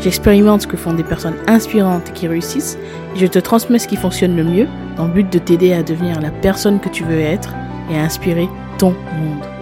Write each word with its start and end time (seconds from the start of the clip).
j'expérimente 0.00 0.62
ce 0.62 0.66
que 0.66 0.76
font 0.76 0.92
des 0.92 1.04
personnes 1.04 1.36
inspirantes 1.46 2.12
qui 2.12 2.28
réussissent 2.28 2.78
et 3.14 3.18
je 3.18 3.26
te 3.26 3.38
transmets 3.38 3.78
ce 3.78 3.88
qui 3.88 3.96
fonctionne 3.96 4.36
le 4.36 4.44
mieux 4.44 4.68
dans 4.96 5.06
le 5.06 5.12
but 5.12 5.32
de 5.32 5.38
t'aider 5.38 5.72
à 5.72 5.82
devenir 5.82 6.20
la 6.20 6.30
personne 6.30 6.80
que 6.80 6.88
tu 6.88 7.04
veux 7.04 7.20
être 7.20 7.54
et 7.90 7.98
à 7.98 8.02
inspirer 8.02 8.48
ton 8.78 8.90
monde. 8.90 9.55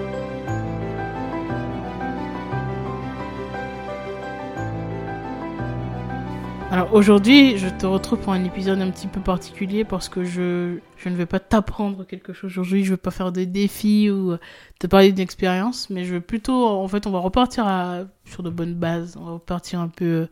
Aujourd'hui, 6.94 7.58
je 7.58 7.68
te 7.68 7.86
retrouve 7.86 8.20
pour 8.20 8.32
un 8.32 8.44
épisode 8.44 8.80
un 8.80 8.90
petit 8.90 9.08
peu 9.08 9.20
particulier 9.20 9.84
parce 9.84 10.08
que 10.08 10.24
je, 10.24 10.78
je 10.96 11.08
ne 11.08 11.16
vais 11.16 11.26
pas 11.26 11.40
t'apprendre 11.40 12.04
quelque 12.04 12.32
chose 12.32 12.52
aujourd'hui, 12.52 12.84
je 12.84 12.90
ne 12.90 12.94
vais 12.94 13.00
pas 13.00 13.10
faire 13.10 13.32
des 13.32 13.46
défis 13.46 14.10
ou 14.10 14.36
te 14.78 14.86
parler 14.86 15.10
d'une 15.10 15.20
expérience, 15.20 15.90
mais 15.90 16.04
je 16.04 16.14
vais 16.14 16.20
plutôt, 16.20 16.68
en 16.68 16.86
fait, 16.86 17.06
on 17.08 17.10
va 17.10 17.18
repartir 17.18 17.66
à, 17.66 18.04
sur 18.24 18.44
de 18.44 18.50
bonnes 18.50 18.74
bases, 18.74 19.16
on 19.20 19.24
va 19.24 19.32
repartir 19.32 19.80
un 19.80 19.88
peu 19.88 20.28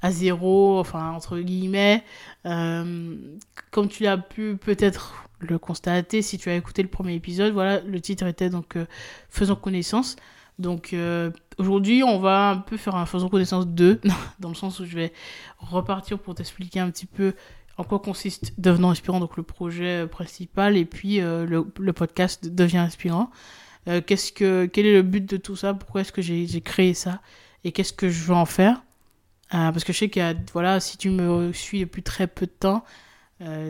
à 0.00 0.12
zéro, 0.12 0.78
enfin, 0.78 1.10
entre 1.10 1.40
guillemets. 1.40 2.04
Euh, 2.46 3.16
comme 3.72 3.88
tu 3.88 4.04
l'as 4.04 4.16
pu 4.16 4.56
peut-être 4.56 5.26
le 5.40 5.58
constater 5.58 6.22
si 6.22 6.38
tu 6.38 6.50
as 6.50 6.54
écouté 6.54 6.82
le 6.82 6.88
premier 6.88 7.14
épisode, 7.14 7.52
voilà, 7.52 7.80
le 7.80 8.00
titre 8.00 8.26
était 8.26 8.48
donc 8.48 8.76
euh, 8.76 8.86
Faisons 9.28 9.56
connaissance. 9.56 10.14
Donc 10.60 10.92
euh, 10.92 11.30
aujourd'hui, 11.58 12.04
on 12.04 12.18
va 12.18 12.50
un 12.50 12.58
peu 12.58 12.76
faire 12.76 12.94
un 12.94 13.06
faisons 13.06 13.28
connaissance 13.28 13.66
2, 13.66 14.00
dans 14.38 14.50
le 14.50 14.54
sens 14.54 14.78
où 14.78 14.84
je 14.84 14.94
vais 14.94 15.12
repartir 15.58 16.18
pour 16.18 16.34
t'expliquer 16.34 16.80
un 16.80 16.90
petit 16.90 17.06
peu 17.06 17.34
en 17.78 17.84
quoi 17.84 17.98
consiste 17.98 18.52
Devenant 18.58 18.90
Inspirant, 18.90 19.20
donc 19.20 19.38
le 19.38 19.42
projet 19.42 20.06
principal, 20.06 20.76
et 20.76 20.84
puis 20.84 21.20
euh, 21.20 21.46
le, 21.46 21.92
podcast 21.92 22.46
Devient 22.46 22.78
Inspirant. 22.78 23.30
Euh, 23.88 24.02
qu'est-ce 24.06 24.32
que, 24.32 24.66
quel 24.66 24.84
est 24.84 24.92
le 24.92 25.02
but 25.02 25.24
de 25.28 25.38
tout 25.38 25.56
ça? 25.56 25.72
Pourquoi 25.72 26.02
est-ce 26.02 26.12
que 26.12 26.20
j'ai, 26.20 26.46
créé 26.60 26.92
ça? 26.92 27.22
Et 27.64 27.72
qu'est-ce 27.72 27.94
que 27.94 28.10
je 28.10 28.24
veux 28.24 28.34
en 28.34 28.44
faire? 28.44 28.82
Parce 29.50 29.82
que 29.82 29.92
je 29.92 29.98
sais 29.98 30.20
a, 30.20 30.34
voilà, 30.52 30.78
si 30.78 30.96
tu 30.96 31.10
me 31.10 31.52
suis 31.52 31.80
depuis 31.80 32.04
très 32.04 32.28
peu 32.28 32.46
de 32.46 32.52
temps, 32.52 32.84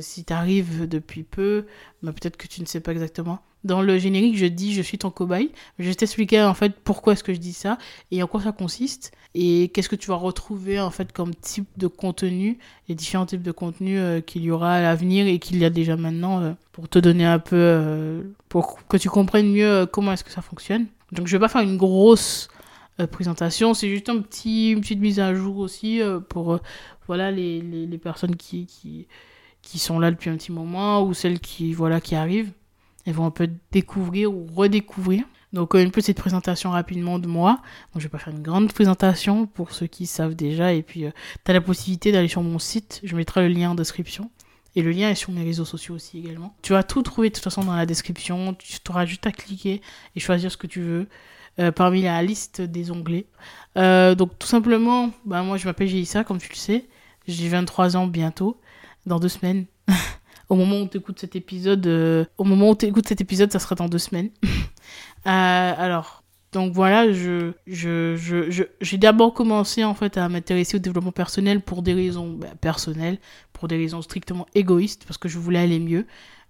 si 0.00 0.24
tu 0.24 0.32
arrives 0.32 0.88
depuis 0.88 1.22
peu, 1.22 1.66
bah, 2.02 2.12
peut-être 2.12 2.36
que 2.36 2.46
tu 2.46 2.60
ne 2.60 2.66
sais 2.66 2.80
pas 2.80 2.92
exactement. 2.92 3.40
Dans 3.62 3.82
le 3.82 3.98
générique, 3.98 4.38
je 4.38 4.46
dis 4.46 4.72
je 4.72 4.80
suis 4.80 4.96
ton 4.96 5.10
cobaye. 5.10 5.50
Je 5.78 5.84
vais 5.84 5.94
t'expliquer 5.94 6.42
en 6.42 6.54
fait 6.54 6.74
pourquoi 6.82 7.12
est-ce 7.12 7.22
que 7.22 7.34
je 7.34 7.38
dis 7.38 7.52
ça 7.52 7.76
et 8.10 8.22
en 8.22 8.26
quoi 8.26 8.40
ça 8.40 8.52
consiste 8.52 9.12
et 9.34 9.68
qu'est-ce 9.68 9.88
que 9.88 9.96
tu 9.96 10.08
vas 10.08 10.16
retrouver 10.16 10.80
en 10.80 10.90
fait 10.90 11.12
comme 11.12 11.34
type 11.34 11.68
de 11.76 11.86
contenu, 11.86 12.58
les 12.88 12.94
différents 12.94 13.26
types 13.26 13.42
de 13.42 13.52
contenu 13.52 13.98
euh, 13.98 14.20
qu'il 14.20 14.42
y 14.42 14.50
aura 14.50 14.74
à 14.74 14.80
l'avenir 14.80 15.26
et 15.26 15.38
qu'il 15.38 15.58
y 15.58 15.64
a 15.64 15.70
déjà 15.70 15.96
maintenant 15.96 16.40
euh, 16.40 16.52
pour 16.72 16.88
te 16.88 16.98
donner 16.98 17.24
un 17.24 17.38
peu, 17.38 17.56
euh, 17.56 18.22
pour 18.48 18.86
que 18.88 18.96
tu 18.96 19.08
comprennes 19.10 19.52
mieux 19.52 19.86
comment 19.86 20.12
est-ce 20.12 20.24
que 20.24 20.32
ça 20.32 20.42
fonctionne. 20.42 20.86
Donc 21.12 21.26
je 21.26 21.36
vais 21.36 21.40
pas 21.40 21.48
faire 21.48 21.62
une 21.62 21.76
grosse 21.76 22.48
présentation, 23.12 23.72
c'est 23.72 23.88
juste 23.88 24.10
un 24.10 24.20
petit, 24.20 24.72
une 24.72 24.80
petite 24.82 25.00
mise 25.00 25.20
à 25.20 25.34
jour 25.34 25.56
aussi 25.56 26.00
pour 26.28 26.60
voilà 27.06 27.30
les, 27.30 27.62
les, 27.62 27.86
les 27.86 27.98
personnes 27.98 28.36
qui, 28.36 28.66
qui, 28.66 29.06
qui 29.62 29.78
sont 29.78 29.98
là 29.98 30.10
depuis 30.10 30.30
un 30.30 30.36
petit 30.36 30.52
moment 30.52 31.02
ou 31.02 31.14
celles 31.14 31.40
qui 31.40 31.72
voilà 31.72 32.00
qui 32.00 32.14
arrivent. 32.14 32.52
Elles 33.06 33.14
vont 33.14 33.26
un 33.26 33.30
peu 33.30 33.48
découvrir 33.72 34.32
ou 34.32 34.46
redécouvrir. 34.54 35.24
Donc 35.52 35.74
une 35.74 35.90
petite 35.90 36.16
présentation 36.16 36.70
rapidement 36.70 37.18
de 37.18 37.26
moi. 37.26 37.60
Donc 37.92 38.00
je 38.00 38.06
vais 38.06 38.08
pas 38.10 38.18
faire 38.18 38.32
une 38.32 38.42
grande 38.42 38.72
présentation 38.72 39.46
pour 39.46 39.72
ceux 39.72 39.86
qui 39.86 40.06
savent 40.06 40.34
déjà. 40.34 40.72
Et 40.72 40.82
puis 40.82 41.06
euh, 41.06 41.10
tu 41.44 41.50
as 41.50 41.54
la 41.54 41.60
possibilité 41.60 42.12
d'aller 42.12 42.28
sur 42.28 42.42
mon 42.42 42.58
site. 42.58 43.00
Je 43.02 43.16
mettrai 43.16 43.48
le 43.48 43.54
lien 43.54 43.70
en 43.70 43.74
description. 43.74 44.30
Et 44.76 44.82
le 44.82 44.92
lien 44.92 45.10
est 45.10 45.16
sur 45.16 45.32
mes 45.32 45.42
réseaux 45.42 45.64
sociaux 45.64 45.96
aussi 45.96 46.18
également. 46.18 46.54
Tu 46.62 46.72
vas 46.72 46.84
tout 46.84 47.02
trouver 47.02 47.30
de 47.30 47.34
toute 47.34 47.42
façon 47.42 47.64
dans 47.64 47.74
la 47.74 47.86
description. 47.86 48.54
Tu 48.54 48.78
auras 48.88 49.04
juste 49.04 49.26
à 49.26 49.32
cliquer 49.32 49.82
et 50.14 50.20
choisir 50.20 50.52
ce 50.52 50.56
que 50.56 50.68
tu 50.68 50.80
veux 50.80 51.08
euh, 51.58 51.72
parmi 51.72 52.02
la 52.02 52.22
liste 52.22 52.60
des 52.60 52.92
onglets. 52.92 53.26
Euh, 53.76 54.14
donc 54.14 54.38
tout 54.38 54.46
simplement, 54.46 55.10
bah, 55.24 55.42
moi 55.42 55.56
je 55.56 55.66
m'appelle 55.66 55.88
Jélissa 55.88 56.22
comme 56.22 56.38
tu 56.38 56.48
le 56.48 56.56
sais. 56.56 56.86
J'ai 57.26 57.48
23 57.48 57.96
ans 57.96 58.06
bientôt, 58.06 58.60
dans 59.06 59.18
deux 59.18 59.28
semaines. 59.28 59.66
au 60.48 60.56
moment 60.56 60.80
où 60.80 60.88
tu 60.88 60.98
écoutes 60.98 61.18
cet 61.18 61.36
épisode, 61.36 61.86
euh, 61.86 62.24
au 62.36 62.44
moment 62.44 62.70
où 62.70 62.76
cet 63.06 63.20
épisode, 63.20 63.52
ça 63.52 63.58
sera 63.58 63.74
dans 63.74 63.88
deux 63.88 63.98
semaines. 63.98 64.30
Euh, 65.26 65.72
alors, 65.76 66.24
donc 66.52 66.72
voilà, 66.72 67.12
je, 67.12 67.52
je, 67.66 68.16
je, 68.16 68.64
j'ai 68.80 68.96
d'abord 68.98 69.34
commencé 69.34 69.84
en 69.84 69.94
fait 69.94 70.16
à 70.16 70.28
m'intéresser 70.30 70.78
au 70.78 70.80
développement 70.80 71.12
personnel 71.12 71.60
pour 71.60 71.82
des 71.82 71.92
raisons 71.92 72.32
bah, 72.32 72.48
personnelles, 72.60 73.18
pour 73.52 73.68
des 73.68 73.76
raisons 73.76 74.00
strictement 74.02 74.46
égoïstes, 74.54 75.04
parce 75.04 75.18
que 75.18 75.28
je 75.28 75.38
voulais 75.38 75.58
aller 75.58 75.78
mieux. 75.78 76.06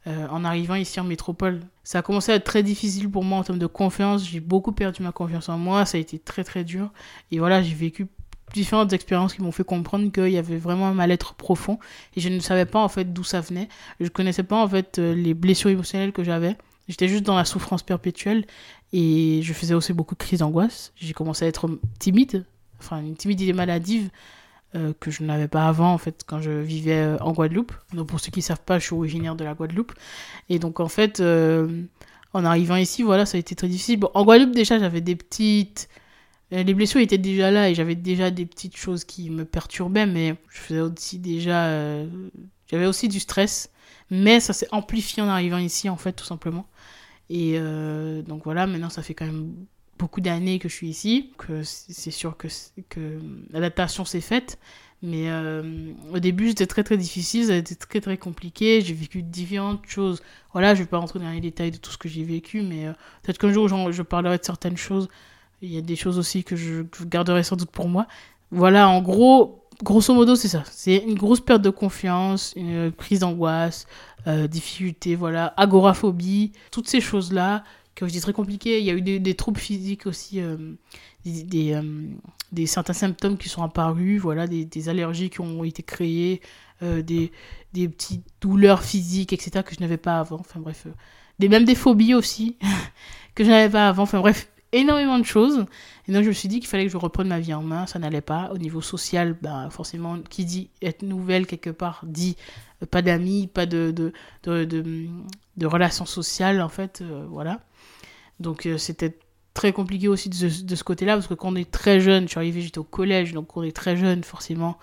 Euh, 0.06 0.27
en 0.28 0.44
arrivant 0.44 0.77
ici 0.77 0.99
en 1.00 1.05
métropole, 1.05 1.60
ça 1.84 1.99
a 1.99 2.03
commencé 2.03 2.33
à 2.33 2.37
être 2.37 2.44
très 2.44 2.62
difficile 2.62 3.10
pour 3.10 3.25
moi 3.25 3.39
en 3.39 3.43
termes 3.43 3.59
de 3.59 3.66
confiance. 3.66 4.27
J'ai 4.27 4.41
beaucoup 4.41 4.72
perdu 4.72 5.03
ma 5.03 5.12
confiance 5.12 5.50
en 5.50 5.59
moi, 5.59 5.84
ça 5.84 5.99
a 5.99 6.00
été 6.00 6.19
très 6.19 6.44
très 6.44 6.65
dur. 6.65 6.91
Et 7.31 7.39
voilà, 7.39 7.60
j'ai 7.60 7.75
vécu 7.75 8.06
différentes 8.53 8.93
expériences 8.93 9.34
qui 9.34 9.43
m'ont 9.43 9.53
fait 9.53 9.65
comprendre 9.65 10.11
qu'il 10.11 10.28
y 10.28 10.38
avait 10.38 10.56
vraiment 10.56 10.88
un 10.88 10.94
mal-être 10.94 11.34
profond 11.34 11.78
et 12.16 12.21
je 12.21 12.28
ne 12.28 12.41
savais 12.41 12.66
pas 12.66 12.81
en 12.81 12.88
fait 12.88 13.12
d'où 13.12 13.25
ça 13.25 13.41
venait. 13.41 13.69
Je 14.00 14.09
connaissais 14.09 14.43
pas 14.43 14.62
en 14.62 14.69
fait 14.69 14.99
euh, 14.99 15.15
les 15.15 15.34
blessures 15.34 15.71
émotionnelles 15.71 16.12
que 16.12 16.25
j'avais. 16.25 16.56
J'étais 16.89 17.09
juste 17.09 17.25
dans 17.25 17.37
la 17.37 17.44
souffrance 17.44 17.83
perpétuelle 17.83 18.44
et 18.93 19.41
je 19.43 19.53
faisais 19.53 19.75
aussi 19.75 19.93
beaucoup 19.93 20.15
de 20.15 20.21
crises 20.21 20.41
d'angoisse. 20.41 20.93
J'ai 20.97 21.12
commencé 21.12 21.44
à 21.44 21.49
être 21.49 21.69
timide, 21.99 22.44
enfin 22.81 23.00
une 23.00 23.16
timidité 23.16 23.53
maladive 23.53 24.10
euh, 24.75 24.93
que 24.99 25.10
je 25.10 25.22
n'avais 25.22 25.49
pas 25.49 25.66
avant 25.66 25.93
en 25.93 25.99
fait 25.99 26.25
quand 26.27 26.41
je 26.41 26.50
vivais 26.50 26.99
euh, 26.99 27.19
en 27.21 27.33
Guadeloupe. 27.33 27.72
Donc 27.93 28.09
pour 28.09 28.21
ceux 28.21 28.31
qui 28.31 28.43
savent 28.43 28.62
pas, 28.65 28.78
je 28.78 28.87
suis 28.87 28.94
originaire 28.94 29.37
de 29.37 29.44
la 29.44 29.55
Guadeloupe 29.55 29.93
et 30.49 30.59
donc 30.59 30.81
en 30.81 30.89
fait 30.89 31.22
en 32.33 32.44
arrivant 32.44 32.77
ici, 32.77 33.03
voilà, 33.03 33.27
ça 33.27 33.37
a 33.37 33.41
été 33.41 33.55
très 33.55 33.69
difficile. 33.69 34.00
En 34.15 34.25
Guadeloupe 34.25 34.55
déjà, 34.55 34.78
j'avais 34.78 35.00
des 35.00 35.16
petites 35.16 35.89
les 36.50 36.75
blessures 36.75 37.00
étaient 37.00 37.19
déjà 37.19 37.50
là 37.50 37.71
et 37.71 37.75
j'avais 37.75 37.94
déjà 37.94 38.31
des 38.31 38.44
petites 38.44 38.77
choses 38.77 39.05
qui 39.05 39.31
me 39.31 39.44
perturbaient, 39.44 40.06
mais 40.06 40.34
je 40.49 40.59
faisais 40.59 40.81
aussi 40.81 41.19
déjà. 41.19 41.66
Euh, 41.66 42.09
j'avais 42.66 42.87
aussi 42.87 43.09
du 43.09 43.21
stress, 43.21 43.71
mais 44.11 44.41
ça 44.41 44.53
s'est 44.53 44.69
amplifié 44.72 45.22
en 45.22 45.28
arrivant 45.28 45.59
ici, 45.59 45.89
en 45.89 45.97
fait, 45.97 46.12
tout 46.12 46.25
simplement. 46.25 46.66
Et 47.28 47.55
euh, 47.56 48.22
donc 48.22 48.43
voilà, 48.44 48.66
maintenant 48.66 48.91
ça 48.91 49.03
fait 49.03 49.15
quand 49.15 49.27
même 49.27 49.55
beaucoup 49.99 50.21
d'années 50.21 50.59
que 50.59 50.69
je 50.69 50.75
suis 50.75 50.89
ici, 50.89 51.33
que 51.39 51.62
c'est 51.62 52.10
sûr 52.10 52.37
que, 52.37 52.49
que 52.89 53.21
l'adaptation 53.50 54.05
s'est 54.05 54.21
faite. 54.21 54.59
Mais 55.03 55.31
au 56.12 56.19
début, 56.19 56.49
c'était 56.49 56.66
très 56.66 56.84
très 56.84 56.99
difficile, 56.99 57.47
ça 57.47 57.53
a 57.55 57.56
été 57.56 57.75
très 57.75 58.00
très 58.03 58.19
compliqué. 58.19 58.83
J'ai 58.83 58.93
vécu 58.93 59.22
différentes 59.22 59.87
choses. 59.87 60.22
Voilà, 60.53 60.75
je 60.75 60.83
vais 60.83 60.89
pas 60.89 60.99
rentrer 60.99 61.19
dans 61.21 61.31
les 61.31 61.41
détails 61.41 61.71
de 61.71 61.78
tout 61.78 61.91
ce 61.91 61.97
que 61.97 62.09
j'ai 62.09 62.25
vécu, 62.25 62.60
mais 62.60 62.87
peut-être 63.22 63.39
qu'un 63.39 63.53
jour 63.53 63.69
je 63.93 64.03
parlerai 64.03 64.37
de 64.37 64.44
certaines 64.44 64.77
choses 64.77 65.09
il 65.62 65.72
y 65.72 65.78
a 65.78 65.82
des 65.82 65.97
choses 65.97 66.19
aussi 66.19 66.44
que 66.44 66.56
je, 66.56 66.82
garderai 67.04 67.43
sans 67.43 67.56
doute 67.56 67.71
pour 67.71 67.88
moi. 67.88 68.06
Voilà, 68.50 68.88
en 68.88 69.03
gros, 69.03 69.65
grosso 69.82 70.15
modo, 70.15 70.34
c'est 70.34 70.48
ça. 70.48 70.62
C'est 70.71 70.97
une 70.97 71.15
grosse 71.15 71.41
perte 71.41 71.62
de 71.62 71.71
confiance, 71.71 72.53
une 72.56 72.91
prise 72.91 73.21
d'angoisse, 73.21 73.87
euh, 74.26 74.47
difficulté, 74.47 75.15
voilà, 75.15 75.54
agoraphobie, 75.56 76.53
toutes 76.71 76.88
ces 76.88 77.00
choses-là, 77.00 77.65
que 77.94 78.06
je 78.06 78.12
dis 78.12 78.21
très 78.21 78.32
compliquées. 78.32 78.81
Il 78.81 78.84
y 78.84 78.91
a 78.91 78.94
eu 78.94 79.03
des, 79.03 79.34
troubles 79.34 79.60
physiques 79.60 80.06
aussi, 80.06 80.41
euh, 80.41 80.56
des, 81.25 81.75
euh, 81.75 81.82
des, 82.53 82.66
certains 82.66 82.92
symptômes 82.92 83.37
qui 83.37 83.48
sont 83.48 83.62
apparus, 83.62 84.21
voilà, 84.21 84.47
des, 84.47 84.88
allergies 84.88 85.31
qui 85.31 85.41
ont 85.41 85.65
été 85.65 85.82
créées, 85.82 86.41
des, 86.82 87.31
des 87.75 87.88
petites 87.91 88.24
douleurs 88.41 88.83
physiques, 88.83 89.34
etc., 89.34 89.63
que 89.63 89.74
je 89.74 89.80
n'avais 89.80 89.98
pas 89.98 90.18
avant. 90.18 90.41
Enfin 90.41 90.60
bref, 90.60 90.86
des, 91.39 91.51
même 91.51 91.65
des 91.65 91.74
phobies 91.74 92.15
aussi, 92.15 92.56
que 93.34 93.45
je 93.45 93.51
n'avais 93.51 93.71
pas 93.71 93.89
avant. 93.89 94.04
Enfin 94.04 94.21
bref, 94.21 94.48
énormément 94.72 95.19
de 95.19 95.25
choses. 95.25 95.67
Et 96.07 96.13
donc, 96.13 96.22
je 96.22 96.28
me 96.28 96.33
suis 96.33 96.49
dit 96.49 96.61
qu'il 96.61 96.69
fallait 96.69 96.87
que 96.87 96.93
je 96.93 96.97
reprenne 96.97 97.28
ma 97.28 97.41
vie 97.41 97.55
en 97.55 97.63
main. 97.63 97.87
Ça 97.87 97.99
n'allait 97.99 98.21
pas. 98.21 98.51
Au 98.53 98.59
niveau 98.59 98.81
social, 98.81 99.37
ben, 99.41 99.71
forcément, 99.71 100.19
qui 100.19 100.45
dit 100.45 100.71
être 100.83 101.03
nouvelle 101.03 101.47
quelque 101.47 101.71
part 101.71 102.03
dit 102.05 102.37
euh, 102.83 102.87
pas 102.87 103.03
d'amis, 103.03 103.47
pas 103.47 103.67
de, 103.67 103.91
de, 103.91 104.13
de, 104.45 104.65
de, 105.57 105.67
relations 105.67 106.07
sociales, 106.07 106.61
en 106.63 106.69
fait. 106.69 107.01
Euh, 107.03 107.27
voilà. 107.28 107.61
Donc, 108.39 108.67
euh, 108.67 108.78
c'était 108.78 109.19
très 109.55 109.72
compliqué 109.72 110.09
aussi 110.09 110.28
de, 110.28 110.65
de 110.65 110.75
ce 110.75 110.84
côté-là, 110.84 111.15
parce 111.15 111.27
que 111.27 111.34
quand 111.34 111.53
on 111.53 111.57
est 111.57 111.71
très 111.71 112.01
jeune, 112.01 112.25
je 112.25 112.31
suis 112.31 112.39
arrivée, 112.39 112.61
j'étais 112.61 112.78
au 112.78 112.84
collège, 112.84 113.33
donc 113.33 113.49
quand 113.49 113.61
on 113.61 113.65
est 113.65 113.77
très 113.77 113.97
jeune, 113.97 114.23
forcément, 114.23 114.78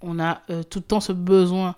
on 0.00 0.20
a 0.20 0.42
tout 0.70 0.80
le 0.80 0.84
temps 0.84 1.00
ce 1.00 1.12
besoin 1.12 1.76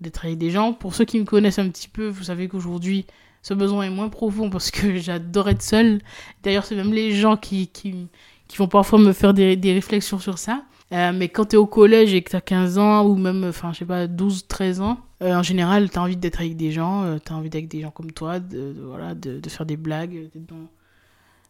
d'être 0.00 0.24
avec 0.24 0.38
des 0.38 0.50
gens. 0.50 0.72
Pour 0.72 0.94
ceux 0.94 1.04
qui 1.04 1.20
me 1.20 1.24
connaissent 1.24 1.58
un 1.58 1.68
petit 1.68 1.88
peu, 1.88 2.08
vous 2.08 2.24
savez 2.24 2.48
qu'aujourd'hui, 2.48 3.06
ce 3.42 3.54
besoin 3.54 3.84
est 3.84 3.90
moins 3.90 4.08
profond 4.08 4.50
parce 4.50 4.70
que 4.70 4.96
j'adore 4.96 5.48
être 5.48 5.62
seule. 5.62 6.00
D'ailleurs, 6.42 6.64
c'est 6.64 6.76
même 6.76 6.92
les 6.92 7.12
gens 7.12 7.36
qui, 7.36 7.68
qui, 7.68 8.08
qui, 8.48 8.56
vont 8.56 8.68
parfois 8.68 8.98
me 8.98 9.12
faire 9.12 9.34
des, 9.34 9.56
des 9.56 9.72
réflexions 9.72 10.18
sur 10.18 10.38
ça. 10.38 10.64
Euh, 10.92 11.12
mais 11.14 11.28
quand 11.28 11.46
tu 11.46 11.56
es 11.56 11.58
au 11.58 11.66
collège 11.66 12.14
et 12.14 12.22
que 12.22 12.30
tu 12.30 12.36
as 12.36 12.40
15 12.40 12.78
ans, 12.78 13.06
ou 13.06 13.16
même, 13.16 13.44
enfin, 13.44 13.72
je 13.72 13.78
sais 13.78 13.84
pas, 13.84 14.06
12, 14.06 14.48
13 14.48 14.80
ans, 14.80 14.98
euh, 15.22 15.34
en 15.34 15.42
général, 15.42 15.88
tu 15.88 15.98
as 15.98 16.02
envie 16.02 16.16
d'être 16.16 16.40
avec 16.40 16.56
des 16.56 16.72
gens, 16.72 17.04
euh, 17.04 17.18
tu 17.24 17.32
as 17.32 17.36
envie 17.36 17.48
d'être 17.48 17.60
avec 17.60 17.68
des 17.68 17.80
gens 17.80 17.90
comme 17.90 18.10
toi, 18.10 18.40
de, 18.40 18.74
voilà, 18.84 19.14
de, 19.14 19.38
de, 19.38 19.48
faire 19.48 19.66
des 19.66 19.76
blagues, 19.76 20.30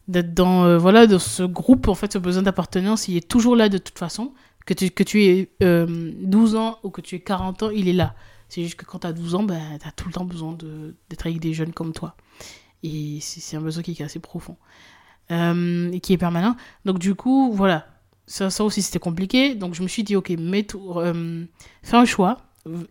d'être 0.08 0.34
dans, 0.34 0.78
voilà, 0.78 1.06
dans 1.06 1.18
ce 1.18 1.42
groupe, 1.42 1.88
en 1.88 1.94
fait, 1.94 2.12
ce 2.12 2.18
besoin 2.18 2.42
d'appartenance, 2.42 3.08
il 3.08 3.16
est 3.16 3.26
toujours 3.26 3.56
là 3.56 3.68
de 3.68 3.78
toute 3.78 3.98
façon. 3.98 4.32
Que 4.66 4.74
tu, 4.74 4.90
que 4.90 5.02
tu 5.02 5.24
aies 5.24 5.50
12 5.60 6.54
ans 6.56 6.78
ou 6.82 6.90
que 6.90 7.00
tu 7.00 7.16
aies 7.16 7.20
40 7.20 7.62
ans, 7.62 7.70
il 7.70 7.88
est 7.88 7.94
là. 7.94 8.14
C'est 8.50 8.62
juste 8.62 8.74
que 8.74 8.84
quand 8.84 8.98
tu 9.00 9.06
as 9.06 9.12
12 9.12 9.34
ans, 9.36 9.42
ben, 9.44 9.78
tu 9.80 9.88
as 9.88 9.92
tout 9.92 10.06
le 10.08 10.12
temps 10.12 10.24
besoin 10.24 10.56
d'être 11.08 11.26
avec 11.26 11.40
des 11.40 11.54
jeunes 11.54 11.72
comme 11.72 11.92
toi. 11.92 12.16
Et 12.82 13.18
c'est 13.20 13.56
un 13.56 13.60
besoin 13.60 13.82
qui 13.82 13.92
est 13.92 14.02
assez 14.02 14.18
profond. 14.18 14.56
et 15.30 16.00
qui 16.00 16.12
est 16.12 16.18
permanent. 16.18 16.56
Donc 16.84 16.98
du 16.98 17.14
coup, 17.14 17.52
voilà, 17.52 17.86
ça, 18.26 18.50
ça 18.50 18.64
aussi 18.64 18.82
c'était 18.82 18.98
compliqué. 18.98 19.54
Donc 19.54 19.74
je 19.74 19.82
me 19.82 19.88
suis 19.88 20.02
dit, 20.02 20.16
ok, 20.16 20.30
mets 20.30 20.66
euh, 20.74 21.44
fais 21.82 21.96
un 21.96 22.04
choix 22.04 22.38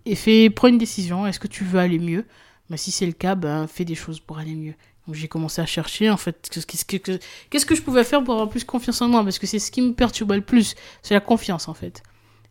et 0.05 0.15
fais, 0.15 0.49
prends 0.49 0.67
une 0.67 0.77
décision. 0.77 1.27
Est-ce 1.27 1.39
que 1.39 1.47
tu 1.47 1.63
veux 1.63 1.79
aller 1.79 1.99
mieux? 1.99 2.25
Ben, 2.69 2.77
Si 2.77 2.91
c'est 2.91 3.05
le 3.05 3.13
cas, 3.13 3.35
ben, 3.35 3.67
fais 3.67 3.85
des 3.85 3.95
choses 3.95 4.19
pour 4.19 4.37
aller 4.37 4.55
mieux. 4.55 4.75
Donc 5.07 5.15
j'ai 5.15 5.27
commencé 5.27 5.61
à 5.61 5.65
chercher 5.65 6.09
en 6.09 6.17
fait 6.17 6.49
qu'est-ce 6.51 6.85
que, 6.85 7.19
qu'est-ce 7.49 7.65
que 7.65 7.73
je 7.73 7.81
pouvais 7.81 8.03
faire 8.03 8.23
pour 8.23 8.35
avoir 8.35 8.49
plus 8.49 8.63
confiance 8.63 9.01
en 9.01 9.07
moi? 9.07 9.23
Parce 9.23 9.39
que 9.39 9.47
c'est 9.47 9.59
ce 9.59 9.71
qui 9.71 9.81
me 9.81 9.93
perturbait 9.93 10.35
le 10.35 10.43
plus, 10.43 10.75
c'est 11.01 11.15
la 11.15 11.19
confiance 11.19 11.67
en 11.67 11.73
fait. 11.73 12.03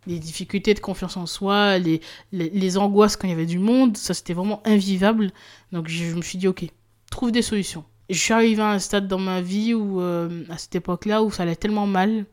Les 0.09 0.19
difficultés 0.19 0.75
de 0.75 0.81
confiance 0.81 1.17
en 1.17 1.27
soi, 1.27 1.79
les, 1.79 2.01
les, 2.33 2.79
angoisses 2.79 3.17
quand 3.17 3.29
il 3.29 3.31
y 3.31 3.35
avait 3.35 3.47
du 3.47 3.59
monde, 3.59 3.97
ça 3.97 4.15
c'était 4.15 4.33
vraiment 4.33 4.63
invivable. 4.65 5.31
Donc 5.71 5.89
je, 5.89 6.15
me 6.15 6.23
suis 6.23 6.39
dit 6.39 6.49
ok, 6.49 6.65
trouve 7.11 7.31
des 7.31 7.43
solutions. 7.43 7.85
Je 8.09 8.19
suis 8.19 8.33
arrivé 8.33 8.63
à 8.63 8.71
un 8.71 8.79
stade 8.79 9.07
dans 9.07 9.19
ma 9.19 9.43
vie 9.43 9.75
où 9.75 10.01
euh, 10.01 10.45
à 10.49 10.59
cette 10.59 10.75
époque-là 10.75 11.23
où 11.23 11.31
ça 11.31 11.43
allait 11.43 11.57
tellement 11.57 11.87
mal 11.87 12.25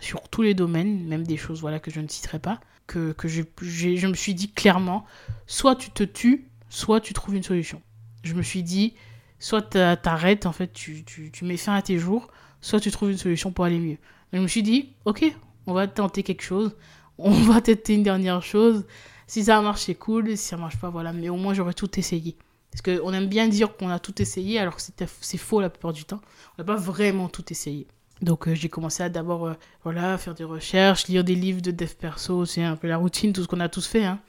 sur 0.00 0.28
tous 0.28 0.42
les 0.42 0.54
domaines, 0.54 1.04
même 1.04 1.24
des 1.24 1.36
choses 1.36 1.60
voilà 1.60 1.78
que 1.78 1.90
je 1.90 2.00
ne 2.00 2.08
citerai 2.08 2.40
pas, 2.40 2.60
que, 2.86 3.12
que 3.12 3.28
je, 3.28 3.42
je 3.62 4.06
me 4.06 4.14
suis 4.14 4.34
dit 4.34 4.50
clairement, 4.50 5.06
soit 5.46 5.76
tu 5.76 5.90
te 5.90 6.02
tues, 6.02 6.48
soit 6.68 7.00
tu 7.00 7.14
trouves 7.14 7.36
une 7.36 7.42
solution. 7.42 7.80
Je 8.24 8.34
me 8.34 8.42
suis 8.42 8.62
dit, 8.62 8.94
soit 9.38 9.62
t'arrêtes, 9.62 10.46
en 10.46 10.52
fait, 10.52 10.72
tu, 10.72 11.04
tu, 11.04 11.30
tu, 11.30 11.44
mets 11.44 11.56
fin 11.56 11.74
à 11.74 11.82
tes 11.82 11.98
jours, 11.98 12.28
soit 12.60 12.80
tu 12.80 12.90
trouves 12.90 13.10
une 13.10 13.18
solution 13.18 13.52
pour 13.52 13.64
aller 13.64 13.78
mieux. 13.78 13.98
je 14.32 14.40
me 14.40 14.48
suis 14.48 14.62
dit, 14.62 14.94
ok, 15.04 15.24
on 15.66 15.74
va 15.74 15.86
tenter 15.86 16.22
quelque 16.22 16.42
chose, 16.42 16.74
on 17.18 17.30
va 17.42 17.60
tenter 17.60 17.94
une 17.94 18.02
dernière 18.02 18.42
chose. 18.42 18.84
Si 19.26 19.44
ça 19.44 19.60
marche, 19.60 19.82
c'est 19.82 19.94
cool, 19.94 20.36
si 20.36 20.44
ça 20.48 20.56
marche 20.56 20.78
pas, 20.78 20.90
voilà, 20.90 21.12
mais 21.12 21.28
au 21.28 21.36
moins 21.36 21.54
j'aurais 21.54 21.74
tout 21.74 21.98
essayé. 21.98 22.36
Parce 22.70 22.82
qu'on 22.82 23.12
aime 23.12 23.28
bien 23.28 23.46
dire 23.48 23.76
qu'on 23.76 23.88
a 23.88 23.98
tout 23.98 24.20
essayé, 24.20 24.58
alors 24.58 24.76
que 24.76 24.82
c'est 25.20 25.38
faux 25.38 25.60
la 25.60 25.70
plupart 25.70 25.92
du 25.92 26.04
temps. 26.04 26.20
On 26.58 26.62
n'a 26.62 26.64
pas 26.64 26.76
vraiment 26.76 27.28
tout 27.28 27.44
essayé. 27.50 27.86
Donc 28.22 28.48
euh, 28.48 28.54
j'ai 28.54 28.68
commencé 28.68 29.02
à 29.02 29.08
d'abord 29.08 29.46
euh, 29.46 29.54
voilà, 29.82 30.16
faire 30.18 30.34
des 30.34 30.44
recherches, 30.44 31.08
lire 31.08 31.24
des 31.24 31.34
livres 31.34 31.60
de 31.60 31.70
dev 31.70 31.90
perso, 31.94 32.44
c'est 32.44 32.62
un 32.62 32.76
peu 32.76 32.88
la 32.88 32.96
routine, 32.96 33.32
tout 33.32 33.42
ce 33.42 33.48
qu'on 33.48 33.60
a 33.60 33.68
tous 33.68 33.86
fait. 33.86 34.04
Hein. 34.04 34.20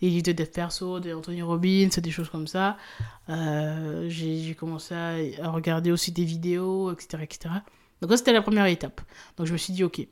Des 0.00 0.08
livres 0.08 0.24
de 0.24 0.32
dev 0.32 0.46
perso, 0.46 0.98
d'Anthony 0.98 1.42
Robbins, 1.42 1.88
des 1.96 2.10
choses 2.10 2.28
comme 2.30 2.46
ça. 2.46 2.76
Euh, 3.28 4.08
j'ai 4.08 4.54
commencé 4.54 4.94
à, 4.94 5.50
regarder 5.50 5.92
aussi 5.92 6.10
des 6.10 6.24
vidéos, 6.24 6.92
etc. 6.92 7.22
etc. 7.22 7.54
Donc 8.00 8.10
ça 8.10 8.16
c'était 8.16 8.32
la 8.32 8.42
première 8.42 8.66
étape. 8.66 9.00
Donc 9.36 9.46
je 9.46 9.52
me 9.52 9.58
suis 9.58 9.72
dit 9.72 9.84
ok, 9.84 10.06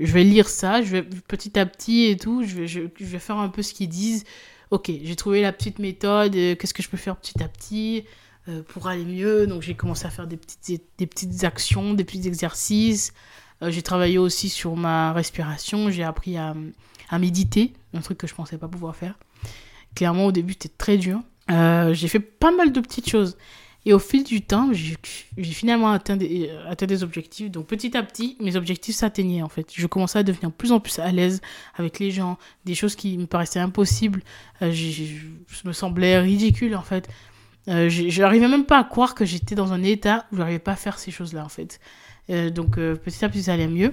je 0.00 0.12
vais 0.12 0.24
lire 0.24 0.48
ça, 0.48 0.82
je 0.82 0.88
vais 0.88 1.02
petit 1.02 1.58
à 1.58 1.66
petit 1.66 2.06
et 2.06 2.16
tout, 2.16 2.42
je 2.42 2.56
vais, 2.56 3.18
faire 3.18 3.36
un 3.36 3.48
peu 3.48 3.62
ce 3.62 3.74
qu'ils 3.74 3.88
disent. 3.88 4.24
Ok, 4.70 4.90
j'ai 5.02 5.16
trouvé 5.16 5.42
la 5.42 5.52
petite 5.52 5.78
méthode, 5.78 6.32
qu'est-ce 6.32 6.74
que 6.74 6.82
je 6.82 6.88
peux 6.88 6.96
faire 6.96 7.16
petit 7.16 7.42
à 7.42 7.48
petit 7.48 8.04
euh, 8.48 8.62
pour 8.62 8.88
aller 8.88 9.04
mieux. 9.04 9.46
Donc 9.46 9.62
j'ai 9.62 9.74
commencé 9.74 10.06
à 10.06 10.10
faire 10.10 10.26
des 10.26 10.38
petites, 10.38 10.82
des 10.96 11.06
petites 11.06 11.44
actions, 11.44 11.92
des 11.92 12.04
petits 12.04 12.26
exercices. 12.26 13.12
Euh, 13.62 13.70
j'ai 13.70 13.82
travaillé 13.82 14.16
aussi 14.16 14.48
sur 14.48 14.76
ma 14.76 15.12
respiration. 15.12 15.90
J'ai 15.90 16.04
appris 16.04 16.38
à, 16.38 16.54
à, 17.10 17.18
méditer, 17.18 17.74
un 17.92 18.00
truc 18.00 18.16
que 18.16 18.26
je 18.26 18.34
pensais 18.34 18.56
pas 18.56 18.68
pouvoir 18.68 18.96
faire. 18.96 19.18
Clairement, 19.94 20.26
au 20.26 20.32
début, 20.32 20.54
c'était 20.54 20.74
très 20.76 20.96
dur. 20.96 21.20
Euh, 21.50 21.92
j'ai 21.92 22.08
fait 22.08 22.20
pas 22.20 22.52
mal 22.52 22.72
de 22.72 22.80
petites 22.80 23.08
choses. 23.08 23.36
Et 23.86 23.94
au 23.94 23.98
fil 23.98 24.24
du 24.24 24.42
temps, 24.42 24.72
j'ai 24.72 24.96
finalement 25.42 25.90
atteint 25.90 26.16
des, 26.16 26.50
atteint 26.68 26.86
des 26.86 27.02
objectifs. 27.02 27.50
Donc 27.50 27.66
petit 27.66 27.96
à 27.96 28.02
petit, 28.02 28.36
mes 28.40 28.56
objectifs 28.56 28.96
s'atteignaient 28.96 29.42
en 29.42 29.48
fait. 29.48 29.72
Je 29.74 29.86
commençais 29.86 30.18
à 30.18 30.22
devenir 30.22 30.52
plus 30.52 30.72
en 30.72 30.80
plus 30.80 30.98
à 30.98 31.10
l'aise 31.12 31.40
avec 31.76 31.98
les 31.98 32.10
gens. 32.10 32.36
Des 32.66 32.74
choses 32.74 32.94
qui 32.94 33.16
me 33.16 33.26
paraissaient 33.26 33.60
impossibles. 33.60 34.22
je 34.60 35.64
me 35.64 35.72
semblais 35.72 36.18
ridicule 36.18 36.76
en 36.76 36.82
fait. 36.82 37.08
Euh, 37.68 37.88
je 37.88 38.20
n'arrivais 38.20 38.48
même 38.48 38.64
pas 38.64 38.78
à 38.78 38.84
croire 38.84 39.14
que 39.14 39.24
j'étais 39.24 39.54
dans 39.54 39.72
un 39.72 39.82
état 39.82 40.26
où 40.32 40.36
je 40.36 40.40
n'arrivais 40.40 40.58
pas 40.58 40.72
à 40.72 40.76
faire 40.76 40.98
ces 40.98 41.10
choses-là, 41.10 41.44
en 41.44 41.48
fait. 41.48 41.80
Euh, 42.30 42.50
donc, 42.50 42.78
euh, 42.78 42.96
petit 42.96 43.24
à 43.24 43.28
petit, 43.28 43.44
ça 43.44 43.52
allait 43.52 43.68
mieux. 43.68 43.92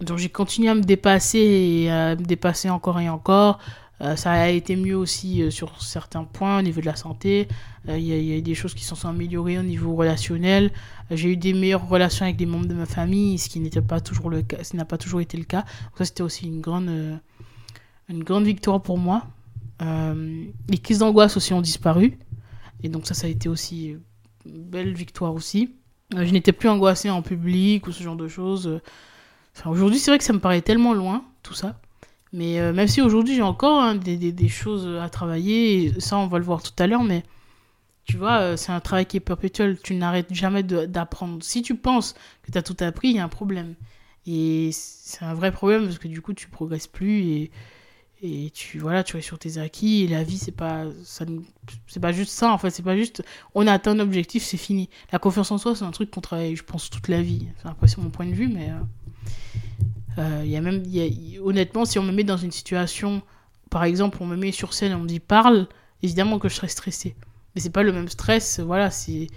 Donc, 0.00 0.18
j'ai 0.18 0.28
continué 0.28 0.68
à 0.68 0.74
me 0.74 0.82
dépasser 0.82 1.38
et 1.38 1.90
à 1.90 2.16
me 2.16 2.24
dépasser 2.24 2.68
encore 2.68 3.00
et 3.00 3.08
encore. 3.08 3.58
Ça 4.00 4.32
a 4.32 4.48
été 4.48 4.76
mieux 4.76 4.96
aussi 4.96 5.50
sur 5.50 5.82
certains 5.82 6.24
points 6.24 6.58
au 6.58 6.62
niveau 6.62 6.80
de 6.80 6.86
la 6.86 6.96
santé. 6.96 7.48
Il 7.88 7.98
y, 7.98 8.34
y, 8.34 8.36
a 8.36 8.40
des 8.42 8.54
choses 8.54 8.74
qui 8.74 8.84
sont, 8.84 8.94
sont 8.94 9.08
améliorées 9.08 9.58
au 9.58 9.62
niveau 9.62 9.94
relationnel. 9.94 10.70
j'ai 11.10 11.32
eu 11.32 11.36
des 11.36 11.54
meilleures 11.54 11.88
relations 11.88 12.24
avec 12.24 12.36
des 12.36 12.44
membres 12.44 12.66
de 12.66 12.74
ma 12.74 12.84
famille, 12.84 13.38
ce 13.38 13.48
qui 13.48 13.58
n'était 13.58 13.80
pas 13.80 14.00
toujours 14.00 14.28
le 14.28 14.42
cas, 14.42 14.62
ce 14.62 14.76
n'a 14.76 14.84
pas 14.84 14.98
toujours 14.98 15.22
été 15.22 15.38
le 15.38 15.44
cas. 15.44 15.62
Donc, 15.62 15.98
ça, 15.98 16.04
c'était 16.04 16.22
aussi 16.22 16.46
une 16.46 16.60
grande, 16.60 16.90
une 18.10 18.22
grande 18.22 18.44
victoire 18.44 18.82
pour 18.82 18.98
moi. 18.98 19.26
les 19.80 20.78
crises 20.82 20.98
d'angoisse 20.98 21.36
aussi 21.38 21.54
ont 21.54 21.62
disparu. 21.62 22.18
Et 22.82 22.88
donc 22.88 23.06
ça, 23.06 23.14
ça 23.14 23.26
a 23.26 23.30
été 23.30 23.48
aussi 23.48 23.96
une 24.44 24.62
belle 24.62 24.94
victoire 24.94 25.34
aussi. 25.34 25.74
Euh, 26.14 26.24
je 26.24 26.32
n'étais 26.32 26.52
plus 26.52 26.68
angoissée 26.68 27.10
en 27.10 27.22
public 27.22 27.86
ou 27.86 27.92
ce 27.92 28.02
genre 28.02 28.16
de 28.16 28.28
choses. 28.28 28.80
Enfin, 29.56 29.70
aujourd'hui, 29.70 29.98
c'est 29.98 30.10
vrai 30.10 30.18
que 30.18 30.24
ça 30.24 30.32
me 30.32 30.38
paraît 30.38 30.62
tellement 30.62 30.94
loin, 30.94 31.24
tout 31.42 31.54
ça. 31.54 31.80
Mais 32.36 32.60
euh, 32.60 32.74
même 32.74 32.86
si 32.86 33.00
aujourd'hui, 33.00 33.34
j'ai 33.34 33.42
encore 33.42 33.80
hein, 33.82 33.94
des, 33.94 34.18
des, 34.18 34.48
choses 34.48 34.86
à 35.00 35.08
travailler, 35.08 35.98
ça, 35.98 36.18
on 36.18 36.26
va 36.26 36.38
le 36.38 36.44
voir 36.44 36.62
tout 36.62 36.74
à 36.78 36.86
l'heure, 36.86 37.02
mais 37.02 37.22
tu 38.04 38.18
vois, 38.18 38.40
euh, 38.40 38.56
c'est 38.58 38.72
un 38.72 38.80
travail 38.80 39.06
qui 39.06 39.16
est 39.16 39.20
perpétuel. 39.20 39.78
Tu 39.82 39.94
n'arrêtes 39.94 40.34
jamais 40.34 40.62
d'apprendre. 40.62 41.42
Si 41.42 41.62
tu 41.62 41.76
penses 41.76 42.14
que 42.42 42.52
tu 42.52 42.58
as 42.58 42.62
tout 42.62 42.76
appris, 42.80 43.08
il 43.08 43.16
y 43.16 43.20
a 43.20 43.24
un 43.24 43.28
problème. 43.28 43.74
Et 44.26 44.68
c'est 44.72 45.24
un 45.24 45.32
vrai 45.32 45.50
problème 45.50 45.86
parce 45.86 45.98
que 45.98 46.08
du 46.08 46.20
coup, 46.20 46.34
tu 46.34 46.48
progresses 46.48 46.86
plus 46.88 47.22
et 47.22 47.50
et 48.22 48.50
tu 48.50 48.78
voilà 48.78 49.04
tu 49.04 49.18
es 49.18 49.20
sur 49.20 49.38
tes 49.38 49.58
acquis 49.58 50.02
et 50.04 50.08
la 50.08 50.22
vie 50.22 50.38
c'est 50.38 50.50
pas 50.50 50.86
pas 52.00 52.12
juste 52.12 52.32
ça 52.32 52.50
en 52.50 52.56
fait 52.56 52.70
c'est 52.70 52.82
pas 52.82 52.96
juste 52.96 53.22
on 53.54 53.66
a 53.66 53.72
atteint 53.74 53.90
un 53.90 53.98
objectif 53.98 54.42
c'est 54.42 54.56
fini 54.56 54.88
la 55.12 55.18
confiance 55.18 55.50
en 55.50 55.58
soi 55.58 55.76
c'est 55.76 55.84
un 55.84 55.90
truc 55.90 56.10
qu'on 56.10 56.22
travaille 56.22 56.56
je 56.56 56.64
pense 56.64 56.88
toute 56.88 57.08
la 57.08 57.20
vie 57.20 57.46
c'est 57.60 57.68
après 57.68 57.88
c'est 57.88 57.98
mon 57.98 58.08
point 58.08 58.24
de 58.24 58.32
vue 58.32 58.48
mais 58.48 58.70
euh, 58.70 58.80
il 60.18 60.48
y 60.48 60.56
a 60.56 60.60
même 60.60 60.82
honnêtement 61.42 61.84
si 61.84 61.98
on 61.98 62.02
me 62.02 62.12
met 62.12 62.24
dans 62.24 62.36
une 62.36 62.50
situation 62.50 63.22
par 63.70 63.84
exemple 63.84 64.18
on 64.20 64.26
me 64.26 64.36
met 64.36 64.52
sur 64.52 64.72
scène 64.72 64.94
on 64.94 65.00
me 65.00 65.08
dit 65.08 65.20
parle 65.20 65.68
évidemment 66.02 66.38
que 66.38 66.48
je 66.48 66.54
serais 66.54 66.68
stressé 66.68 67.16
mais 67.54 67.60
c'est 67.60 67.70
pas 67.70 67.82
le 67.82 67.92
même 67.92 68.08
stress 68.08 68.60
voilà 68.60 68.90
c'est 68.90 69.28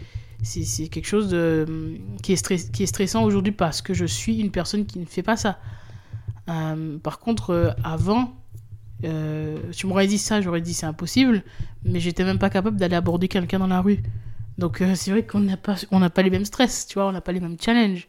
quelque 0.89 1.07
chose 1.07 1.29
de, 1.29 1.97
qui, 2.23 2.33
est 2.33 2.37
stress, 2.37 2.69
qui 2.69 2.83
est 2.83 2.87
stressant 2.87 3.23
aujourd'hui 3.23 3.51
parce 3.51 3.81
que 3.81 3.93
je 3.93 4.05
suis 4.05 4.39
une 4.39 4.51
personne 4.51 4.85
qui 4.85 4.99
ne 4.99 5.05
fait 5.05 5.23
pas 5.23 5.35
ça. 5.35 5.59
Euh, 6.49 6.97
par 6.97 7.19
contre, 7.19 7.75
avant, 7.83 8.33
euh, 9.03 9.57
tu 9.71 9.87
m'aurais 9.87 10.07
dit 10.07 10.17
ça, 10.17 10.41
j'aurais 10.41 10.61
dit 10.61 10.73
c'est 10.73 10.85
impossible, 10.85 11.43
mais 11.83 11.99
j'étais 11.99 12.23
même 12.23 12.39
pas 12.39 12.49
capable 12.49 12.77
d'aller 12.77 12.95
aborder 12.95 13.27
quelqu'un 13.27 13.59
dans 13.59 13.67
la 13.67 13.81
rue. 13.81 14.01
Donc 14.57 14.81
euh, 14.81 14.95
c'est 14.95 15.11
vrai 15.11 15.25
qu'on 15.25 15.39
n'a 15.39 15.57
pas, 15.57 15.75
n'a 15.91 16.09
pas 16.09 16.21
les 16.21 16.29
mêmes 16.29 16.45
stress, 16.45 16.87
tu 16.87 16.95
vois, 16.95 17.07
on 17.07 17.11
n'a 17.11 17.21
pas 17.21 17.31
les 17.31 17.39
mêmes 17.39 17.57
challenges. 17.59 18.07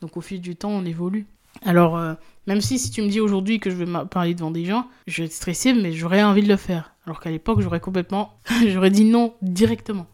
Donc 0.00 0.16
au 0.16 0.20
fil 0.20 0.40
du 0.40 0.54
temps, 0.54 0.70
on 0.70 0.84
évolue. 0.84 1.26
Alors, 1.64 1.96
euh, 1.96 2.14
même 2.46 2.60
si, 2.60 2.78
si 2.78 2.90
tu 2.90 3.02
me 3.02 3.08
dis 3.08 3.20
aujourd'hui 3.20 3.60
que 3.60 3.70
je 3.70 3.76
vais 3.76 3.86
parler 4.10 4.34
devant 4.34 4.50
des 4.50 4.64
gens, 4.64 4.86
je 5.06 5.22
vais 5.22 5.26
être 5.26 5.32
stressé, 5.32 5.74
mais 5.74 5.92
j'aurais 5.92 6.22
envie 6.22 6.42
de 6.42 6.48
le 6.48 6.56
faire. 6.56 6.94
Alors 7.04 7.20
qu'à 7.20 7.30
l'époque, 7.30 7.60
j'aurais 7.60 7.80
complètement, 7.80 8.38
j'aurais 8.68 8.90
dit 8.90 9.04
non 9.04 9.34
directement. 9.42 10.06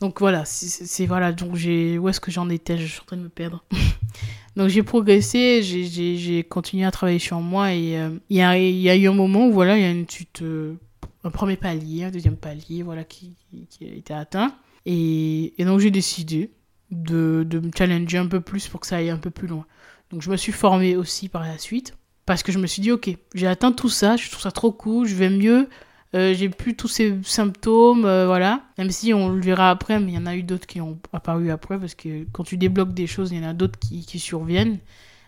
Donc 0.00 0.20
voilà, 0.20 0.44
c'est 0.46 1.04
voilà, 1.04 1.32
donc 1.32 1.56
j'ai 1.56 1.98
où 1.98 2.08
est-ce 2.08 2.20
que 2.20 2.30
j'en 2.30 2.48
étais? 2.48 2.78
Je 2.78 2.86
suis 2.86 3.00
en 3.02 3.04
train 3.04 3.16
de 3.18 3.22
me 3.22 3.28
perdre. 3.28 3.62
donc 4.56 4.68
j'ai 4.68 4.82
progressé, 4.82 5.62
j'ai 5.62 6.42
continué 6.44 6.86
à 6.86 6.90
travailler 6.90 7.18
sur 7.18 7.40
moi 7.40 7.74
et 7.74 7.98
euh, 7.98 8.08
il 8.30 8.38
y, 8.38 8.42
a, 8.42 8.96
eu 8.96 9.08
un 9.08 9.12
moment 9.12 9.46
où 9.46 9.52
voilà, 9.52 9.76
il 9.76 9.82
y 9.82 9.84
a 9.84 9.90
une 9.90 10.06
petite, 10.06 10.40
euh, 10.40 10.74
un 11.22 11.30
premier 11.30 11.56
palier, 11.56 12.04
un 12.04 12.10
deuxième 12.10 12.36
palier, 12.36 12.82
voilà, 12.82 13.04
qui, 13.04 13.34
qui 13.68 13.84
a 13.84 13.94
été 13.94 14.14
atteint. 14.14 14.54
Et, 14.86 15.52
et 15.60 15.66
donc 15.66 15.80
j'ai 15.80 15.90
décidé 15.90 16.50
de, 16.90 17.46
de 17.46 17.60
me 17.60 17.70
challenger 17.76 18.16
un 18.16 18.26
peu 18.26 18.40
plus 18.40 18.68
pour 18.68 18.80
que 18.80 18.86
ça 18.86 18.96
aille 18.96 19.10
un 19.10 19.18
peu 19.18 19.30
plus 19.30 19.48
loin. 19.48 19.66
Donc 20.10 20.22
je 20.22 20.30
me 20.30 20.36
suis 20.36 20.52
formée 20.52 20.96
aussi 20.96 21.28
par 21.28 21.42
la 21.42 21.58
suite 21.58 21.96
parce 22.26 22.42
que 22.42 22.52
je 22.52 22.58
me 22.58 22.66
suis 22.66 22.82
dit 22.82 22.92
ok, 22.92 23.10
j'ai 23.34 23.46
atteint 23.46 23.72
tout 23.72 23.88
ça, 23.88 24.16
je 24.16 24.30
trouve 24.30 24.42
ça 24.42 24.50
trop 24.50 24.72
cool, 24.72 25.06
je 25.06 25.14
vais 25.14 25.30
mieux 25.30 25.68
euh, 26.14 26.34
j'ai 26.34 26.48
plus 26.48 26.74
tous 26.74 26.88
ces 26.88 27.16
symptômes, 27.22 28.04
euh, 28.04 28.26
voilà. 28.26 28.62
Même 28.78 28.90
si 28.90 29.14
on 29.14 29.28
le 29.28 29.40
verra 29.40 29.70
après, 29.70 30.00
mais 30.00 30.12
il 30.12 30.14
y 30.14 30.18
en 30.18 30.26
a 30.26 30.34
eu 30.34 30.42
d'autres 30.42 30.66
qui 30.66 30.80
ont 30.80 30.98
apparu 31.12 31.50
après, 31.50 31.78
parce 31.78 31.94
que 31.94 32.24
quand 32.32 32.42
tu 32.42 32.56
débloques 32.56 32.94
des 32.94 33.06
choses, 33.06 33.30
il 33.30 33.38
y 33.40 33.44
en 33.44 33.48
a 33.48 33.54
d'autres 33.54 33.78
qui, 33.78 34.18
surviennent. 34.18 34.78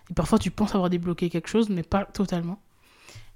Et 0.09 0.13
parfois, 0.13 0.39
tu 0.39 0.51
penses 0.51 0.75
avoir 0.75 0.89
débloqué 0.89 1.29
quelque 1.29 1.47
chose, 1.47 1.69
mais 1.69 1.83
pas 1.83 2.03
totalement. 2.05 2.59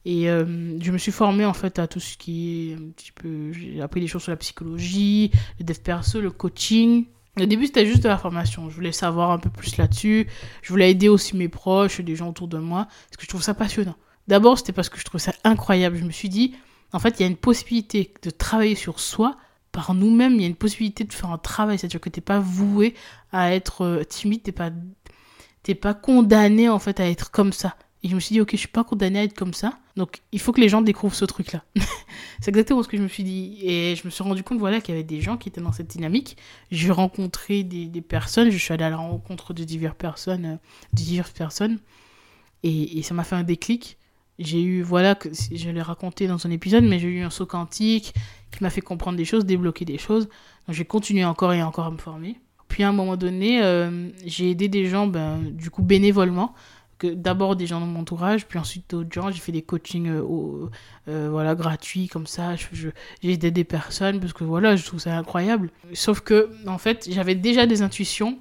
Et 0.03 0.29
euh, 0.29 0.77
je 0.79 0.91
me 0.91 0.97
suis 0.97 1.11
formée 1.11 1.45
en 1.45 1.53
fait 1.53 1.79
à 1.79 1.87
tout 1.87 1.99
ce 1.99 2.17
qui 2.17 2.71
est 2.71 2.75
un 2.75 2.89
petit 2.95 3.11
peu. 3.13 3.51
J'ai 3.53 3.81
appris 3.81 4.01
des 4.01 4.07
choses 4.07 4.23
sur 4.23 4.31
la 4.31 4.37
psychologie, 4.37 5.31
le 5.59 5.65
dev 5.65 5.77
perso, 5.79 6.21
le 6.21 6.31
coaching, 6.31 7.05
Au 7.39 7.45
début, 7.45 7.67
c'était 7.67 7.85
juste 7.85 8.03
de 8.03 8.07
la 8.07 8.17
formation. 8.17 8.69
Je 8.69 8.75
voulais 8.75 8.91
savoir 8.91 9.31
un 9.31 9.37
peu 9.37 9.49
plus 9.49 9.77
là-dessus. 9.77 10.27
Je 10.61 10.69
voulais 10.69 10.91
aider 10.91 11.09
aussi 11.09 11.35
mes 11.35 11.49
proches, 11.49 12.01
des 12.01 12.15
gens 12.15 12.29
autour 12.29 12.47
de 12.47 12.57
moi, 12.57 12.85
parce 12.85 13.17
que 13.17 13.23
je 13.23 13.27
trouve 13.27 13.43
ça 13.43 13.53
passionnant. 13.53 13.95
D'abord, 14.27 14.57
c'était 14.57 14.73
parce 14.73 14.89
que 14.89 14.99
je 14.99 15.05
trouve 15.05 15.21
ça 15.21 15.33
incroyable. 15.43 15.97
Je 15.97 16.03
me 16.03 16.11
suis 16.11 16.29
dit, 16.29 16.55
en 16.93 16.99
fait, 16.99 17.19
il 17.19 17.21
y 17.21 17.25
a 17.25 17.27
une 17.27 17.37
possibilité 17.37 18.13
de 18.23 18.29
travailler 18.29 18.75
sur 18.75 18.99
soi 18.99 19.37
par 19.71 19.93
nous-mêmes. 19.93 20.33
Il 20.35 20.41
y 20.41 20.45
a 20.45 20.47
une 20.47 20.55
possibilité 20.55 21.03
de 21.03 21.13
faire 21.13 21.31
un 21.31 21.37
travail, 21.37 21.77
c'est-à-dire 21.77 22.01
que 22.01 22.09
tu 22.09 22.19
n'es 22.19 22.23
pas 22.23 22.39
voué 22.39 22.95
à 23.31 23.53
être 23.53 23.83
euh, 23.83 24.03
timide, 24.03 24.43
t'es 24.43 24.51
pas, 24.51 24.71
t'es 25.63 25.75
pas 25.75 25.93
condamné 25.93 26.69
en 26.69 26.79
fait 26.79 26.99
à 26.99 27.07
être 27.07 27.29
comme 27.31 27.53
ça. 27.53 27.75
Et 28.03 28.09
je 28.09 28.15
me 28.15 28.19
suis 28.19 28.33
dit, 28.33 28.41
ok, 28.41 28.51
je 28.51 28.57
suis 28.57 28.67
pas 28.67 28.83
condamné 28.83 29.19
à 29.19 29.23
être 29.23 29.37
comme 29.37 29.53
ça. 29.53 29.77
Donc, 29.97 30.21
il 30.31 30.39
faut 30.39 30.53
que 30.53 30.61
les 30.61 30.69
gens 30.69 30.81
découvrent 30.81 31.15
ce 31.15 31.25
truc-là. 31.25 31.63
c'est 32.39 32.49
exactement 32.49 32.83
ce 32.83 32.87
que 32.87 32.97
je 32.97 33.01
me 33.01 33.07
suis 33.07 33.23
dit. 33.23 33.57
Et 33.61 33.95
je 33.95 34.05
me 34.05 34.11
suis 34.11 34.23
rendu 34.23 34.43
compte, 34.43 34.59
voilà, 34.59 34.79
qu'il 34.79 34.93
y 34.93 34.97
avait 34.97 35.03
des 35.03 35.21
gens 35.21 35.37
qui 35.37 35.49
étaient 35.49 35.59
dans 35.59 35.71
cette 35.71 35.87
dynamique. 35.87 36.37
J'ai 36.69 36.91
rencontré 36.91 37.63
des, 37.63 37.89
personnes. 38.01 38.51
Je 38.51 38.57
suis 38.57 38.73
allée 38.73 38.83
à 38.83 38.91
la 38.91 38.97
rencontre 38.97 39.53
de 39.53 39.63
diverses 39.63 39.97
personnes. 39.97 40.45
Euh, 40.45 40.55
diverses 40.93 41.31
personnes. 41.31 41.79
Et, 42.61 42.99
et 42.99 43.01
ça 43.01 43.15
m'a 43.15 43.23
fait 43.23 43.35
un 43.35 43.43
déclic. 43.43 43.97
J'ai 44.37 44.61
eu, 44.61 44.83
voilà, 44.83 45.15
que 45.15 45.29
je 45.33 45.69
l'ai 45.71 45.81
raconté 45.81 46.27
dans 46.27 46.45
un 46.45 46.51
épisode, 46.51 46.83
mais 46.83 46.99
j'ai 46.99 47.07
eu 47.07 47.21
un 47.21 47.31
saut 47.31 47.47
quantique 47.47 48.13
qui 48.51 48.61
m'a 48.61 48.69
fait 48.69 48.81
comprendre 48.81 49.17
des 49.17 49.25
choses, 49.25 49.45
débloquer 49.45 49.83
des 49.83 49.97
choses. 49.97 50.29
Donc, 50.67 50.75
j'ai 50.75 50.85
continué 50.85 51.25
encore 51.25 51.53
et 51.53 51.63
encore 51.63 51.87
à 51.87 51.91
me 51.91 51.97
former. 51.97 52.39
Puis, 52.67 52.83
à 52.83 52.89
un 52.89 52.93
moment 52.93 53.17
donné, 53.17 53.63
euh, 53.63 54.09
j'ai 54.25 54.51
aidé 54.51 54.67
des 54.67 54.85
gens, 54.85 55.07
ben, 55.07 55.39
du 55.39 55.71
coup, 55.71 55.81
bénévolement 55.81 56.53
d'abord 57.05 57.55
des 57.55 57.67
gens 57.67 57.79
dans 57.79 57.85
mon 57.85 58.01
entourage, 58.01 58.47
puis 58.47 58.57
ensuite 58.57 58.89
d'autres 58.89 59.11
gens. 59.11 59.29
J'ai 59.31 59.39
fait 59.39 59.51
des 59.51 59.61
coachings 59.61 60.09
euh, 60.09 60.69
euh, 61.07 61.29
voilà, 61.29 61.55
gratuits 61.55 62.07
comme 62.07 62.27
ça. 62.27 62.55
J'ai 62.71 62.93
aidé 63.23 63.51
des 63.51 63.63
personnes 63.63 64.19
parce 64.19 64.33
que 64.33 64.43
voilà, 64.43 64.75
je 64.75 64.85
trouve 64.85 64.99
ça 64.99 65.15
incroyable. 65.15 65.69
Sauf 65.93 66.21
que, 66.21 66.49
en 66.67 66.77
fait, 66.77 67.07
j'avais 67.11 67.35
déjà 67.35 67.65
des 67.65 67.81
intuitions 67.81 68.39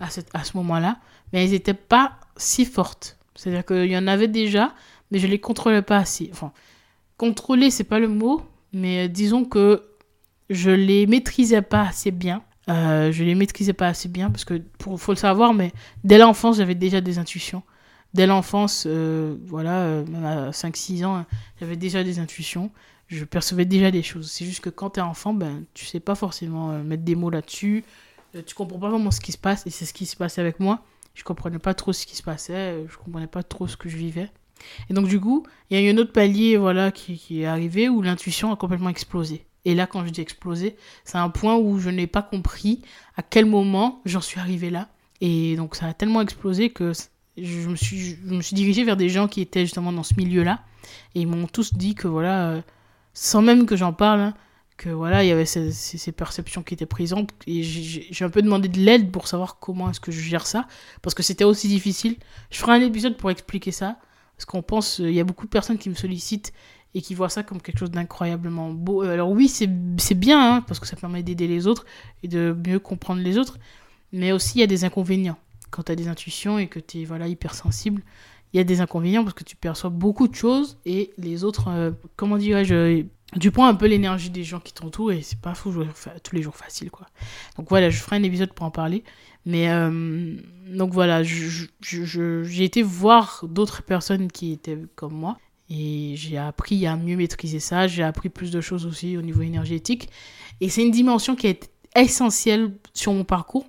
à, 0.00 0.10
cette, 0.10 0.28
à 0.34 0.44
ce 0.44 0.56
moment-là, 0.56 0.98
mais 1.32 1.44
elles 1.44 1.50
n'étaient 1.50 1.74
pas 1.74 2.18
si 2.36 2.64
fortes. 2.64 3.16
C'est-à-dire 3.34 3.64
qu'il 3.64 3.90
y 3.90 3.98
en 3.98 4.06
avait 4.06 4.28
déjà, 4.28 4.74
mais 5.10 5.18
je 5.18 5.26
les 5.26 5.38
contrôlais 5.38 5.82
pas 5.82 5.98
assez. 5.98 6.30
Enfin, 6.32 6.52
contrôler, 7.16 7.70
c'est 7.70 7.84
pas 7.84 7.98
le 7.98 8.08
mot, 8.08 8.42
mais 8.72 9.08
disons 9.08 9.44
que 9.44 9.82
je 10.48 10.70
les 10.70 11.06
maîtrisais 11.06 11.62
pas 11.62 11.82
assez 11.82 12.10
bien. 12.10 12.42
Euh, 12.68 13.12
je 13.12 13.22
les 13.22 13.34
maîtrisais 13.34 13.72
pas 13.72 13.86
assez 13.86 14.08
bien 14.08 14.30
parce 14.30 14.44
que, 14.44 14.54
pour, 14.78 15.00
faut 15.00 15.12
le 15.12 15.16
savoir, 15.16 15.54
mais 15.54 15.72
dès 16.04 16.18
l'enfance, 16.18 16.56
j'avais 16.56 16.74
déjà 16.74 17.00
des 17.00 17.18
intuitions 17.18 17.62
dès 18.16 18.26
l'enfance, 18.26 18.84
euh, 18.86 19.36
voilà, 19.46 19.82
euh, 19.82 20.48
à 20.48 20.50
5-6 20.50 21.04
ans, 21.04 21.24
j'avais 21.60 21.76
déjà 21.76 22.02
des 22.02 22.18
intuitions, 22.18 22.72
je 23.08 23.24
percevais 23.24 23.66
déjà 23.66 23.90
des 23.92 24.02
choses. 24.02 24.30
C'est 24.30 24.44
juste 24.44 24.60
que 24.60 24.70
quand 24.70 24.90
tu 24.90 25.00
es 25.00 25.02
enfant, 25.02 25.34
ben, 25.34 25.64
tu 25.74 25.84
sais 25.84 26.00
pas 26.00 26.14
forcément 26.14 26.72
euh, 26.72 26.82
mettre 26.82 27.04
des 27.04 27.14
mots 27.14 27.30
là-dessus, 27.30 27.84
tu 28.46 28.54
comprends 28.54 28.78
pas 28.78 28.90
vraiment 28.90 29.10
ce 29.10 29.20
qui 29.20 29.32
se 29.32 29.38
passe, 29.38 29.66
et 29.66 29.70
c'est 29.70 29.86
ce 29.86 29.94
qui 29.94 30.04
se 30.04 30.16
passait 30.16 30.40
avec 30.40 30.60
moi. 30.60 30.82
Je 31.14 31.24
comprenais 31.24 31.58
pas 31.58 31.72
trop 31.72 31.92
ce 31.92 32.04
qui 32.04 32.16
se 32.16 32.22
passait, 32.22 32.84
je 32.86 32.96
comprenais 32.98 33.26
pas 33.26 33.42
trop 33.42 33.66
ce 33.66 33.76
que 33.76 33.88
je 33.88 33.96
vivais. 33.96 34.30
Et 34.90 34.94
donc 34.94 35.06
du 35.08 35.18
coup, 35.20 35.46
il 35.70 35.78
y 35.78 35.80
a 35.80 35.86
eu 35.86 35.94
un 35.94 35.96
autre 35.96 36.12
palier 36.12 36.58
voilà, 36.58 36.90
qui, 36.90 37.16
qui 37.16 37.42
est 37.42 37.46
arrivé 37.46 37.88
où 37.88 38.02
l'intuition 38.02 38.52
a 38.52 38.56
complètement 38.56 38.90
explosé. 38.90 39.46
Et 39.64 39.74
là, 39.74 39.86
quand 39.86 40.04
je 40.04 40.10
dis 40.10 40.20
explosé, 40.20 40.76
c'est 41.04 41.16
un 41.16 41.30
point 41.30 41.56
où 41.56 41.78
je 41.78 41.88
n'ai 41.88 42.06
pas 42.06 42.22
compris 42.22 42.82
à 43.16 43.22
quel 43.22 43.46
moment 43.46 44.02
j'en 44.04 44.20
suis 44.20 44.38
arrivé 44.38 44.68
là. 44.68 44.88
Et 45.22 45.56
donc 45.56 45.76
ça 45.76 45.86
a 45.86 45.94
tellement 45.94 46.20
explosé 46.20 46.68
que 46.68 46.92
je 47.36 47.68
me 47.68 47.76
suis, 47.76 48.16
je 48.24 48.54
dirigée 48.54 48.84
vers 48.84 48.96
des 48.96 49.08
gens 49.08 49.28
qui 49.28 49.40
étaient 49.40 49.62
justement 49.62 49.92
dans 49.92 50.02
ce 50.02 50.14
milieu-là. 50.16 50.60
Et 51.14 51.20
ils 51.20 51.26
m'ont 51.26 51.46
tous 51.46 51.74
dit 51.74 51.94
que 51.94 52.08
voilà, 52.08 52.50
euh, 52.50 52.62
sans 53.12 53.42
même 53.42 53.66
que 53.66 53.76
j'en 53.76 53.92
parle, 53.92 54.20
hein, 54.20 54.34
que 54.76 54.90
voilà, 54.90 55.24
il 55.24 55.28
y 55.28 55.32
avait 55.32 55.46
ces, 55.46 55.72
ces, 55.72 56.12
perceptions 56.12 56.62
qui 56.62 56.74
étaient 56.74 56.86
présentes. 56.86 57.30
Et 57.46 57.62
j'ai 57.62 58.24
un 58.24 58.30
peu 58.30 58.42
demandé 58.42 58.68
de 58.68 58.78
l'aide 58.78 59.10
pour 59.10 59.26
savoir 59.26 59.58
comment 59.58 59.90
est-ce 59.90 60.00
que 60.00 60.12
je 60.12 60.20
gère 60.20 60.46
ça. 60.46 60.66
Parce 61.02 61.14
que 61.14 61.22
c'était 61.22 61.44
aussi 61.44 61.68
difficile. 61.68 62.16
Je 62.50 62.58
ferai 62.58 62.72
un 62.72 62.80
épisode 62.80 63.16
pour 63.16 63.30
expliquer 63.30 63.72
ça. 63.72 63.96
Parce 64.36 64.44
qu'on 64.44 64.62
pense, 64.62 65.00
euh, 65.00 65.08
il 65.08 65.14
y 65.14 65.20
a 65.20 65.24
beaucoup 65.24 65.46
de 65.46 65.50
personnes 65.50 65.78
qui 65.78 65.88
me 65.88 65.94
sollicitent 65.94 66.52
et 66.94 67.02
qui 67.02 67.14
voient 67.14 67.28
ça 67.28 67.42
comme 67.42 67.60
quelque 67.60 67.78
chose 67.78 67.90
d'incroyablement 67.90 68.70
beau. 68.70 69.02
Euh, 69.02 69.12
alors 69.12 69.30
oui, 69.30 69.48
c'est 69.48 69.66
bien, 70.14 70.56
hein, 70.56 70.60
parce 70.62 70.78
que 70.78 70.86
ça 70.86 70.96
permet 70.96 71.22
d'aider 71.22 71.48
les 71.48 71.66
autres 71.66 71.86
et 72.22 72.28
de 72.28 72.56
mieux 72.66 72.78
comprendre 72.78 73.22
les 73.22 73.38
autres. 73.38 73.58
Mais 74.12 74.32
aussi, 74.32 74.58
il 74.58 74.60
y 74.60 74.64
a 74.64 74.66
des 74.66 74.84
inconvénients 74.84 75.38
quand 75.70 75.84
tu 75.84 75.92
as 75.92 75.96
des 75.96 76.08
intuitions 76.08 76.58
et 76.58 76.68
que 76.68 76.78
tu 76.78 77.02
es 77.02 77.04
voilà, 77.04 77.28
hypersensible, 77.28 78.02
il 78.52 78.58
y 78.58 78.60
a 78.60 78.64
des 78.64 78.80
inconvénients 78.80 79.22
parce 79.22 79.34
que 79.34 79.44
tu 79.44 79.56
perçois 79.56 79.90
beaucoup 79.90 80.28
de 80.28 80.34
choses 80.34 80.78
et 80.86 81.10
les 81.18 81.44
autres, 81.44 81.68
euh, 81.68 81.90
comment 82.16 82.36
dirais-je, 82.36 83.04
tu 83.40 83.50
prends 83.50 83.66
un 83.66 83.74
peu 83.74 83.86
l'énergie 83.86 84.30
des 84.30 84.44
gens 84.44 84.60
qui 84.60 84.72
t'entourent 84.72 85.12
et 85.12 85.22
c'est 85.22 85.40
pas 85.40 85.54
fou 85.54 85.84
tous 86.22 86.36
les 86.36 86.42
jours 86.42 86.56
facile 86.56 86.90
quoi. 86.90 87.06
Donc 87.58 87.68
voilà, 87.68 87.90
je 87.90 87.98
ferai 87.98 88.16
un 88.16 88.22
épisode 88.22 88.52
pour 88.52 88.64
en 88.64 88.70
parler. 88.70 89.04
Mais 89.44 89.68
euh, 89.70 90.34
donc 90.68 90.92
voilà, 90.92 91.22
j'ai 91.22 92.64
été 92.64 92.82
voir 92.82 93.44
d'autres 93.48 93.82
personnes 93.82 94.30
qui 94.30 94.52
étaient 94.52 94.78
comme 94.94 95.14
moi 95.14 95.38
et 95.68 96.14
j'ai 96.16 96.38
appris 96.38 96.86
à 96.86 96.96
mieux 96.96 97.16
maîtriser 97.16 97.60
ça. 97.60 97.86
J'ai 97.86 98.02
appris 98.02 98.28
plus 98.28 98.50
de 98.50 98.60
choses 98.60 98.86
aussi 98.86 99.16
au 99.16 99.22
niveau 99.22 99.42
énergétique 99.42 100.08
et 100.60 100.68
c'est 100.68 100.82
une 100.82 100.90
dimension 100.90 101.36
qui 101.36 101.46
est 101.48 101.70
essentielle 101.94 102.72
sur 102.94 103.12
mon 103.12 103.24
parcours 103.24 103.66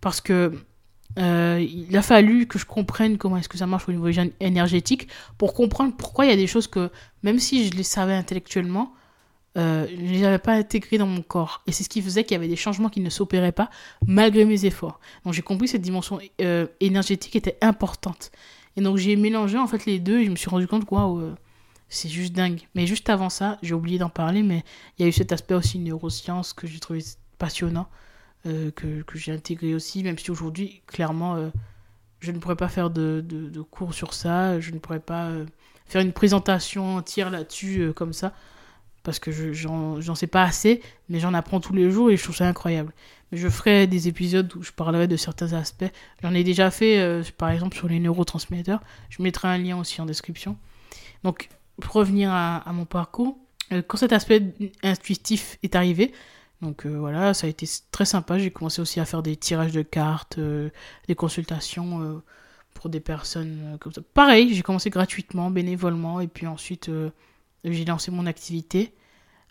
parce 0.00 0.20
que 0.20 0.52
euh, 1.18 1.66
il 1.68 1.96
a 1.96 2.02
fallu 2.02 2.46
que 2.46 2.58
je 2.58 2.64
comprenne 2.64 3.18
comment 3.18 3.36
est-ce 3.36 3.48
que 3.48 3.58
ça 3.58 3.66
marche 3.66 3.88
au 3.88 3.92
niveau 3.92 4.08
énergétique 4.40 5.08
pour 5.36 5.52
comprendre 5.52 5.94
pourquoi 5.96 6.26
il 6.26 6.30
y 6.30 6.32
a 6.32 6.36
des 6.36 6.46
choses 6.46 6.68
que, 6.68 6.90
même 7.22 7.38
si 7.38 7.66
je 7.68 7.72
les 7.72 7.82
savais 7.82 8.14
intellectuellement, 8.14 8.92
euh, 9.56 9.86
je 9.90 10.12
les 10.12 10.24
avais 10.24 10.38
pas 10.38 10.52
intégrées 10.52 10.98
dans 10.98 11.06
mon 11.06 11.22
corps. 11.22 11.62
Et 11.66 11.72
c'est 11.72 11.82
ce 11.82 11.88
qui 11.88 12.02
faisait 12.02 12.22
qu'il 12.22 12.34
y 12.34 12.36
avait 12.36 12.48
des 12.48 12.56
changements 12.56 12.88
qui 12.88 13.00
ne 13.00 13.10
s'opéraient 13.10 13.52
pas 13.52 13.70
malgré 14.06 14.44
mes 14.44 14.64
efforts. 14.64 15.00
Donc 15.24 15.34
j'ai 15.34 15.42
compris 15.42 15.66
que 15.66 15.72
cette 15.72 15.82
dimension 15.82 16.20
euh, 16.40 16.66
énergétique 16.80 17.34
était 17.34 17.58
importante. 17.62 18.30
Et 18.76 18.80
donc 18.80 18.96
j'ai 18.98 19.16
mélangé 19.16 19.58
en 19.58 19.66
fait 19.66 19.86
les 19.86 19.98
deux 19.98 20.20
et 20.20 20.24
je 20.24 20.30
me 20.30 20.36
suis 20.36 20.50
rendu 20.50 20.68
compte 20.68 20.84
que 20.84 20.94
c'est 21.88 22.08
juste 22.08 22.32
dingue. 22.32 22.60
Mais 22.76 22.86
juste 22.86 23.10
avant 23.10 23.30
ça, 23.30 23.58
j'ai 23.62 23.74
oublié 23.74 23.98
d'en 23.98 24.10
parler, 24.10 24.44
mais 24.44 24.62
il 24.98 25.02
y 25.02 25.04
a 25.06 25.08
eu 25.08 25.12
cet 25.12 25.32
aspect 25.32 25.54
aussi 25.54 25.80
neurosciences 25.80 26.52
que 26.52 26.68
j'ai 26.68 26.78
trouvé 26.78 27.00
passionnant. 27.38 27.88
Euh, 28.46 28.70
que, 28.70 29.02
que 29.02 29.18
j'ai 29.18 29.32
intégré 29.32 29.74
aussi, 29.74 30.04
même 30.04 30.16
si 30.16 30.30
aujourd'hui, 30.30 30.80
clairement, 30.86 31.34
euh, 31.34 31.48
je 32.20 32.30
ne 32.30 32.38
pourrais 32.38 32.54
pas 32.54 32.68
faire 32.68 32.88
de, 32.88 33.20
de, 33.20 33.60
cours 33.62 33.94
sur 33.94 34.14
ça, 34.14 34.60
je 34.60 34.70
ne 34.70 34.78
pourrais 34.78 35.00
pas 35.00 35.26
euh, 35.26 35.44
faire 35.86 36.02
une 36.02 36.12
présentation 36.12 36.96
entière 36.96 37.30
là-dessus 37.30 37.92
comme 37.96 38.12
ça, 38.12 38.32
parce 39.02 39.18
que 39.18 39.32
j'en 39.52 40.14
sais 40.14 40.28
pas 40.28 40.44
assez, 40.44 40.80
mais 41.08 41.18
j'en 41.18 41.34
apprends 41.34 41.58
tous 41.58 41.72
les 41.72 41.90
jours 41.90 42.12
et 42.12 42.16
je 42.16 42.22
trouve 42.22 42.36
ça 42.36 42.46
incroyable. 42.46 42.92
Mais 43.32 43.38
je 43.38 43.48
ferai 43.48 43.88
des 43.88 44.06
épisodes 44.06 44.54
où 44.54 44.62
je 44.62 44.70
parlerai 44.70 45.08
de 45.08 45.16
certains 45.16 45.52
aspects. 45.52 45.90
J'en 46.22 46.32
ai 46.32 46.44
déjà 46.44 46.70
fait, 46.70 47.22
par 47.38 47.50
exemple, 47.50 47.76
sur 47.76 47.88
les 47.88 47.98
neurotransmetteurs. 47.98 48.80
Je 49.10 49.20
mettrai 49.20 49.48
un 49.48 49.58
lien 49.58 49.78
aussi 49.78 50.00
en 50.00 50.06
description. 50.06 50.56
Donc, 51.24 51.48
pour 51.80 51.94
revenir 51.94 52.30
à 52.32 52.70
mon 52.72 52.84
parcours, 52.84 53.36
quand 53.70 53.96
cet 53.98 54.12
aspect 54.12 54.42
intuitif 54.82 55.58
est 55.62 55.74
arrivé, 55.74 56.12
donc 56.62 56.86
euh, 56.86 56.98
voilà, 56.98 57.34
ça 57.34 57.46
a 57.46 57.50
été 57.50 57.66
très 57.92 58.04
sympa. 58.04 58.38
J'ai 58.38 58.50
commencé 58.50 58.80
aussi 58.82 59.00
à 59.00 59.04
faire 59.04 59.22
des 59.22 59.36
tirages 59.36 59.72
de 59.72 59.82
cartes, 59.82 60.38
euh, 60.38 60.70
des 61.06 61.14
consultations 61.14 62.02
euh, 62.02 62.22
pour 62.74 62.90
des 62.90 63.00
personnes 63.00 63.76
comme 63.80 63.92
ça. 63.92 64.00
Pareil, 64.14 64.54
j'ai 64.54 64.62
commencé 64.62 64.90
gratuitement, 64.90 65.50
bénévolement, 65.50 66.20
et 66.20 66.28
puis 66.28 66.46
ensuite 66.46 66.90
j'ai 67.64 67.84
lancé 67.84 68.10
mon 68.10 68.26
activité. 68.26 68.92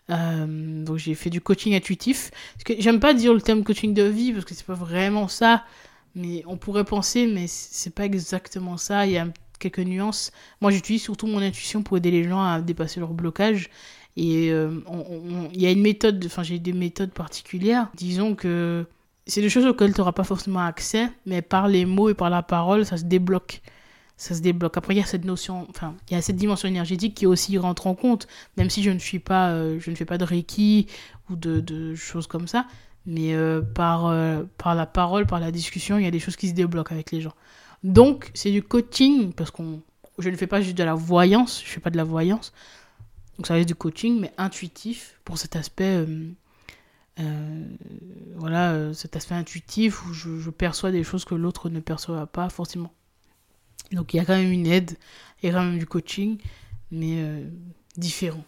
donc 0.08 0.96
j'ai 0.96 1.14
fait 1.14 1.30
du 1.30 1.40
coaching 1.40 1.74
intuitif. 1.74 2.30
J'aime 2.78 3.00
pas 3.00 3.14
dire 3.14 3.34
le 3.34 3.40
terme 3.40 3.64
coaching 3.64 3.94
de 3.94 4.04
vie 4.04 4.32
parce 4.32 4.44
que 4.44 4.54
c'est 4.54 4.66
pas 4.66 4.74
vraiment 4.74 5.28
ça, 5.28 5.64
mais 6.14 6.42
on 6.46 6.56
pourrait 6.56 6.84
penser, 6.84 7.26
mais 7.26 7.46
c'est 7.48 7.94
pas 7.94 8.04
exactement 8.04 8.76
ça. 8.78 9.06
Il 9.06 9.12
y 9.12 9.18
a 9.18 9.28
quelques 9.58 9.80
nuances. 9.80 10.32
Moi, 10.60 10.70
j'utilise 10.70 11.02
surtout 11.02 11.26
mon 11.26 11.42
intuition 11.42 11.82
pour 11.82 11.96
aider 11.96 12.10
les 12.10 12.24
gens 12.24 12.42
à 12.42 12.60
dépasser 12.60 13.00
leur 13.00 13.12
blocage 13.12 13.70
et 14.20 14.50
euh, 14.50 14.80
il 15.54 15.62
y 15.62 15.66
a 15.66 15.70
une 15.70 15.80
méthode, 15.80 16.24
enfin 16.26 16.42
j'ai 16.42 16.58
des 16.58 16.72
méthodes 16.72 17.12
particulières. 17.12 17.88
Disons 17.94 18.34
que 18.34 18.84
c'est 19.28 19.40
des 19.40 19.48
choses 19.48 19.64
auxquelles 19.64 19.94
tu 19.94 20.00
n'auras 20.00 20.10
pas 20.10 20.24
forcément 20.24 20.58
accès, 20.58 21.08
mais 21.24 21.40
par 21.40 21.68
les 21.68 21.86
mots 21.86 22.08
et 22.08 22.14
par 22.14 22.28
la 22.28 22.42
parole, 22.42 22.84
ça 22.84 22.96
se 22.96 23.04
débloque. 23.04 23.62
Ça 24.16 24.34
se 24.34 24.40
débloque. 24.40 24.76
Après, 24.76 24.92
il 24.92 24.98
y 24.98 25.00
a 25.00 25.06
cette 25.06 25.24
notion, 25.24 25.68
enfin, 25.70 25.94
il 26.10 26.14
y 26.14 26.16
a 26.16 26.22
cette 26.22 26.34
dimension 26.34 26.66
énergétique 26.66 27.14
qui 27.14 27.26
aussi 27.26 27.56
rentre 27.58 27.86
en 27.86 27.94
compte, 27.94 28.26
même 28.56 28.70
si 28.70 28.82
je 28.82 28.90
ne 28.90 28.98
suis 28.98 29.20
pas, 29.20 29.50
euh, 29.50 29.78
je 29.78 29.88
ne 29.88 29.94
fais 29.94 30.04
pas 30.04 30.18
de 30.18 30.24
reiki 30.24 30.88
ou 31.30 31.36
de, 31.36 31.94
choses 31.94 32.26
comme 32.26 32.48
ça, 32.48 32.66
mais 33.06 33.34
euh, 33.34 33.62
par, 33.62 34.12
par 34.56 34.74
la 34.74 34.86
parole, 34.86 35.26
par 35.26 35.38
la 35.38 35.52
discussion, 35.52 35.96
il 35.96 36.04
y 36.04 36.08
a 36.08 36.10
des 36.10 36.18
choses 36.18 36.34
qui 36.34 36.48
se 36.48 36.54
débloquent 36.54 36.92
avec 36.92 37.12
les 37.12 37.20
gens. 37.20 37.34
Donc, 37.84 38.32
c'est 38.34 38.50
du 38.50 38.64
coaching, 38.64 39.32
parce 39.32 39.52
qu'on, 39.52 39.80
je 40.18 40.28
ne 40.28 40.34
fais 40.34 40.48
pas 40.48 40.60
juste 40.60 40.76
de 40.76 40.82
la 40.82 40.94
voyance, 40.94 41.62
je 41.64 41.68
ne 41.68 41.74
fais 41.74 41.80
pas 41.80 41.90
de 41.90 41.96
la 41.96 42.02
voyance, 42.02 42.52
donc 43.38 43.46
ça 43.46 43.54
reste 43.54 43.68
du 43.68 43.76
coaching, 43.76 44.18
mais 44.20 44.32
intuitif 44.36 45.14
pour 45.24 45.38
cet 45.38 45.54
aspect, 45.54 46.04
euh, 46.04 46.26
euh, 47.20 47.64
voilà, 48.34 48.72
euh, 48.72 48.92
cet 48.92 49.14
aspect 49.14 49.36
intuitif 49.36 50.04
où 50.06 50.12
je, 50.12 50.50
perçois 50.50 50.90
des 50.90 51.04
choses 51.04 51.24
que 51.24 51.36
l'autre 51.36 51.70
ne 51.70 51.78
perçoit 51.78 52.26
pas 52.26 52.48
forcément. 52.48 52.92
Donc 53.92 54.12
il 54.12 54.16
y 54.16 54.20
a 54.20 54.24
quand 54.24 54.36
même 54.36 54.50
une 54.50 54.66
aide, 54.66 54.96
et 55.44 55.50
quand 55.52 55.62
même 55.62 55.78
du 55.78 55.86
coaching, 55.86 56.38
mais 56.90 57.44
différent. 57.96 58.44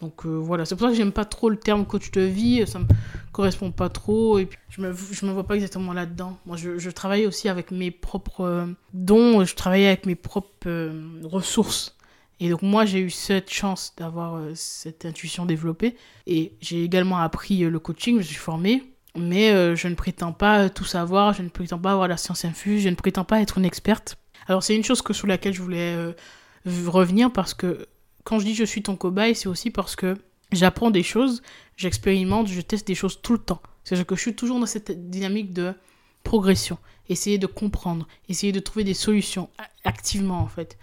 Donc 0.00 0.26
voilà, 0.26 0.66
c'est 0.66 0.74
pour 0.74 0.84
ça 0.86 0.90
que 0.90 0.96
j'aime 0.96 1.12
pas 1.12 1.24
trop 1.24 1.48
le 1.48 1.56
terme 1.56 1.86
coach 1.86 2.10
de 2.10 2.20
vie. 2.20 2.66
Ça 2.66 2.80
me... 2.80 2.86
correspond 3.32 3.70
pas 3.70 3.88
trop 3.88 4.38
et 4.38 4.46
puis 4.46 4.58
je 4.68 4.80
me 4.82 4.92
je 4.92 5.24
me 5.24 5.30
vois 5.30 5.46
pas 5.46 5.54
exactement 5.54 5.92
là-dedans. 5.92 6.36
Moi 6.44 6.56
je, 6.56 6.76
je 6.76 6.90
travaille 6.90 7.26
aussi 7.26 7.48
avec 7.48 7.70
mes 7.70 7.92
propres 7.92 8.68
dons, 8.92 9.44
je 9.44 9.54
travaille 9.54 9.86
avec 9.86 10.06
mes 10.06 10.16
propres 10.16 10.92
ressources. 11.22 11.96
Et 12.40 12.50
donc 12.50 12.62
moi 12.62 12.84
j'ai 12.84 13.00
eu 13.00 13.10
cette 13.10 13.50
chance 13.52 13.92
d'avoir 13.96 14.36
euh, 14.36 14.52
cette 14.54 15.04
intuition 15.04 15.46
développée 15.46 15.96
et 16.26 16.52
j'ai 16.60 16.82
également 16.82 17.18
appris 17.18 17.60
le 17.60 17.78
coaching, 17.78 18.18
je 18.18 18.26
suis 18.26 18.36
formée, 18.36 18.82
mais 19.16 19.76
je 19.76 19.86
ne 19.86 19.94
prétends 19.94 20.32
pas 20.32 20.68
tout 20.68 20.84
savoir, 20.84 21.32
je 21.34 21.42
ne 21.42 21.48
prétends 21.48 21.78
pas 21.78 21.92
avoir 21.92 22.08
la 22.08 22.16
science 22.16 22.44
infuse, 22.44 22.82
je 22.82 22.88
ne 22.88 22.96
prétends 22.96 23.24
pas 23.24 23.40
être 23.40 23.58
une 23.58 23.64
experte. 23.64 24.16
Alors 24.48 24.64
c'est 24.64 24.74
une 24.74 24.82
chose 24.82 25.02
que 25.02 25.12
sur 25.12 25.28
laquelle 25.28 25.54
je 25.54 25.62
voulais 25.62 25.96
revenir 26.66 27.32
parce 27.32 27.54
que 27.54 27.86
quand 28.24 28.40
je 28.40 28.44
dis 28.44 28.54
je 28.54 28.64
suis 28.64 28.82
ton 28.82 28.96
cobaye, 28.96 29.36
c'est 29.36 29.48
aussi 29.48 29.70
parce 29.70 29.94
que 29.94 30.16
j'apprends 30.52 30.90
des 30.90 31.02
choses, 31.02 31.42
j'expérimente, 31.76 32.48
je 32.48 32.60
teste 32.60 32.86
des 32.86 32.94
choses 32.94 33.20
tout 33.22 33.32
le 33.34 33.38
temps. 33.38 33.62
C'est-à-dire 33.84 34.06
que 34.06 34.16
je 34.16 34.20
suis 34.20 34.34
toujours 34.34 34.58
dans 34.58 34.66
cette 34.66 35.10
dynamique 35.10 35.52
de 35.52 35.74
progression, 36.22 36.78
essayer 37.08 37.38
de 37.38 37.46
comprendre, 37.46 38.08
essayer 38.28 38.52
de 38.52 38.60
trouver 38.60 38.84
des 38.84 38.94
solutions 38.94 39.50
activement 39.84 40.40
en 40.40 40.48
fait. 40.48 40.78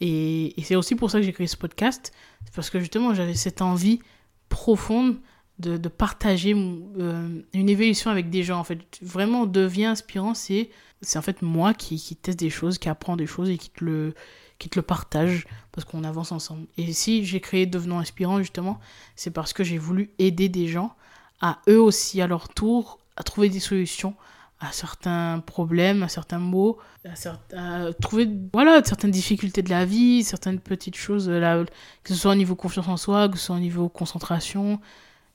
Et, 0.00 0.54
c'est 0.62 0.76
aussi 0.76 0.94
pour 0.94 1.10
ça 1.10 1.18
que 1.18 1.24
j'ai 1.24 1.32
créé 1.32 1.46
ce 1.46 1.56
podcast, 1.56 2.12
parce 2.54 2.70
que 2.70 2.80
justement 2.80 3.14
j'avais 3.14 3.34
cette 3.34 3.62
envie 3.62 4.00
profonde 4.48 5.16
de, 5.58 5.76
partager 5.88 6.54
euh, 6.54 7.40
une 7.54 7.68
évolution 7.68 8.10
avec 8.10 8.28
des 8.28 8.42
gens 8.42 8.58
en 8.58 8.64
fait. 8.64 8.80
Vraiment 9.00 9.46
devient 9.46 9.86
inspirant, 9.86 10.34
c'est 10.34 10.70
c'est 11.02 11.18
en 11.18 11.22
fait 11.22 11.42
moi 11.42 11.74
qui, 11.74 11.98
teste 12.16 12.38
des 12.38 12.50
choses, 12.50 12.78
qui 12.78 12.88
apprend 12.88 13.16
des 13.16 13.26
choses 13.26 13.50
et 13.50 13.58
qui 13.58 13.70
te 13.70 13.84
le 13.84 14.14
qui 14.58 14.70
te 14.70 14.78
le 14.78 14.82
partage 14.82 15.46
parce 15.72 15.84
qu'on 15.84 16.04
avance 16.04 16.32
ensemble. 16.32 16.66
Et 16.78 16.92
si 16.94 17.24
j'ai 17.26 17.40
créé 17.40 17.66
Devenons 17.66 17.98
Inspirant, 17.98 18.38
justement, 18.38 18.80
c'est 19.14 19.30
parce 19.30 19.52
que 19.52 19.64
j'ai 19.64 19.76
voulu 19.76 20.10
aider 20.18 20.48
des 20.48 20.66
gens 20.66 20.94
à 21.40 21.60
eux 21.68 21.80
aussi, 21.80 22.22
à 22.22 22.26
leur 22.26 22.48
tour, 22.48 22.98
à 23.16 23.22
trouver 23.22 23.50
des 23.50 23.60
solutions 23.60 24.14
à 24.58 24.72
certains 24.72 25.40
problèmes, 25.40 26.02
à 26.02 26.08
certains 26.08 26.38
mots, 26.38 26.78
à, 27.04 27.92
trouver 28.00 28.28
voilà, 28.52 28.82
certaines 28.84 29.10
difficultés 29.10 29.62
de 29.62 29.70
la 29.70 29.84
vie, 29.84 30.24
certaines 30.24 30.60
petites 30.60 30.96
choses, 30.96 31.28
là, 31.28 31.64
que 32.02 32.14
ce 32.14 32.20
soit 32.20 32.32
au 32.32 32.36
niveau 32.36 32.54
confiance 32.54 32.88
en 32.88 32.96
soi, 32.96 33.28
que 33.28 33.36
ce 33.36 33.46
soit 33.46 33.56
au 33.56 33.60
niveau 33.60 33.88
concentration, 33.88 34.80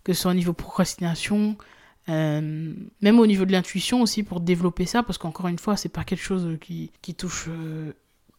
que 0.04 0.14
ce 0.14 0.22
soit 0.24 0.32
au 0.32 0.36
niveau 0.36 0.54
procrastination, 0.54 1.56
euh, 2.10 2.74
même 3.02 3.20
au 3.20 3.28
niveau 3.28 3.46
de 3.46 3.52
l'intuition 3.52 4.02
aussi 4.02 4.24
pour 4.24 4.40
développer 4.40 4.86
ça, 4.86 5.04
parce 5.04 5.18
qu'encore 5.18 5.48
une 5.48 5.60
fois, 5.60 5.78
c'est 5.78 5.90
pas 5.90 6.04
quelque 6.04 6.24
chose 6.24 6.58
qui, 6.60 6.92
qui 7.02 7.14
touche 7.14 7.46
euh, 7.50 7.94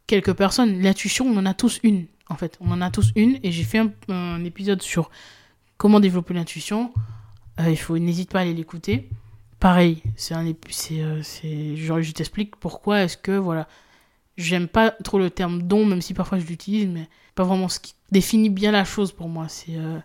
quelques 0.06 0.34
personnes. 0.34 0.80
L'intuition, 0.80 1.26
on 1.26 1.36
en 1.36 1.46
a 1.46 1.54
tous 1.54 1.78
une, 1.84 2.06
en 2.28 2.34
fait. 2.34 2.58
On 2.60 2.72
en 2.72 2.80
a 2.80 2.90
tous 2.90 3.12
une, 3.14 3.38
et 3.44 3.52
j'ai 3.52 3.64
fait 3.64 3.82
un, 4.08 4.44
épisode 4.44 4.82
sur 4.82 5.10
comment 5.76 6.00
développer 6.00 6.34
l'intuition. 6.34 6.92
Euh, 7.60 7.70
il 7.70 7.78
faut, 7.78 7.98
n'hésite 7.98 8.30
pas 8.30 8.40
à 8.40 8.42
aller 8.42 8.54
l'écouter. 8.54 9.08
Pareil, 9.62 10.02
c'est 10.16 10.34
un, 10.34 10.52
c'est, 10.70 11.02
euh, 11.02 11.22
je 11.22 12.10
t'explique 12.10 12.56
pourquoi 12.56 13.04
est-ce 13.04 13.16
que, 13.16 13.30
voilà, 13.30 13.68
j'aime 14.36 14.66
pas 14.66 14.90
trop 14.90 15.20
le 15.20 15.30
terme 15.30 15.62
don, 15.62 15.86
même 15.86 16.02
si 16.02 16.14
parfois 16.14 16.40
je 16.40 16.46
l'utilise, 16.46 16.88
mais 16.88 17.08
pas 17.36 17.44
vraiment 17.44 17.68
ce 17.68 17.78
qui 17.78 17.94
définit 18.10 18.50
bien 18.50 18.72
la 18.72 18.84
chose 18.84 19.12
pour 19.12 19.28
moi. 19.28 19.46
C'est, 19.46 19.76
euh, 19.76 20.00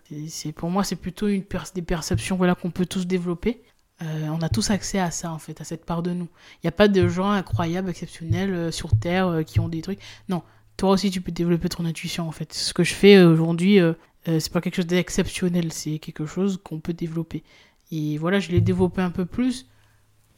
pour 0.54 0.70
moi, 0.70 0.84
c'est 0.84 0.94
plutôt 0.94 1.26
une 1.26 1.42
des 1.74 1.82
perceptions, 1.82 2.36
voilà, 2.36 2.54
qu'on 2.54 2.70
peut 2.70 2.86
tous 2.86 3.08
développer. 3.08 3.60
Euh, 4.00 4.28
on 4.28 4.42
a 4.42 4.48
tous 4.48 4.70
accès 4.70 5.00
à 5.00 5.10
ça, 5.10 5.32
en 5.32 5.40
fait, 5.40 5.60
à 5.60 5.64
cette 5.64 5.84
part 5.84 6.04
de 6.04 6.12
nous. 6.12 6.28
Il 6.58 6.66
n'y 6.66 6.68
a 6.68 6.72
pas 6.72 6.86
de 6.86 7.08
gens 7.08 7.28
incroyables, 7.28 7.90
exceptionnels 7.90 8.72
sur 8.72 8.96
Terre 8.96 9.42
qui 9.44 9.58
ont 9.58 9.68
des 9.68 9.82
trucs. 9.82 9.98
Non, 10.28 10.44
toi 10.76 10.90
aussi, 10.90 11.10
tu 11.10 11.20
peux 11.20 11.32
développer 11.32 11.68
ton 11.68 11.84
intuition, 11.84 12.28
en 12.28 12.32
fait. 12.32 12.52
Ce 12.52 12.72
que 12.72 12.84
je 12.84 12.94
fais 12.94 13.20
aujourd'hui, 13.24 13.80
c'est 14.24 14.52
pas 14.52 14.60
quelque 14.60 14.76
chose 14.76 14.86
d'exceptionnel, 14.86 15.72
c'est 15.72 15.98
quelque 15.98 16.26
chose 16.26 16.60
qu'on 16.62 16.78
peut 16.78 16.92
développer. 16.92 17.42
Et 17.90 18.18
voilà, 18.18 18.38
je 18.40 18.50
l'ai 18.50 18.60
développé 18.60 19.00
un 19.02 19.10
peu 19.10 19.24
plus, 19.24 19.66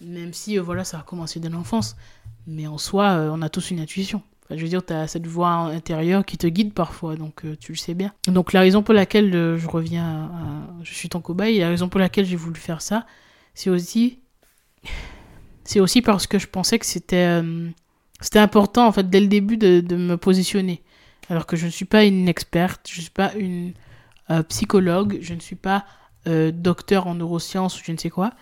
même 0.00 0.33
si, 0.33 0.57
voilà, 0.59 0.85
ça 0.85 1.00
a 1.00 1.02
commencé 1.02 1.40
dès 1.40 1.49
l'enfance. 1.49 1.97
Mais 2.47 2.66
en 2.66 2.78
soi, 2.78 3.30
on 3.33 3.42
a 3.42 3.49
tous 3.49 3.71
une 3.71 3.80
intuition. 3.80 4.23
Je 4.50 4.57
veux 4.57 4.69
dire, 4.69 4.85
tu 4.85 4.92
as 4.92 5.07
cette 5.07 5.26
voix 5.26 5.49
intérieure 5.49 6.25
qui 6.25 6.37
te 6.37 6.47
guide 6.47 6.73
parfois, 6.73 7.14
donc 7.14 7.45
tu 7.61 7.73
le 7.73 7.76
sais 7.76 7.95
bien. 7.95 8.12
Donc 8.26 8.52
la 8.52 8.61
raison 8.61 8.83
pour 8.83 8.95
laquelle 8.95 9.30
je 9.30 9.66
reviens 9.69 10.30
Je 10.83 10.92
suis 10.92 11.09
ton 11.09 11.21
cobaye, 11.21 11.59
la 11.59 11.69
raison 11.69 11.88
pour 11.88 12.00
laquelle 12.00 12.25
j'ai 12.25 12.35
voulu 12.35 12.59
faire 12.59 12.83
ça, 12.83 13.07
c'est 13.54 13.70
aussi 13.70 14.18
c'est 15.64 15.81
aussi 15.81 16.03
parce 16.03 16.27
que 16.27 16.38
je 16.38 16.46
pensais 16.46 16.79
que 16.79 16.87
c'était 16.87 17.40
euh, 17.42 17.68
c'était 18.20 18.38
important 18.38 18.87
en 18.87 18.92
fait 18.92 19.09
dès 19.09 19.20
le 19.20 19.29
début 19.29 19.57
de, 19.57 19.81
de, 19.81 19.96
me 19.96 20.16
positionner 20.16 20.83
alors 21.29 21.46
que 21.46 21.57
je 21.57 21.66
ne 21.66 21.70
suis 21.70 21.85
pas 21.85 22.05
une 22.05 22.29
experte 22.29 22.88
je 22.90 22.96
ne 22.96 23.03
suis 23.03 23.11
pas 23.11 23.33
une 23.35 23.72
euh, 24.31 24.42
psychologue 24.44 25.18
je 25.20 25.35
ne 25.35 25.40
suis 25.40 25.57
pas 25.57 25.85
euh, 26.26 26.50
docteur 26.52 27.06
en 27.06 27.14
neurosciences 27.14 27.80
ou 27.80 27.85
je 27.85 27.92
ne 27.92 27.96
sais 27.96 28.11
quoi 28.11 28.33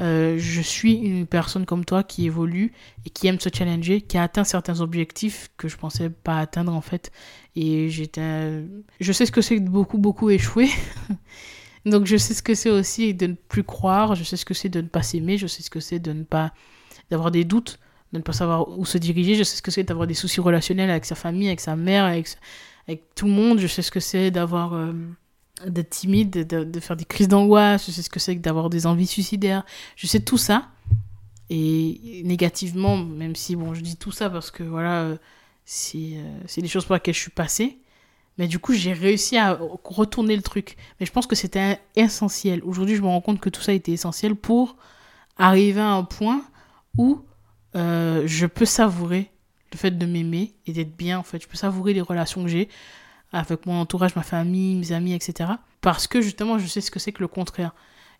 je 0.00 0.60
suis 0.60 0.96
une 0.96 1.26
personne 1.26 1.64
comme 1.64 1.86
toi 1.86 2.02
qui 2.02 2.26
évolue 2.26 2.74
et 3.06 3.10
qui 3.10 3.26
aime 3.26 3.40
se 3.40 3.48
challenger, 3.52 4.02
qui 4.02 4.18
a 4.18 4.22
atteint 4.22 4.44
certains 4.44 4.82
objectifs 4.82 5.48
que 5.56 5.66
je 5.66 5.78
pensais 5.78 6.10
pas 6.10 6.38
atteindre 6.38 6.74
en 6.74 6.82
fait. 6.82 7.10
Et 7.56 7.88
j'étais, 7.88 8.64
je 9.00 9.12
sais 9.12 9.24
ce 9.24 9.32
que 9.32 9.40
c'est 9.40 9.58
de 9.58 9.68
beaucoup 9.70 9.96
beaucoup 9.96 10.28
échouer. 10.28 10.68
Donc 11.86 12.06
je 12.06 12.16
sais 12.16 12.34
ce 12.34 12.42
que 12.42 12.54
c'est 12.54 12.70
aussi 12.70 13.14
de 13.14 13.28
ne 13.28 13.34
plus 13.34 13.64
croire, 13.64 14.14
je 14.14 14.24
sais 14.24 14.36
ce 14.36 14.44
que 14.44 14.54
c'est 14.54 14.68
de 14.68 14.80
ne 14.80 14.88
pas 14.88 15.02
s'aimer, 15.02 15.38
je 15.38 15.46
sais 15.46 15.62
ce 15.62 15.70
que 15.70 15.80
c'est 15.80 15.98
de 15.98 16.12
ne 16.12 16.24
pas 16.24 16.52
d'avoir 17.10 17.30
des 17.30 17.44
doutes, 17.44 17.78
de 18.12 18.18
ne 18.18 18.22
pas 18.22 18.32
savoir 18.32 18.78
où 18.78 18.84
se 18.84 18.98
diriger, 18.98 19.34
je 19.34 19.42
sais 19.42 19.56
ce 19.56 19.62
que 19.62 19.70
c'est 19.70 19.84
d'avoir 19.84 20.06
des 20.06 20.14
soucis 20.14 20.40
relationnels 20.40 20.90
avec 20.90 21.04
sa 21.04 21.14
famille, 21.14 21.48
avec 21.48 21.60
sa 21.60 21.76
mère, 21.76 22.04
avec, 22.04 22.28
avec 22.86 23.14
tout 23.14 23.26
le 23.26 23.32
monde, 23.32 23.58
je 23.58 23.66
sais 23.66 23.82
ce 23.82 23.90
que 23.90 24.00
c'est 24.00 24.30
d'avoir 24.30 24.74
euh, 24.74 24.92
d'être 25.66 25.90
timide, 25.90 26.46
de, 26.46 26.80
faire 26.80 26.96
des 26.96 27.04
crises 27.04 27.28
d'angoisse, 27.28 27.86
je 27.86 27.92
sais 27.92 28.02
ce 28.02 28.10
que 28.10 28.20
c'est 28.20 28.34
d'avoir 28.36 28.70
des 28.70 28.86
envies 28.86 29.06
suicidaires, 29.06 29.64
je 29.96 30.06
sais 30.06 30.20
tout 30.20 30.38
ça. 30.38 30.68
Et 31.50 32.22
négativement, 32.24 32.96
même 32.96 33.34
si 33.34 33.56
bon, 33.56 33.72
je 33.74 33.80
dis 33.80 33.96
tout 33.96 34.12
ça 34.12 34.28
parce 34.28 34.50
que 34.50 34.62
voilà, 34.62 35.02
euh, 35.02 35.16
c'est 35.64 36.16
euh, 36.16 36.60
des 36.60 36.68
choses 36.68 36.84
pour 36.84 36.94
lesquelles 36.94 37.14
je 37.14 37.20
suis 37.20 37.30
passée 37.30 37.78
mais 38.38 38.46
du 38.46 38.60
coup, 38.60 38.72
j'ai 38.72 38.92
réussi 38.92 39.36
à 39.36 39.58
retourner 39.84 40.36
le 40.36 40.42
truc. 40.42 40.76
Mais 40.98 41.06
je 41.06 41.12
pense 41.12 41.26
que 41.26 41.34
c'était 41.34 41.80
essentiel. 41.96 42.62
Aujourd'hui, 42.62 42.94
je 42.94 43.02
me 43.02 43.08
rends 43.08 43.20
compte 43.20 43.40
que 43.40 43.50
tout 43.50 43.60
ça 43.60 43.72
était 43.72 43.92
essentiel 43.92 44.36
pour 44.36 44.76
arriver 45.36 45.80
à 45.80 45.90
un 45.90 46.04
point 46.04 46.42
où 46.96 47.20
euh, 47.74 48.22
je 48.26 48.46
peux 48.46 48.64
savourer 48.64 49.30
le 49.72 49.76
fait 49.76 49.90
de 49.90 50.06
m'aimer 50.06 50.54
et 50.66 50.72
d'être 50.72 50.96
bien, 50.96 51.18
en 51.18 51.24
fait. 51.24 51.42
Je 51.42 51.48
peux 51.48 51.56
savourer 51.56 51.94
les 51.94 52.00
relations 52.00 52.44
que 52.44 52.48
j'ai 52.48 52.68
avec 53.32 53.66
mon 53.66 53.80
entourage, 53.80 54.16
ma 54.16 54.22
famille, 54.22 54.76
mes 54.76 54.92
amis, 54.92 55.12
etc. 55.12 55.50
Parce 55.80 56.06
que 56.06 56.20
justement, 56.20 56.58
je 56.58 56.66
sais 56.66 56.80
ce 56.80 56.90
que 56.90 56.98
c'est 56.98 57.12
que 57.12 57.20
le 57.20 57.28
contraire. 57.28 57.74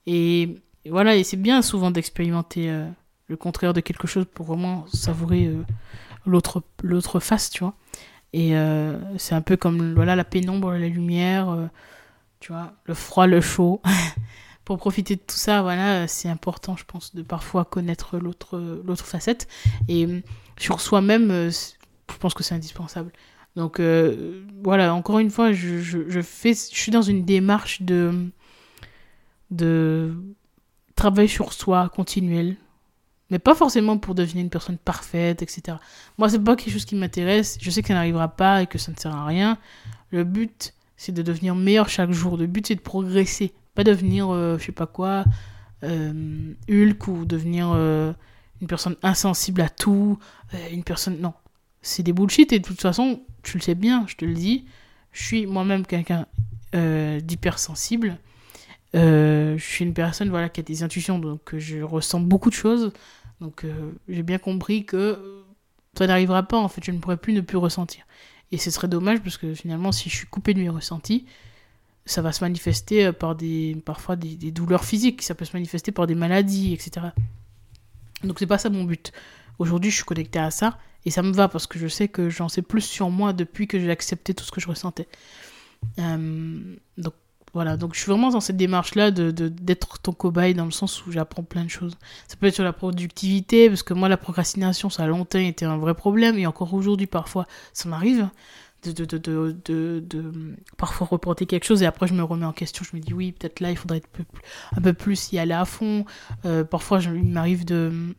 Et, 0.07 0.57
voilà, 0.89 1.17
et 1.17 1.25
c'est 1.25 1.37
bien 1.37 1.63
souvent 1.63 1.91
d'expérimenter 1.91 2.71
euh, 2.71 2.89
le 3.27 3.37
contraire 3.37 3.73
de 3.73 3.81
quelque 3.81 4.07
chose 4.07 4.27
pour 4.33 4.47
vraiment 4.47 4.87
savourer 4.87 5.47
euh, 5.47 5.63
l'autre 6.27 7.21
face, 7.21 7.51
tu 7.51 7.61
vois. 7.61 7.75
Et 8.33 8.57
euh, 8.57 8.99
c'est 9.17 9.35
un 9.35 9.41
peu 9.41 9.57
comme 9.57 9.95
voilà, 9.95 10.15
la 10.15 10.25
pénombre, 10.25 10.73
la 10.73 10.89
lumière, 10.89 11.71
tu 12.41 12.53
vois, 12.53 12.73
le 12.85 12.95
froid, 12.95 13.27
le 13.27 13.41
chaud. 13.41 13.81
Pour 14.65 14.77
profiter 14.77 15.17
de 15.17 15.23
tout 15.23 15.35
ça, 15.35 15.63
voilà, 15.63 16.07
c'est 16.07 16.29
important, 16.29 16.77
je 16.77 16.85
pense, 16.85 17.15
de 17.15 17.23
parfois 17.23 17.65
connaître 17.65 18.19
l'autre, 18.19 18.61
facette. 18.97 19.49
Et 19.89 20.07
sur 20.59 20.83
soi-même, 20.83 21.31
je 21.51 22.19
pense 22.21 22.35
que 22.35 22.43
c'est 22.43 22.55
indispensable. 22.55 23.11
Donc 23.59 23.81
voilà, 24.63 24.95
encore 24.95 25.19
une 25.19 25.31
fois, 25.31 25.53
je, 25.53 25.79
je, 25.81 26.23
fais, 26.23 26.53
je 26.55 26.79
suis 26.79 26.93
dans 26.93 27.03
une 27.03 27.25
démarche 27.25 27.83
de, 27.83 28.31
de 29.51 30.15
travail 30.95 31.29
sur 31.29 31.53
soi 31.53 31.89
continuel, 31.89 32.57
mais 33.31 33.41
pas 33.41 33.57
forcément 33.57 33.99
pour 33.99 34.15
devenir 34.15 34.45
une 34.45 34.51
personne 34.51 34.79
parfaite, 34.79 35.43
etc. 35.43 35.77
Moi, 36.19 36.29
c'est 36.29 36.39
pas 36.39 36.57
quelque 36.57 36.73
chose 36.73 36.85
qui 36.85 36.95
m'intéresse. 36.95 37.59
Je 37.61 37.71
sais 37.71 37.83
que 37.83 37.89
ça 37.89 37.95
n'arrivera 37.95 38.29
pas 38.29 38.63
et 38.63 38.67
que 38.67 38.79
ça 38.79 38.93
ne 38.93 38.97
sert 38.97 39.15
à 39.15 39.27
rien. 39.27 39.59
Le 40.11 40.23
but, 40.23 40.73
c'est 40.97 41.13
de 41.13 41.23
devenir 41.23 41.55
meilleur 41.55 41.89
chaque 41.89 42.13
jour. 42.13 42.37
Le 42.37 42.47
but, 42.47 42.67
c'est 42.67 42.77
de 42.77 42.81
progresser. 42.81 43.53
Pas 43.75 43.85
devenir, 43.85 44.31
euh, 44.31 44.57
je 44.59 44.67
sais 44.67 44.73
pas 44.73 44.87
quoi, 44.87 45.25
euh, 45.85 46.55
Hulk 46.71 47.09
ou 47.09 47.25
devenir 47.25 47.71
euh, 47.75 48.13
une 48.61 48.67
personne 48.67 48.97
insensible 49.03 49.61
à 49.61 49.69
tout. 49.69 50.19
Euh, 50.55 50.69
une 50.73 50.85
personne. 50.85 51.19
Non. 51.21 51.35
C'est 51.83 52.03
des 52.03 52.13
bullshit 52.13 52.53
et 52.53 52.59
de 52.59 52.67
toute 52.67 52.81
façon, 52.81 53.21
tu 53.43 53.57
le 53.57 53.63
sais 53.63 53.75
bien, 53.75 54.05
je 54.07 54.17
te 54.17 54.25
le 54.25 54.35
dis. 54.35 54.67
Je 55.13 55.23
suis 55.23 55.47
moi-même 55.47 55.87
quelqu'un 55.87 56.27
d'hypersensible. 56.73 58.19
je 58.95 59.57
suis 59.59 59.85
une 59.85 59.95
personne 59.95 60.29
voilà, 60.29 60.49
qui 60.49 60.61
a 60.61 60.63
des 60.63 60.83
intuitions, 60.83 61.19
donc 61.19 61.57
je 61.57 61.81
ressens 61.81 62.21
beaucoup 62.21 62.51
de 62.51 62.55
choses. 62.55 62.93
Donc 63.41 63.65
euh, 63.65 63.93
j'ai 64.09 64.23
bien 64.23 64.39
compris 64.39 64.85
que 64.85 65.45
ça 65.97 66.07
n'arrivera 66.07 66.43
pas, 66.43 66.59
en 66.59 66.69
fait, 66.69 66.83
je 66.85 66.91
ne 66.91 66.99
pourrais 66.99 67.17
plus 67.17 67.33
ne 67.33 67.41
plus 67.41 67.57
ressentir. 67.57 68.05
Et 68.53 68.59
ce 68.59 68.71
serait 68.71 68.89
dommage 68.89 69.21
parce 69.21 69.37
que 69.37 69.55
finalement, 69.55 69.93
si 69.93 70.09
je 70.09 70.17
suis 70.17 70.27
coupé 70.27 70.55
de 70.55 70.61
mes 70.61 70.69
ressentis, 70.69 71.27
ça 72.07 72.23
va 72.23 72.33
se 72.33 72.43
manifester 72.43 73.07
euh, 73.07 73.13
par 73.13 73.35
des, 73.35 73.77
parfois 73.85 74.17
des, 74.17 74.51
douleurs 74.51 74.85
physiques, 74.85 75.23
ça 75.23 75.35
peut 75.35 75.45
se 75.45 75.53
manifester 75.53 75.93
par 75.93 76.07
des 76.07 76.15
maladies, 76.15 76.73
etc. 76.73 77.09
Donc 78.25 78.39
c'est 78.39 78.47
pas 78.47 78.59
ça 78.59 78.71
mon 78.71 78.85
but. 78.85 79.13
Aujourd'hui, 79.59 79.91
je 79.91 79.97
suis 79.97 80.05
connecté 80.05 80.39
à 80.39 80.51
ça 80.51 80.79
et 81.05 81.11
ça 81.11 81.23
me 81.23 81.33
va 81.33 81.49
parce 81.49 81.67
que 81.67 81.79
je 81.79 81.89
sais 81.89 82.09
que 82.09 82.31
j'en 82.31 82.49
sais 82.49 82.63
plus 82.63 82.83
sur 82.83 83.11
moi 83.11 83.33
depuis 83.33 83.67
que 83.67 83.79
j'ai 83.79 83.91
accepté 83.91 84.35
tout 84.35 84.45
ce 84.45 84.51
que 84.51 84.61
je 84.61 84.69
ressentais. 84.69 85.09
Euh, 85.99 86.77
donc 86.97 87.15
Voilà, 87.55 87.77
donc 87.77 87.95
je 87.95 88.01
suis 88.01 88.11
vraiment 88.11 88.31
dans 88.31 88.41
cette 88.41 88.57
démarche-là 88.59 89.11
de, 89.11 89.31
d'être 89.31 89.99
ton 90.01 90.13
cobaye 90.13 90.55
dans 90.55 90.67
le 90.67 90.71
sens 90.71 91.07
où 91.07 91.13
j'apprends 91.13 91.43
plein 91.43 91.65
de 91.65 91.71
choses. 91.71 91.97
Ça 92.29 92.37
peut 92.37 92.47
être 92.47 92.55
sur 92.55 92.65
la 92.65 92.75
productivité, 92.75 93.69
parce 93.69 93.83
que 93.83 93.95
moi, 93.95 94.09
la 94.09 94.19
procrastination, 94.19 94.91
ça 94.91 95.05
a 95.05 95.07
longtemps 95.07 95.39
été 95.39 95.65
un 95.65 95.79
vrai 95.79 95.95
problème, 95.95 96.37
et 96.39 96.47
encore 96.47 96.75
aujourd'hui, 96.75 97.07
parfois, 97.07 97.47
ça 97.73 97.89
m'arrive 97.89 98.29
de, 98.85 98.93
de, 98.93 99.19
de, 99.19 100.01
de, 100.01 100.33
parfois 100.77 101.07
reporter 101.07 101.47
quelque 101.47 101.65
chose, 101.65 101.83
et 101.83 101.87
après, 101.87 102.07
je 102.07 102.15
me 102.15 102.23
remets 102.23 102.47
en 102.47 102.53
question, 102.53 102.85
je 102.85 102.95
me 102.97 103.01
dis, 103.01 103.15
oui, 103.15 103.33
peut-être 103.33 103.61
là, 103.61 103.71
il 103.71 103.77
faudrait 103.77 103.99
être 103.99 104.11
un 104.77 104.83
peu 104.83 104.93
plus 104.93 105.33
y 105.33 105.39
aller 105.39 105.55
à 105.55 105.65
fond. 105.65 106.05
Euh, 106.45 106.65
parfois, 106.65 107.01
il 107.01 107.25
m'arrive 107.25 107.65
de 107.65 108.15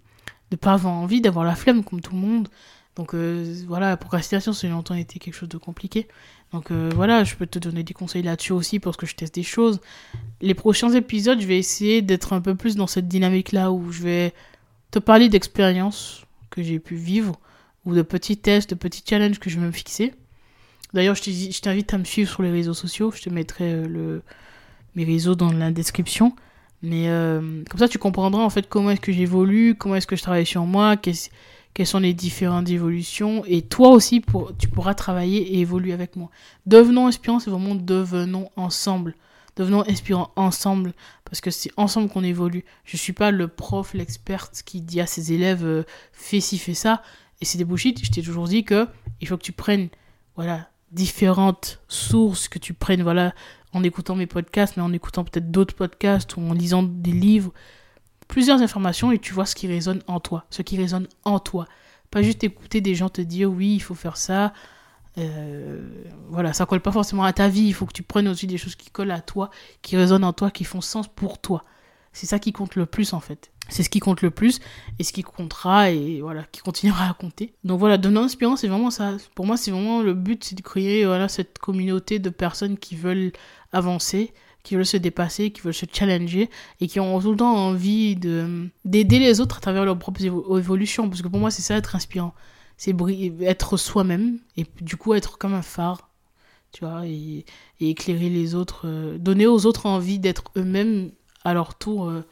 ne 0.51 0.57
pas 0.57 0.73
avoir 0.73 0.93
envie, 0.93 1.21
d'avoir 1.21 1.45
la 1.45 1.55
flemme, 1.55 1.83
comme 1.83 2.01
tout 2.01 2.13
le 2.13 2.21
monde. 2.21 2.47
Donc 2.95 3.13
euh, 3.13 3.55
voilà, 3.67 3.89
la 3.89 3.97
procrastination, 3.97 4.51
ça 4.51 4.67
a 4.67 4.69
longtemps 4.69 4.95
été 4.95 5.19
quelque 5.19 5.33
chose 5.33 5.49
de 5.49 5.57
compliqué. 5.57 6.07
Donc 6.51 6.71
euh, 6.71 6.89
voilà, 6.95 7.23
je 7.23 7.35
peux 7.35 7.45
te 7.45 7.59
donner 7.59 7.83
des 7.83 7.93
conseils 7.93 8.23
là-dessus 8.23 8.53
aussi 8.53 8.79
parce 8.79 8.97
que 8.97 9.05
je 9.05 9.15
teste 9.15 9.35
des 9.35 9.43
choses. 9.43 9.79
Les 10.41 10.53
prochains 10.53 10.91
épisodes, 10.91 11.39
je 11.39 11.47
vais 11.47 11.57
essayer 11.57 12.01
d'être 12.01 12.33
un 12.33 12.41
peu 12.41 12.55
plus 12.55 12.75
dans 12.75 12.87
cette 12.87 13.07
dynamique-là 13.07 13.71
où 13.71 13.91
je 13.91 14.01
vais 14.03 14.33
te 14.91 14.99
parler 14.99 15.29
d'expériences 15.29 16.25
que 16.49 16.63
j'ai 16.63 16.79
pu 16.79 16.95
vivre 16.95 17.39
ou 17.85 17.93
de 17.93 18.01
petits 18.01 18.37
tests, 18.37 18.71
de 18.71 18.75
petits 18.75 19.03
challenges 19.07 19.39
que 19.39 19.49
je 19.49 19.59
vais 19.59 19.65
me 19.65 19.71
fixer. 19.71 20.13
D'ailleurs, 20.93 21.15
je 21.15 21.61
t'invite 21.61 21.93
à 21.93 21.97
me 21.99 22.03
suivre 22.03 22.29
sur 22.29 22.41
les 22.41 22.51
réseaux 22.51 22.73
sociaux. 22.73 23.11
Je 23.11 23.21
te 23.21 23.29
mettrai 23.29 23.71
euh, 23.71 24.19
mes 24.95 25.03
réseaux 25.03 25.35
dans 25.35 25.51
la 25.51 25.71
description. 25.71 26.35
Mais 26.81 27.07
comme 27.69 27.79
ça, 27.79 27.87
tu 27.87 27.97
comprendras 27.97 28.43
en 28.43 28.49
fait 28.49 28.69
comment 28.69 28.91
est-ce 28.91 29.01
que 29.01 29.11
j'évolue, 29.11 29.75
comment 29.75 29.95
est-ce 29.95 30.07
que 30.07 30.15
je 30.15 30.21
travaille 30.21 30.45
sur 30.45 30.65
moi, 30.65 30.95
qu'est-ce 30.97 31.29
quelles 31.73 31.87
sont 31.87 31.99
les 31.99 32.13
différentes 32.13 32.69
évolutions. 32.69 33.43
Et 33.45 33.61
toi 33.61 33.89
aussi, 33.89 34.21
tu 34.57 34.67
pourras 34.67 34.93
travailler 34.93 35.39
et 35.39 35.59
évoluer 35.59 35.93
avec 35.93 36.15
moi. 36.15 36.29
Devenons 36.65 37.07
inspirants, 37.07 37.39
c'est 37.39 37.51
vraiment 37.51 37.75
devenons 37.75 38.49
ensemble. 38.55 39.15
Devenons 39.55 39.83
inspirants 39.87 40.31
ensemble, 40.35 40.93
parce 41.25 41.41
que 41.41 41.51
c'est 41.51 41.71
ensemble 41.75 42.09
qu'on 42.09 42.23
évolue. 42.23 42.63
Je 42.85 42.95
ne 42.95 42.99
suis 42.99 43.13
pas 43.13 43.31
le 43.31 43.47
prof, 43.47 43.93
l'expert 43.93 44.51
qui 44.51 44.81
dit 44.81 45.01
à 45.01 45.05
ses 45.05 45.33
élèves 45.33 45.65
euh, 45.65 45.83
fais 46.13 46.39
ci, 46.39 46.57
fais 46.57 46.73
ça. 46.73 47.01
Et 47.41 47.45
c'est 47.45 47.57
des 47.57 47.65
bullshit. 47.65 48.03
Je 48.03 48.11
t'ai 48.11 48.21
toujours 48.21 48.47
dit 48.47 48.63
que 48.63 48.87
il 49.21 49.27
faut 49.27 49.37
que 49.37 49.43
tu 49.43 49.51
prennes 49.51 49.89
voilà, 50.35 50.69
différentes 50.91 51.81
sources, 51.87 52.47
que 52.47 52.59
tu 52.59 52.73
prennes 52.73 53.03
voilà, 53.03 53.33
en 53.73 53.83
écoutant 53.83 54.15
mes 54.15 54.27
podcasts, 54.27 54.77
mais 54.77 54.83
en 54.83 54.93
écoutant 54.93 55.23
peut-être 55.23 55.51
d'autres 55.51 55.75
podcasts 55.75 56.35
ou 56.37 56.41
en 56.41 56.53
lisant 56.53 56.83
des 56.83 57.11
livres 57.11 57.53
plusieurs 58.29 58.61
informations 58.61 59.11
et 59.11 59.19
tu 59.19 59.33
vois 59.33 59.45
ce 59.45 59.55
qui 59.55 59.67
résonne 59.67 60.01
en 60.07 60.21
toi, 60.21 60.45
ce 60.49 60.61
qui 60.61 60.77
résonne 60.77 61.07
en 61.25 61.39
toi. 61.39 61.67
Pas 62.11 62.21
juste 62.21 62.43
écouter 62.43 62.79
des 62.79 62.95
gens 62.95 63.09
te 63.09 63.21
dire 63.21 63.51
oui, 63.51 63.75
il 63.75 63.81
faut 63.81 63.95
faire 63.95 64.15
ça. 64.15 64.53
Euh, 65.17 65.89
voilà, 66.29 66.53
ça 66.53 66.65
colle 66.65 66.79
pas 66.79 66.91
forcément 66.91 67.23
à 67.23 67.33
ta 67.33 67.49
vie. 67.49 67.63
Il 67.63 67.73
faut 67.73 67.85
que 67.85 67.93
tu 67.93 68.03
prennes 68.03 68.27
aussi 68.27 68.47
des 68.47 68.57
choses 68.57 68.75
qui 68.75 68.89
collent 68.89 69.11
à 69.11 69.21
toi, 69.21 69.49
qui 69.81 69.97
résonnent 69.97 70.23
en 70.23 70.33
toi, 70.33 70.49
qui 70.51 70.63
font 70.63 70.81
sens 70.81 71.07
pour 71.07 71.39
toi. 71.39 71.65
C'est 72.13 72.25
ça 72.25 72.39
qui 72.39 72.53
compte 72.53 72.75
le 72.75 72.85
plus 72.85 73.13
en 73.13 73.19
fait. 73.19 73.51
C'est 73.69 73.83
ce 73.83 73.89
qui 73.89 73.99
compte 73.99 74.21
le 74.21 74.31
plus 74.31 74.59
et 74.97 75.03
ce 75.03 75.13
qui 75.13 75.23
comptera 75.23 75.91
et 75.91 76.21
voilà, 76.21 76.43
qui 76.51 76.61
continuera 76.61 77.09
à 77.09 77.13
compter. 77.13 77.53
Donc 77.63 77.79
voilà, 77.79 77.97
donner 77.97 78.19
inspirant, 78.19 78.55
c'est 78.55 78.67
vraiment 78.67 78.91
ça. 78.91 79.15
Pour 79.35 79.45
moi, 79.45 79.57
c'est 79.57 79.71
vraiment 79.71 80.01
le 80.01 80.13
but, 80.13 80.43
c'est 80.43 80.55
de 80.55 80.61
créer 80.61 81.05
voilà 81.05 81.27
cette 81.27 81.59
communauté 81.59 82.19
de 82.19 82.29
personnes 82.29 82.77
qui 82.77 82.95
veulent 82.95 83.31
avancer, 83.71 84.33
qui 84.63 84.75
veulent 84.75 84.85
se 84.85 84.97
dépasser, 84.97 85.51
qui 85.51 85.61
veulent 85.61 85.73
se 85.73 85.85
challenger 85.91 86.49
et 86.81 86.87
qui 86.87 86.99
ont 86.99 87.19
tout 87.19 87.31
le 87.31 87.37
temps 87.37 87.55
envie 87.55 88.15
de 88.15 88.67
d'aider 88.85 89.19
les 89.19 89.39
autres 89.39 89.57
à 89.57 89.61
travers 89.61 89.85
leur 89.85 89.97
propre 89.97 90.21
évolution. 90.23 91.09
Parce 91.09 91.21
que 91.21 91.27
pour 91.27 91.39
moi, 91.39 91.51
c'est 91.51 91.61
ça 91.61 91.75
être 91.75 91.95
inspirant. 91.95 92.33
C'est 92.77 92.95
être 93.41 93.77
soi-même 93.77 94.39
et 94.57 94.65
du 94.81 94.95
coup 94.95 95.13
être 95.13 95.37
comme 95.37 95.53
un 95.53 95.61
phare, 95.61 96.09
tu 96.71 96.85
vois, 96.85 97.05
et, 97.05 97.45
éclairer 97.79 98.29
les 98.29 98.55
autres, 98.55 98.83
euh, 98.85 99.17
donner 99.17 99.47
aux 99.47 99.65
autres 99.65 99.85
envie 99.85 100.19
d'être 100.19 100.43
eux-mêmes 100.55 101.11
à 101.43 101.53
leur 101.53 101.75
tour. 101.75 102.09
Euh, 102.09 102.25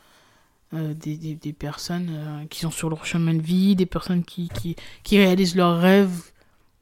euh, 0.74 0.94
des, 0.94 1.16
des, 1.18 1.54
personnes 1.54 2.46
qui 2.50 2.60
sont 2.60 2.72
sur 2.72 2.90
leur 2.90 3.06
chemin 3.06 3.34
de 3.34 3.42
vie, 3.42 3.76
des 3.76 3.86
personnes 3.86 4.24
qui, 4.24 4.50
qui, 4.50 4.76
qui 5.04 5.18
réalisent 5.18 5.56
leurs 5.56 5.80
rêves 5.80 6.32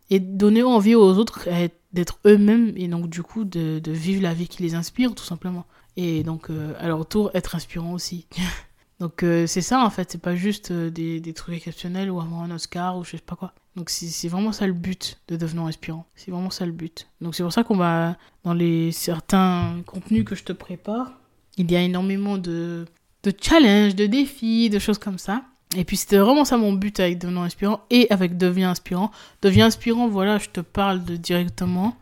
et 0.10 0.20
donner 0.20 0.64
envie 0.64 0.96
aux 0.96 1.18
autres 1.18 1.48
d'être 1.94 2.20
eux-mêmes 2.26 2.74
et 2.76 2.88
donc 2.88 3.10
du 3.10 3.24
coup 3.24 3.44
de, 3.44 3.80
de, 3.80 3.92
vivre 3.92 4.22
la 4.22 4.34
vie 4.34 4.48
qui 4.48 4.62
les 4.62 4.76
inspire 4.76 5.16
tout 5.16 5.24
simplement. 5.24 5.66
Et 5.98 6.24
donc 6.24 6.50
euh, 6.50 6.74
à 6.80 6.88
leur 6.88 7.08
tour 7.08 7.32
être 7.34 7.56
inspirant 7.56 7.94
aussi. 7.94 8.28
donc 9.00 9.24
euh, 9.24 9.48
c'est 9.48 9.62
ça 9.62 9.84
en 9.84 9.90
fait, 9.90 10.12
c'est 10.12 10.22
pas 10.22 10.36
juste 10.36 10.72
euh, 10.72 10.90
des, 10.90 11.20
des, 11.20 11.34
trucs 11.34 11.56
exceptionnels 11.56 12.12
ou 12.12 12.20
avoir 12.20 12.42
un 12.42 12.52
Oscar 12.52 12.98
ou 12.98 13.04
je 13.04 13.12
sais 13.12 13.18
pas 13.18 13.36
quoi. 13.36 13.54
Donc 13.76 13.90
c'est 13.90 14.28
vraiment 14.30 14.52
ça 14.52 14.68
le 14.68 14.74
but 14.74 15.20
de 15.28 15.36
devenir 15.36 15.64
inspirant. 15.64 16.06
C'est 16.16 16.32
vraiment 16.32 16.50
ça 16.50 16.66
le 16.66 16.72
but. 16.72 17.08
Donc 17.22 17.36
c'est 17.36 17.44
pour 17.44 17.52
ça 17.52 17.64
qu'on 17.64 17.78
va 17.78 18.18
dans 18.44 18.54
les 18.54 18.92
certains 18.92 19.82
contenus 19.86 20.24
que 20.24 20.36
je 20.36 20.44
te 20.44 20.54
prépare, 20.54 21.12
il 21.58 21.70
y 21.72 21.76
a 21.76 21.82
énormément 21.82 22.38
de 22.38 22.86
de 23.26 23.34
challenges, 23.40 23.96
de 23.96 24.06
défis, 24.06 24.70
de 24.70 24.80
choses 24.80 25.00
comme 25.00 25.18
ça. 25.18 25.44
Et 25.76 25.84
puis 25.84 25.98
c'était 25.98 26.18
vraiment 26.18 26.46
ça 26.46 26.58
mon 26.58 26.74
but 26.74 27.00
avec 27.00 27.18
Devenant 27.18 27.44
Inspirant 27.44 27.82
et 27.90 28.08
avec 28.12 28.38
Deviens 28.38 28.70
Inspirant. 28.70 29.12
Deviens 29.42 29.66
Inspirant, 29.66 30.08
voilà, 30.08 30.38
je 30.38 30.50
te 30.50 30.62
parle 30.62 31.04
de 31.04 31.16
directement. 31.16 31.98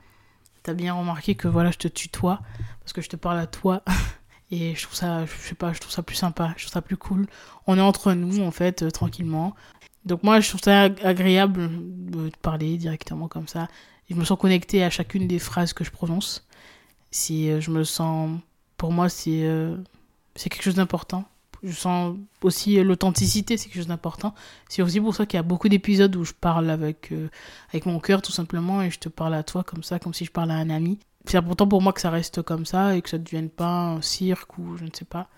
T'as 0.61 0.73
bien 0.73 0.93
remarqué 0.93 1.35
que 1.35 1.47
voilà, 1.47 1.71
je 1.71 1.77
te 1.77 1.87
tutoie 1.87 2.41
parce 2.81 2.93
que 2.93 3.01
je 3.01 3.09
te 3.09 3.15
parle 3.15 3.39
à 3.39 3.47
toi. 3.47 3.83
Et 4.51 4.75
je 4.75 4.83
trouve 4.83 4.93
ça, 4.93 5.25
je 5.25 5.31
sais 5.47 5.55
pas, 5.55 5.73
je 5.73 5.79
trouve 5.79 5.91
ça 5.91 6.03
plus 6.03 6.15
sympa, 6.15 6.53
je 6.57 6.65
trouve 6.65 6.73
ça 6.73 6.81
plus 6.83 6.97
cool. 6.97 7.25
On 7.65 7.77
est 7.77 7.81
entre 7.81 8.13
nous 8.13 8.43
en 8.43 8.51
fait, 8.51 8.83
euh, 8.83 8.91
tranquillement. 8.91 9.55
Donc 10.05 10.21
moi, 10.21 10.41
je 10.41 10.49
trouve 10.49 10.61
ça 10.61 10.83
agréable 10.83 11.71
de 11.71 12.29
parler 12.41 12.77
directement 12.77 13.27
comme 13.27 13.47
ça. 13.47 13.67
Je 14.09 14.15
me 14.15 14.23
sens 14.23 14.37
connecté 14.37 14.83
à 14.83 14.91
chacune 14.91 15.27
des 15.27 15.39
phrases 15.39 15.73
que 15.73 15.83
je 15.83 15.89
prononce. 15.89 16.45
Si 17.09 17.49
euh, 17.49 17.61
je 17.61 17.71
me 17.71 17.83
sens, 17.83 18.37
pour 18.77 18.91
moi, 18.91 19.09
c'est 19.09 19.43
euh, 19.43 19.77
c'est 20.35 20.49
quelque 20.49 20.63
chose 20.63 20.75
d'important 20.75 21.25
je 21.63 21.71
sens 21.71 22.17
aussi 22.41 22.81
l'authenticité, 22.83 23.57
c'est 23.57 23.65
quelque 23.69 23.77
chose 23.77 23.87
d'important. 23.87 24.35
C'est 24.67 24.81
aussi 24.81 24.99
pour 24.99 25.15
ça 25.15 25.25
qu'il 25.25 25.37
y 25.37 25.39
a 25.39 25.43
beaucoup 25.43 25.69
d'épisodes 25.69 26.13
où 26.15 26.25
je 26.25 26.33
parle 26.33 26.69
avec, 26.69 27.11
euh, 27.11 27.29
avec 27.69 27.85
mon 27.85 27.99
cœur 27.99 28.21
tout 28.21 28.33
simplement 28.33 28.81
et 28.81 28.91
je 28.91 28.99
te 28.99 29.09
parle 29.09 29.33
à 29.33 29.43
toi 29.43 29.63
comme 29.63 29.81
ça, 29.81 29.97
comme 29.97 30.13
si 30.13 30.25
je 30.25 30.31
parlais 30.31 30.53
à 30.53 30.57
un 30.57 30.69
ami. 30.69 30.99
C'est 31.25 31.37
important 31.37 31.67
pour 31.67 31.81
moi 31.81 31.93
que 31.93 32.01
ça 32.01 32.09
reste 32.09 32.41
comme 32.41 32.65
ça 32.65 32.97
et 32.97 33.01
que 33.01 33.09
ça 33.09 33.17
ne 33.17 33.23
devienne 33.23 33.49
pas 33.49 33.93
un 33.93 34.01
cirque 34.01 34.57
ou 34.57 34.75
je 34.75 34.83
ne 34.83 34.89
sais 34.93 35.05
pas. 35.05 35.29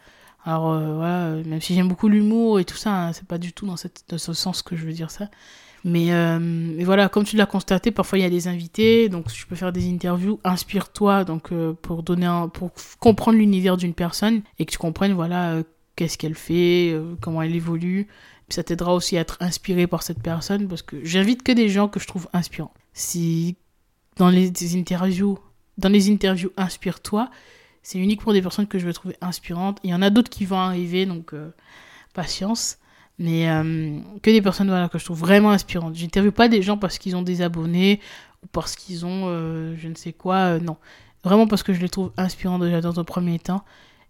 Alors 0.44 0.72
euh, 0.72 0.96
voilà, 0.96 1.30
même 1.44 1.62
si 1.62 1.76
j'aime 1.76 1.88
beaucoup 1.88 2.08
l'humour 2.08 2.60
et 2.60 2.66
tout 2.66 2.78
ça, 2.78 2.92
hein, 2.92 3.14
c'est 3.14 3.28
pas 3.28 3.38
du 3.38 3.54
tout 3.54 3.68
dans, 3.68 3.78
cette, 3.78 4.04
dans 4.10 4.18
ce 4.18 4.34
sens 4.34 4.64
que 4.64 4.76
je 4.76 4.86
veux 4.86 4.94
dire 4.94 5.12
ça. 5.12 5.30
Mais, 5.86 6.12
euh, 6.12 6.40
mais 6.42 6.84
voilà, 6.84 7.08
comme 7.08 7.24
tu 7.24 7.38
l'as 7.38 7.46
constaté, 7.46 7.92
parfois 7.92 8.18
il 8.18 8.24
y 8.24 8.26
a 8.26 8.30
des 8.30 8.48
invités, 8.50 9.08
donc 9.08 9.32
je 9.32 9.46
peux 9.46 9.56
faire 9.56 9.72
des 9.72 9.88
interviews. 9.88 10.40
Inspire-toi, 10.44 11.24
donc 11.24 11.54
pour 11.82 12.04
donner 12.04 12.26
un, 12.26 12.50
pour 12.50 12.72
comprendre 13.00 13.38
l'univers 13.38 13.78
d'une 13.78 13.94
personne 13.94 14.42
et 14.60 14.66
que 14.66 14.72
tu 14.72 14.80
comprennes 14.80 15.14
voilà 15.14 15.62
qu'est-ce 15.96 16.18
qu'elle 16.18 16.36
fait, 16.36 16.92
euh, 16.92 17.16
comment 17.22 17.42
elle 17.42 17.56
évolue. 17.56 18.08
Ça 18.50 18.64
t'aidera 18.64 18.94
aussi 18.94 19.18
à 19.18 19.22
être 19.22 19.38
inspiré 19.40 19.88
par 19.88 20.04
cette 20.04 20.22
personne 20.22 20.68
parce 20.68 20.82
que 20.82 21.04
j'invite 21.04 21.42
que 21.42 21.52
des 21.52 21.70
gens 21.70 21.88
que 21.88 22.00
je 22.00 22.08
trouve 22.08 22.28
inspirants. 22.34 22.74
Si 22.94 23.56
dans 24.18 24.30
les 24.30 24.78
interviews, 24.78 25.40
dans 25.78 25.90
les 25.90 26.12
interviews 26.12 26.52
inspire-toi, 26.58 27.30
c'est 27.82 27.98
unique 27.98 28.22
pour 28.22 28.34
des 28.34 28.42
personnes 28.42 28.68
que 28.68 28.80
je 28.80 28.86
veux 28.86 28.94
trouver 28.94 29.16
inspirantes. 29.22 29.80
Il 29.84 29.90
y 29.90 29.94
en 29.94 30.02
a 30.02 30.10
d'autres 30.10 30.30
qui 30.30 30.46
vont 30.46 30.58
arriver, 30.58 31.06
donc 31.06 31.34
euh, 31.34 31.52
patience. 32.14 32.78
Mais 33.18 33.50
euh, 33.50 34.00
que 34.22 34.30
des 34.30 34.42
personnes 34.42 34.68
voilà, 34.68 34.90
que 34.90 34.98
je 34.98 35.06
trouve 35.06 35.20
vraiment 35.20 35.52
inspirantes. 35.52 35.96
J'interviewe 35.96 36.32
pas 36.32 36.48
des 36.48 36.62
gens 36.62 36.78
parce 36.78 36.98
qu'ils 36.98 37.16
ont 37.16 37.22
des 37.22 37.42
abonnés 37.42 38.02
ou 38.44 38.48
parce 38.48 38.76
qu'ils 38.76 39.06
ont 39.06 39.28
je 39.76 39.88
ne 39.88 39.96
sais 39.96 40.14
quoi. 40.14 40.60
non. 40.60 40.78
Vraiment 41.24 41.48
parce 41.48 41.64
que 41.64 41.74
je 41.74 41.82
les 41.82 41.90
trouve 41.90 42.12
inspirants 42.18 42.60
déjà 42.60 42.82
dans 42.82 43.00
un 43.00 43.04
premier 43.04 43.40
temps. 43.40 43.66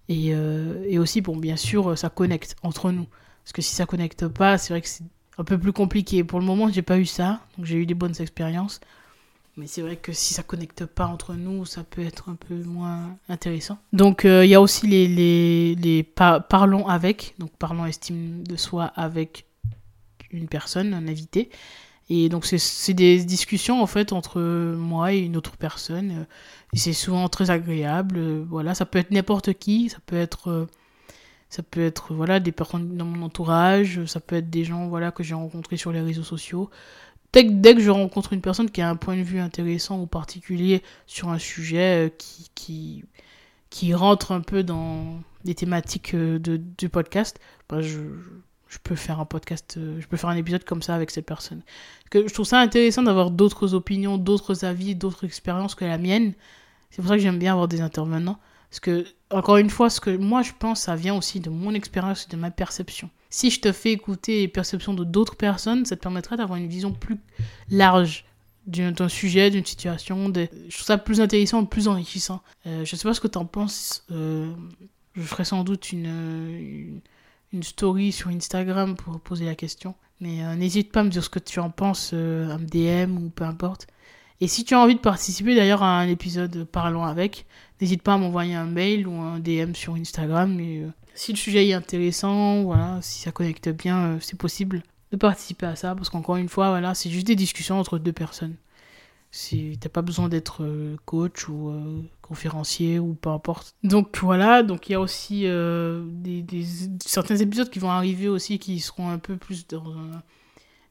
Et, 0.10 0.34
euh, 0.34 0.84
et, 0.88 1.00
aussi, 1.00 1.22
bon, 1.22 1.38
bien 1.38 1.56
sûr, 1.56 1.98
ça 1.98 2.10
connecte 2.10 2.56
entre 2.62 2.92
nous. 2.92 3.08
Parce 3.44 3.54
que 3.54 3.62
si 3.62 3.74
ça 3.74 3.86
connecte 3.86 4.28
pas, 4.28 4.58
c'est 4.58 4.74
vrai 4.74 4.82
que 4.82 4.88
c'est 4.90 5.04
un 5.38 5.44
peu 5.46 5.58
plus 5.58 5.74
compliqué. 5.74 6.24
Pour 6.24 6.40
le 6.40 6.46
moment, 6.46 6.70
j'ai 6.70 6.82
pas 6.82 6.98
eu 6.98 7.06
ça, 7.06 7.40
donc 7.58 7.66
j'ai 7.66 7.78
eu 7.78 7.86
des 7.86 7.94
bonnes 7.94 8.16
expériences. 8.20 8.82
Mais 9.58 9.68
c'est 9.68 9.82
vrai 9.82 9.96
que 9.96 10.12
si 10.12 10.34
ça 10.34 10.44
connecte 10.44 10.86
pas 10.86 11.06
entre 11.06 11.34
nous, 11.34 11.66
ça 11.66 11.84
peut 11.84 12.04
être 12.04 12.30
un 12.30 12.36
peu 12.36 12.56
moins 12.56 13.18
intéressant. 13.30 13.78
Donc 13.94 14.26
euh, 14.26 14.44
il 14.44 14.50
y 14.50 14.56
a 14.56 14.60
aussi 14.60 14.86
les, 14.86 15.76
les, 15.76 16.04
parlons 16.04 16.88
avec, 16.88 17.36
donc 17.40 17.52
parlons 17.58 17.86
estime 17.86 18.44
de 18.44 18.58
soi 18.58 18.86
avec 18.96 19.46
une 20.32 20.48
personne, 20.48 20.94
un 20.94 21.08
invité. 21.08 21.50
Et 22.10 22.30
donc 22.30 22.46
c'est 22.46 22.94
des 22.94 23.24
discussions 23.24 23.82
en 23.82 23.88
fait 23.88 24.14
entre 24.14 24.42
moi 24.42 25.14
et 25.14 25.20
une 25.20 25.38
autre 25.38 25.56
personne. 25.58 26.28
Et 26.74 26.78
c'est 26.78 26.94
souvent 26.94 27.30
très 27.30 27.50
agréable. 27.50 28.20
Voilà, 28.50 28.76
ça 28.76 28.86
peut 28.86 29.00
être 29.00 29.12
n'importe 29.12 29.54
qui, 29.54 29.90
ça 29.90 29.98
peut 30.06 30.18
être 30.18 30.50
euh, 30.50 30.68
ça 31.50 31.64
peut 31.64 31.84
être 31.86 32.14
voilà 32.14 32.42
des 32.42 32.52
personnes 32.52 32.98
dans 32.98 33.06
mon 33.06 33.26
entourage, 33.26 34.04
ça 34.06 34.20
peut 34.20 34.36
être 34.36 34.50
des 34.50 34.66
gens 34.66 34.88
voilà 34.90 35.12
que 35.12 35.24
j'ai 35.24 35.34
rencontrés 35.34 35.78
sur 35.78 35.94
les 35.94 36.02
réseaux 36.02 36.24
sociaux. 36.24 36.70
Dès 37.36 37.76
que, 37.76 37.82
je 37.82 37.90
rencontre 37.92 38.32
une 38.32 38.42
personne 38.42 38.72
qui 38.72 38.82
a 38.82 38.90
un 38.90 38.96
point 38.96 39.18
de 39.18 39.22
vue 39.22 39.40
intéressant 39.40 40.00
ou 40.00 40.08
particulier 40.08 40.82
sur 41.06 41.30
un 41.30 41.38
sujet 41.38 42.14
qui, 42.56 43.04
qui, 43.70 43.94
rentre 43.94 44.32
un 44.32 44.40
peu 44.40 44.64
dans 44.64 45.20
les 45.44 45.54
thématiques 45.54 46.16
de, 46.16 46.58
du 46.58 46.88
podcast, 46.88 47.40
bah 47.68 47.82
je, 47.82 48.00
je 48.70 48.80
peux 48.84 48.96
faire 48.96 49.20
un 49.20 49.26
podcast, 49.26 49.76
euh, 49.78 50.00
je 50.00 50.08
peux 50.08 50.18
faire 50.18 50.30
un 50.30 50.36
épisode 50.36 50.64
comme 50.64 50.82
ça 50.82 50.96
avec 50.96 51.12
cette 51.12 51.26
personne. 51.26 51.62
Que 52.10 52.28
je 52.28 52.34
trouve 52.34 52.46
ça 52.46 52.60
intéressant 52.60 53.04
d'avoir 53.04 53.32
d'autres 53.32 53.74
opinions, 53.74 54.18
d'autres 54.18 54.66
avis, 54.66 54.96
d'autres 54.96 55.24
expériences 55.24 55.76
que 55.76 55.86
la 55.86 55.98
mienne. 55.98 56.34
C'est 56.90 57.02
pour 57.02 57.10
ça 57.10 57.16
que 57.16 57.22
j'aime 57.22 57.40
bien 57.40 57.54
avoir 57.54 57.68
des 57.68 57.82
intervenants. 57.82 58.40
Parce 58.70 58.80
que, 58.80 59.06
encore 59.32 59.58
une 59.58 59.70
fois, 59.70 59.90
ce 59.90 60.00
que 60.00 60.16
moi 60.16 60.42
je 60.42 60.52
pense, 60.58 60.82
ça 60.82 60.96
vient 60.96 61.16
aussi 61.16 61.40
de 61.40 61.50
mon 61.50 61.74
expérience 61.74 62.26
et 62.26 62.36
de 62.36 62.40
ma 62.40 62.52
perception. 62.52 63.10
Si 63.36 63.52
je 63.52 63.60
te 63.60 63.74
fais 63.74 63.92
écouter 63.92 64.40
les 64.40 64.48
perceptions 64.48 64.94
de 64.94 65.04
d'autres 65.04 65.36
personnes, 65.36 65.86
ça 65.86 65.98
te 65.98 66.02
permettra 66.02 66.38
d'avoir 66.38 66.58
une 66.58 66.70
vision 66.70 66.94
plus 66.94 67.18
large 67.70 68.24
d'un 68.66 69.10
sujet, 69.10 69.52
d'une 69.52 69.66
situation. 69.66 70.30
De... 70.30 70.48
Je 70.70 70.74
trouve 70.74 70.86
ça 70.86 70.98
plus 70.98 71.20
intéressant, 71.20 71.66
plus 71.66 71.90
enrichissant. 71.90 72.42
Euh, 72.66 72.86
je 72.86 72.96
sais 72.96 73.04
pas 73.04 73.14
ce 73.14 73.20
que 73.20 73.28
tu 73.28 73.38
en 73.38 73.44
penses. 73.44 74.06
Euh, 74.10 74.54
je 75.16 75.22
ferai 75.22 75.44
sans 75.44 75.66
doute 75.66 75.92
une, 75.92 77.02
une, 77.52 77.64
story 77.64 78.14
sur 78.14 78.30
Instagram 78.30 78.96
pour 78.96 79.20
poser 79.20 79.44
la 79.44 79.56
question. 79.56 79.96
Mais 80.22 80.42
euh, 80.46 80.56
n'hésite 80.56 80.94
pas 80.94 81.02
à 81.02 81.04
me 81.04 81.10
dire 81.10 81.22
ce 81.22 81.30
que 81.30 81.40
tu 81.40 81.60
en 81.60 81.70
penses, 81.70 82.12
euh, 82.14 82.50
à 82.56 82.58
me 82.58 82.66
DM 82.66 83.18
ou 83.18 83.30
peu 83.32 83.44
importe. 83.44 83.88
Et 84.40 84.48
si 84.48 84.64
tu 84.64 84.76
as 84.76 84.80
envie 84.80 84.96
de 84.96 85.02
participer 85.02 85.56
d'ailleurs 85.56 85.84
à 85.84 86.00
un 86.00 86.08
épisode 86.08 86.64
Parlons 86.64 87.04
avec, 87.04 87.46
n'hésite 87.82 88.02
pas 88.02 88.14
à 88.14 88.18
m'envoyer 88.18 88.56
un 88.56 88.66
mail 88.66 89.10
ou 89.10 89.14
un 89.20 89.40
DM 89.40 89.74
sur 89.74 89.96
Instagram. 89.96 90.58
Euh, 90.58 90.90
si 91.16 91.32
le 91.32 91.38
sujet 91.38 91.68
est 91.68 91.74
intéressant, 91.74 92.64
voilà, 92.64 93.00
si 93.02 93.20
ça 93.20 93.32
connecte 93.32 93.70
bien, 93.70 93.98
euh, 93.98 94.18
c'est 94.22 94.38
possible 94.38 94.84
de 95.12 95.18
participer 95.18 95.66
à 95.66 95.76
ça. 95.76 95.96
Parce 95.96 96.10
qu'encore 96.10 96.38
une 96.38 96.50
fois, 96.50 96.70
voilà, 96.70 96.94
c'est 96.94 97.10
juste 97.10 97.28
des 97.28 97.36
discussions 97.36 97.80
entre 97.80 97.98
deux 97.98 98.14
personnes. 98.14 98.56
T'as 99.82 99.90
pas 99.90 100.02
besoin 100.02 100.30
d'être 100.30 100.64
euh, 100.64 100.96
coach 101.04 101.50
ou 101.50 101.74
conférencier 102.22 103.00
ou 103.00 103.16
peu 103.16 103.30
importe. 103.30 103.76
Donc 103.84 104.18
voilà, 104.22 104.64
donc 104.64 104.88
il 104.88 104.94
y 104.94 104.96
a 104.96 105.00
aussi 105.02 105.42
des, 105.42 106.66
certains 107.06 107.36
épisodes 107.36 107.70
qui 107.70 107.80
vont 107.80 107.92
arriver 107.92 108.30
aussi 108.30 108.60
qui 108.60 108.80
seront 108.80 109.10
un 109.10 109.18
peu 109.18 109.36
plus 109.36 109.68
dans 109.68 109.90
un 109.90 110.24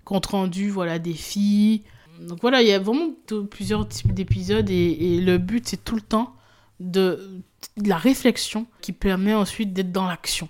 compte 0.05 0.27
rendu, 0.27 0.69
voilà, 0.69 0.99
des 0.99 1.15
filles 1.15 1.85
donc 2.21 2.41
voilà, 2.41 2.63
il 2.63 2.69
y 2.69 2.73
a 2.73 2.79
vraiment 2.79 3.11
plusieurs 3.51 3.89
types 3.89 4.13
d'épisodes 4.13 4.69
et, 4.71 5.21
le 5.21 5.39
but 5.39 5.67
c'est 5.67 5.83
tout 5.83 5.97
le 5.97 6.01
temps 6.01 6.35
de, 6.81 7.41
la 7.77 7.97
réflexion 7.97 8.67
qui 8.81 8.93
permet 8.93 9.35
ensuite 9.35 9.73
d'être 9.73 9.93
dans 9.93 10.07
l'action. 10.07 10.49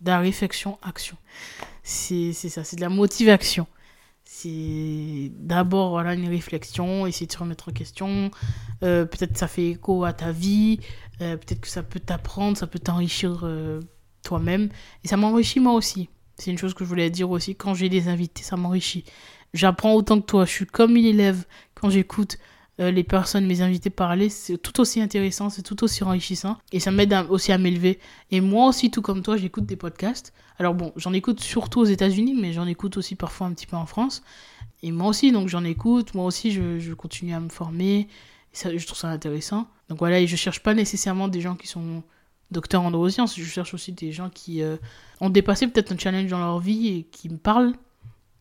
De 0.00 0.10
la 0.10 0.20
réflexion, 0.20 0.78
action. 0.82 1.16
C'est 1.82 2.32
ça, 2.32 2.64
c'est 2.64 2.76
de 2.76 2.80
la 2.80 2.88
motivation. 2.88 3.66
C'est 4.24 5.32
d'abord 5.34 5.90
voilà, 5.90 6.14
une 6.14 6.28
réflexion, 6.28 7.06
essayer 7.06 7.26
de 7.26 7.32
se 7.32 7.38
remettre 7.38 7.70
en 7.70 7.72
question. 7.72 8.30
Euh, 8.82 9.04
peut-être 9.06 9.36
ça 9.38 9.48
fait 9.48 9.70
écho 9.70 10.04
à 10.04 10.12
ta 10.12 10.32
vie, 10.32 10.80
euh, 11.22 11.36
peut-être 11.36 11.60
que 11.60 11.68
ça 11.68 11.82
peut 11.82 11.98
t'apprendre, 11.98 12.56
ça 12.56 12.66
peut 12.66 12.78
t'enrichir 12.78 13.40
euh, 13.42 13.80
toi-même. 14.22 14.68
Et 15.02 15.08
ça 15.08 15.16
m'enrichit 15.16 15.60
moi 15.60 15.72
aussi. 15.72 16.10
C'est 16.36 16.50
une 16.50 16.58
chose 16.58 16.74
que 16.74 16.84
je 16.84 16.88
voulais 16.88 17.10
dire 17.10 17.30
aussi. 17.30 17.56
Quand 17.56 17.74
j'ai 17.74 17.88
des 17.88 18.08
invités, 18.08 18.42
ça 18.42 18.56
m'enrichit. 18.56 19.04
J'apprends 19.54 19.94
autant 19.94 20.20
que 20.20 20.26
toi. 20.26 20.44
Je 20.44 20.52
suis 20.52 20.66
comme 20.66 20.96
une 20.96 21.06
élève 21.06 21.44
quand 21.74 21.90
j'écoute 21.90 22.38
euh, 22.80 22.90
les 22.90 23.04
personnes, 23.04 23.46
mes 23.46 23.60
invités 23.60 23.90
parler. 23.90 24.28
C'est 24.28 24.58
tout 24.58 24.80
aussi 24.80 25.00
intéressant, 25.00 25.50
c'est 25.50 25.62
tout 25.62 25.82
aussi 25.82 26.04
enrichissant. 26.04 26.56
Et 26.72 26.80
ça 26.80 26.90
m'aide 26.90 27.14
aussi 27.28 27.52
à 27.52 27.58
m'élever. 27.58 27.98
Et 28.30 28.40
moi 28.40 28.68
aussi, 28.68 28.90
tout 28.90 29.02
comme 29.02 29.22
toi, 29.22 29.36
j'écoute 29.36 29.66
des 29.66 29.76
podcasts. 29.76 30.32
Alors 30.58 30.74
bon, 30.74 30.92
j'en 30.96 31.12
écoute 31.12 31.40
surtout 31.40 31.80
aux 31.80 31.84
États-Unis, 31.84 32.34
mais 32.40 32.52
j'en 32.52 32.66
écoute 32.66 32.96
aussi 32.96 33.14
parfois 33.14 33.46
un 33.46 33.52
petit 33.52 33.66
peu 33.66 33.76
en 33.76 33.86
France. 33.86 34.22
Et 34.82 34.92
moi 34.92 35.08
aussi, 35.08 35.32
donc 35.32 35.48
j'en 35.48 35.64
écoute. 35.64 36.14
Moi 36.14 36.24
aussi, 36.24 36.52
je, 36.52 36.78
je, 36.78 36.94
continue 36.94 37.34
à 37.34 37.40
me 37.40 37.48
former. 37.48 38.00
Et 38.00 38.08
ça, 38.52 38.76
je 38.76 38.86
trouve 38.86 38.98
ça 38.98 39.08
intéressant. 39.08 39.66
Donc 39.88 39.98
voilà, 39.98 40.20
et 40.20 40.26
je 40.26 40.36
cherche 40.36 40.62
pas 40.62 40.74
nécessairement 40.74 41.28
des 41.28 41.40
gens 41.40 41.56
qui 41.56 41.66
sont 41.66 42.02
docteurs 42.50 42.82
en 42.82 42.90
neurosciences. 42.90 43.38
Je 43.38 43.44
cherche 43.44 43.74
aussi 43.74 43.92
des 43.92 44.12
gens 44.12 44.30
qui 44.30 44.62
euh, 44.62 44.76
ont 45.20 45.30
dépassé 45.30 45.66
peut-être 45.66 45.92
un 45.92 45.98
challenge 45.98 46.30
dans 46.30 46.38
leur 46.38 46.60
vie 46.60 46.88
et 46.88 47.02
qui 47.04 47.28
me 47.28 47.36
parlent 47.36 47.74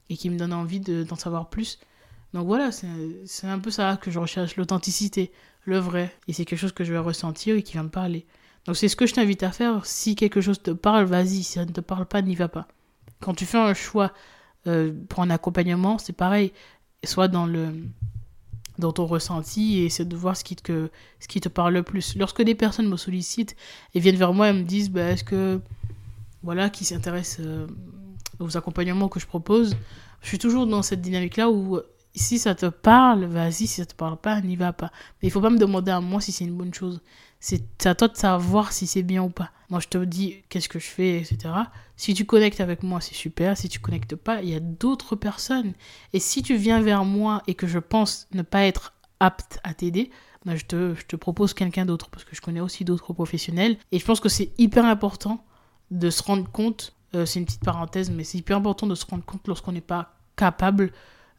et 0.10 0.18
qui 0.18 0.30
me 0.30 0.38
donne 0.38 0.54
envie 0.54 0.80
d'en 0.80 1.16
savoir 1.16 1.50
plus. 1.50 1.80
Donc 2.34 2.46
voilà, 2.46 2.72
c'est 2.72 3.48
un 3.48 3.60
peu 3.60 3.72
ça 3.72 3.98
que 4.02 4.12
je 4.12 4.20
recherche, 4.20 4.58
l'authenticité, 4.58 5.32
le 5.64 5.80
vrai. 5.80 6.14
Et 6.28 6.34
c'est 6.34 6.46
quelque 6.46 6.60
chose 6.60 6.74
que 6.74 6.84
je 6.84 6.92
vais 6.92 7.00
ressentir 7.00 7.56
et 7.56 7.64
qui 7.64 7.78
va 7.78 7.84
me 7.84 7.90
parler. 7.90 8.26
Donc 8.66 8.76
c'est 8.76 8.90
ce 8.90 8.96
que 8.96 9.06
je 9.06 9.14
t'invite 9.14 9.44
à 9.44 9.52
faire. 9.52 9.86
Si 9.86 10.16
quelque 10.16 10.42
chose 10.42 10.62
te 10.62 10.72
parle, 10.72 11.06
vas-y. 11.06 11.44
Si 11.44 11.54
ça 11.54 11.66
ne 11.66 11.72
te 11.72 11.82
parle 11.82 12.06
pas, 12.06 12.22
n'y 12.22 12.36
va 12.36 12.50
pas. 12.50 12.68
Quand 13.22 13.34
tu 13.34 13.46
fais 13.46 13.58
un 13.58 13.74
choix 13.74 14.12
euh, 14.68 14.94
pour 15.10 15.24
un 15.24 15.30
accompagnement, 15.30 15.98
c'est 15.98 16.14
pareil. 16.14 16.52
Soit 17.04 17.30
dans 17.30 17.46
le 17.46 17.74
dans 18.78 18.92
ton 18.92 19.08
ressenti 19.08 19.80
et 19.80 19.86
essaie 19.86 20.06
de 20.06 20.16
voir 20.16 20.38
ce 20.38 20.44
qui, 20.44 20.56
te, 20.56 20.90
ce 21.20 21.28
qui 21.28 21.42
te 21.42 21.50
parle 21.50 21.74
le 21.74 21.82
plus. 21.82 22.16
Lorsque 22.16 22.44
des 22.44 22.54
personnes 22.54 22.88
me 22.88 22.98
sollicitent 22.98 23.56
et 23.96 24.00
viennent 24.00 24.18
vers 24.18 24.34
moi 24.34 24.50
et 24.50 24.54
me 24.54 24.62
disent 24.62 24.92
bah, 24.92 25.10
est-ce 25.10 25.24
que 25.24 25.60
voilà 26.44 26.70
qui 26.70 26.86
s'intéresse 26.86 27.38
euh, 27.40 27.66
aux 28.40 28.56
accompagnements 28.56 29.10
que 29.10 29.20
je 29.20 29.26
propose, 29.26 29.76
je 30.22 30.28
suis 30.28 30.38
toujours 30.38 30.68
dans 30.68 30.84
cette 30.84 31.02
dynamique-là 31.02 31.50
où 31.50 31.80
si 32.18 32.40
ça 32.40 32.56
te 32.56 32.66
parle, 32.66 33.26
vas-y, 33.26 33.68
si 33.68 33.68
ça 33.68 33.86
te 33.86 33.96
parle 33.96 34.18
pas, 34.18 34.42
n'y 34.42 34.56
va 34.56 34.74
pas. 34.74 34.92
Mais 35.22 35.28
il 35.28 35.32
faut 35.32 35.42
pas 35.42 35.50
me 35.50 35.58
demander 35.58 35.92
à 35.92 36.02
moi 36.02 36.22
si 36.22 36.32
c'est 36.32 36.46
une 36.46 36.56
bonne 36.56 36.74
chose. 36.74 37.02
C'est 37.40 37.86
à 37.86 37.94
toi 37.94 38.08
de 38.08 38.18
savoir 38.18 38.72
si 38.72 38.88
c'est 38.88 39.04
bien 39.04 39.24
ou 39.24 39.30
pas. 39.30 39.52
Moi, 39.70 39.80
je 39.80 39.88
te 39.88 39.98
dis 39.98 40.38
qu'est-ce 40.50 40.70
que 40.70 40.80
je 40.80 40.88
fais, 40.88 41.18
etc. 41.18 41.54
Si 41.96 42.14
tu 42.14 42.26
connectes 42.26 42.62
avec 42.62 42.84
moi, 42.84 43.02
c'est 43.02 43.14
super. 43.14 43.58
Si 43.58 43.70
tu 43.70 43.80
connectes 43.80 44.16
pas, 44.16 44.42
il 44.42 44.50
y 44.50 44.56
a 44.56 44.60
d'autres 44.60 45.16
personnes. 45.16 45.74
Et 46.14 46.20
si 46.20 46.42
tu 46.42 46.56
viens 46.56 46.82
vers 46.82 47.06
moi 47.06 47.44
et 47.48 47.54
que 47.54 47.68
je 47.68 47.80
pense 47.80 48.28
ne 48.34 48.42
pas 48.42 48.66
être 48.66 48.94
apte 49.20 49.60
à 49.64 49.74
t'aider, 49.74 50.10
ben 50.46 50.56
je, 50.56 50.66
te, 50.66 50.96
je 50.96 51.06
te 51.06 51.16
propose 51.16 51.54
quelqu'un 51.54 51.86
d'autre 51.86 52.10
parce 52.10 52.24
que 52.24 52.36
je 52.36 52.42
connais 52.42 52.62
aussi 52.62 52.86
d'autres 52.86 53.14
professionnels. 53.14 53.78
Et 53.92 54.00
je 54.00 54.06
pense 54.06 54.20
que 54.20 54.30
c'est 54.30 54.52
hyper 54.58 54.86
important 54.86 55.44
de 55.92 56.10
se 56.10 56.24
rendre 56.24 56.50
compte 56.50 56.94
euh, 57.16 57.26
c'est 57.26 57.40
une 57.40 57.46
petite 57.46 57.64
parenthèse, 57.64 58.10
mais 58.10 58.24
c'est 58.24 58.38
hyper 58.38 58.58
important 58.58 58.88
de 58.88 58.96
se 58.96 59.06
rendre 59.06 59.24
compte 59.24 59.48
lorsqu'on 59.48 59.72
n'est 59.72 59.82
pas 59.82 60.14
capable, 60.36 60.92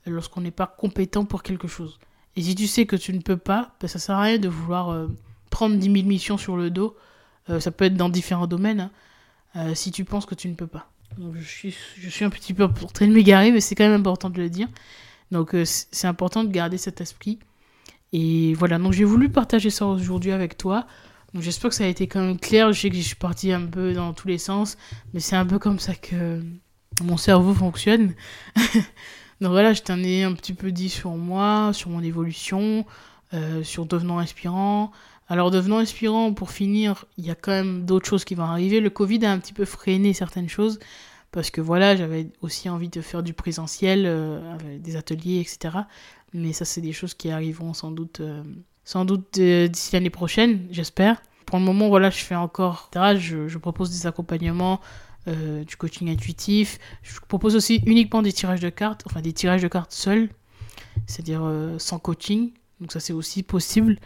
lorsqu'on 0.06 0.40
n'est 0.40 0.50
pas 0.50 0.66
compétent 0.66 1.24
pour 1.24 1.42
quelque 1.42 1.68
chose. 1.68 1.98
Et 2.36 2.42
si 2.42 2.54
tu 2.54 2.66
sais 2.66 2.86
que 2.86 2.96
tu 2.96 3.12
ne 3.12 3.20
peux 3.20 3.36
pas, 3.36 3.74
ben, 3.80 3.88
ça 3.88 3.98
sert 3.98 4.16
à 4.16 4.22
rien 4.22 4.38
de 4.38 4.48
vouloir 4.48 4.90
euh, 4.90 5.08
prendre 5.50 5.76
10 5.76 5.92
000 5.92 6.06
missions 6.06 6.38
sur 6.38 6.56
le 6.56 6.70
dos. 6.70 6.96
Euh, 7.50 7.60
ça 7.60 7.70
peut 7.70 7.84
être 7.84 7.96
dans 7.96 8.08
différents 8.08 8.46
domaines, 8.46 8.90
hein, 9.54 9.74
si 9.74 9.90
tu 9.90 10.04
penses 10.04 10.26
que 10.26 10.34
tu 10.34 10.48
ne 10.48 10.54
peux 10.54 10.66
pas. 10.66 10.90
Donc, 11.16 11.34
je, 11.36 11.44
suis, 11.48 11.74
je 11.96 12.08
suis 12.08 12.24
un 12.24 12.30
petit 12.30 12.54
peu 12.54 12.64
en 12.64 12.68
train 12.68 13.06
de 13.06 13.12
m'égarer, 13.12 13.50
mais 13.50 13.60
c'est 13.60 13.74
quand 13.74 13.84
même 13.84 14.00
important 14.00 14.30
de 14.30 14.40
le 14.40 14.50
dire. 14.50 14.68
Donc 15.30 15.54
c'est 15.64 16.06
important 16.06 16.44
de 16.44 16.50
garder 16.50 16.78
cet 16.78 17.00
esprit. 17.00 17.38
Et 18.12 18.54
voilà, 18.54 18.78
donc 18.78 18.92
j'ai 18.92 19.04
voulu 19.04 19.28
partager 19.28 19.70
ça 19.70 19.86
aujourd'hui 19.86 20.32
avec 20.32 20.56
toi. 20.56 20.86
Donc 21.34 21.42
j'espère 21.42 21.70
que 21.70 21.76
ça 21.76 21.84
a 21.84 21.88
été 21.88 22.06
quand 22.06 22.20
même 22.20 22.38
clair. 22.38 22.72
Je 22.72 22.80
sais 22.80 22.90
que 22.90 22.96
je 22.96 23.02
suis 23.02 23.16
partie 23.16 23.52
un 23.52 23.66
peu 23.66 23.92
dans 23.92 24.14
tous 24.14 24.28
les 24.28 24.38
sens, 24.38 24.78
mais 25.12 25.20
c'est 25.20 25.36
un 25.36 25.44
peu 25.44 25.58
comme 25.58 25.78
ça 25.78 25.94
que 25.94 26.42
mon 27.02 27.16
cerveau 27.16 27.52
fonctionne. 27.52 28.14
Donc 29.40 29.50
voilà, 29.50 29.72
je 29.72 29.82
t'en 29.82 29.98
ai 29.98 30.24
un 30.24 30.32
petit 30.32 30.54
peu 30.54 30.72
dit 30.72 30.88
sur 30.88 31.10
moi, 31.10 31.70
sur 31.72 31.90
mon 31.90 32.02
évolution, 32.02 32.84
euh, 33.34 33.62
sur 33.62 33.86
devenant 33.86 34.18
inspirant. 34.18 34.90
Alors 35.28 35.50
devenant 35.50 35.78
inspirant, 35.78 36.32
pour 36.32 36.50
finir, 36.50 37.04
il 37.18 37.26
y 37.26 37.30
a 37.30 37.34
quand 37.34 37.52
même 37.52 37.84
d'autres 37.84 38.08
choses 38.08 38.24
qui 38.24 38.34
vont 38.34 38.44
arriver. 38.44 38.80
Le 38.80 38.90
Covid 38.90 39.24
a 39.26 39.32
un 39.32 39.38
petit 39.38 39.52
peu 39.52 39.64
freiné 39.64 40.12
certaines 40.12 40.48
choses 40.48 40.78
parce 41.30 41.50
que 41.50 41.60
voilà, 41.60 41.94
j'avais 41.94 42.28
aussi 42.40 42.68
envie 42.68 42.88
de 42.88 43.00
faire 43.00 43.22
du 43.22 43.34
présentiel, 43.34 44.04
euh, 44.06 44.56
des 44.78 44.96
ateliers, 44.96 45.40
etc. 45.40 45.76
Mais 46.32 46.52
ça, 46.52 46.64
c'est 46.64 46.80
des 46.80 46.92
choses 46.92 47.14
qui 47.14 47.30
arriveront 47.30 47.74
sans 47.74 47.90
doute 47.90 48.20
euh, 48.20 48.42
sans 48.84 49.04
doute 49.04 49.38
d'ici 49.38 49.90
l'année 49.92 50.08
prochaine, 50.08 50.66
j'espère. 50.70 51.20
Pour 51.44 51.58
le 51.58 51.64
moment, 51.64 51.88
voilà, 51.88 52.08
je 52.08 52.24
fais 52.24 52.34
encore, 52.34 52.90
je, 52.94 53.46
je 53.46 53.58
propose 53.58 53.90
des 53.90 54.06
accompagnements, 54.06 54.80
euh, 55.26 55.64
du 55.64 55.76
coaching 55.76 56.08
intuitif. 56.10 56.78
Je 57.02 57.18
propose 57.20 57.56
aussi 57.56 57.82
uniquement 57.86 58.22
des 58.22 58.32
tirages 58.32 58.60
de 58.60 58.68
cartes, 58.68 59.02
enfin 59.06 59.20
des 59.20 59.32
tirages 59.32 59.62
de 59.62 59.68
cartes 59.68 59.92
seuls, 59.92 60.28
c'est-à-dire 61.06 61.42
euh, 61.44 61.78
sans 61.78 61.98
coaching. 61.98 62.52
Donc 62.80 62.92
ça, 62.92 63.00
c'est 63.00 63.12
aussi 63.12 63.42
possible. 63.42 63.98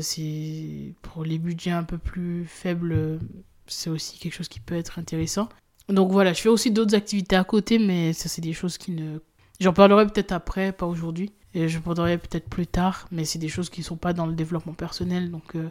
c'est 0.00 0.94
pour 1.02 1.24
les 1.24 1.38
budgets 1.38 1.70
un 1.70 1.84
peu 1.84 1.98
plus 1.98 2.44
faibles, 2.46 3.18
c'est 3.66 3.90
aussi 3.90 4.18
quelque 4.18 4.34
chose 4.34 4.48
qui 4.48 4.60
peut 4.60 4.76
être 4.76 4.98
intéressant. 4.98 5.48
Donc 5.88 6.12
voilà, 6.12 6.32
je 6.32 6.40
fais 6.40 6.48
aussi 6.48 6.70
d'autres 6.70 6.94
activités 6.94 7.36
à 7.36 7.44
côté, 7.44 7.78
mais 7.78 8.12
ça, 8.12 8.28
c'est 8.28 8.42
des 8.42 8.52
choses 8.52 8.78
qui 8.78 8.92
ne 8.92 9.20
J'en 9.62 9.72
parlerai 9.72 10.06
peut-être 10.08 10.32
après, 10.32 10.72
pas 10.72 10.86
aujourd'hui. 10.86 11.32
Et 11.54 11.68
je 11.68 11.78
parlerai 11.78 12.18
peut-être 12.18 12.48
plus 12.48 12.66
tard, 12.66 13.06
mais 13.12 13.24
c'est 13.24 13.38
des 13.38 13.48
choses 13.48 13.70
qui 13.70 13.80
ne 13.80 13.84
sont 13.84 13.96
pas 13.96 14.12
dans 14.12 14.26
le 14.26 14.32
développement 14.32 14.72
personnel. 14.72 15.30
Donc, 15.30 15.54
euh, 15.54 15.68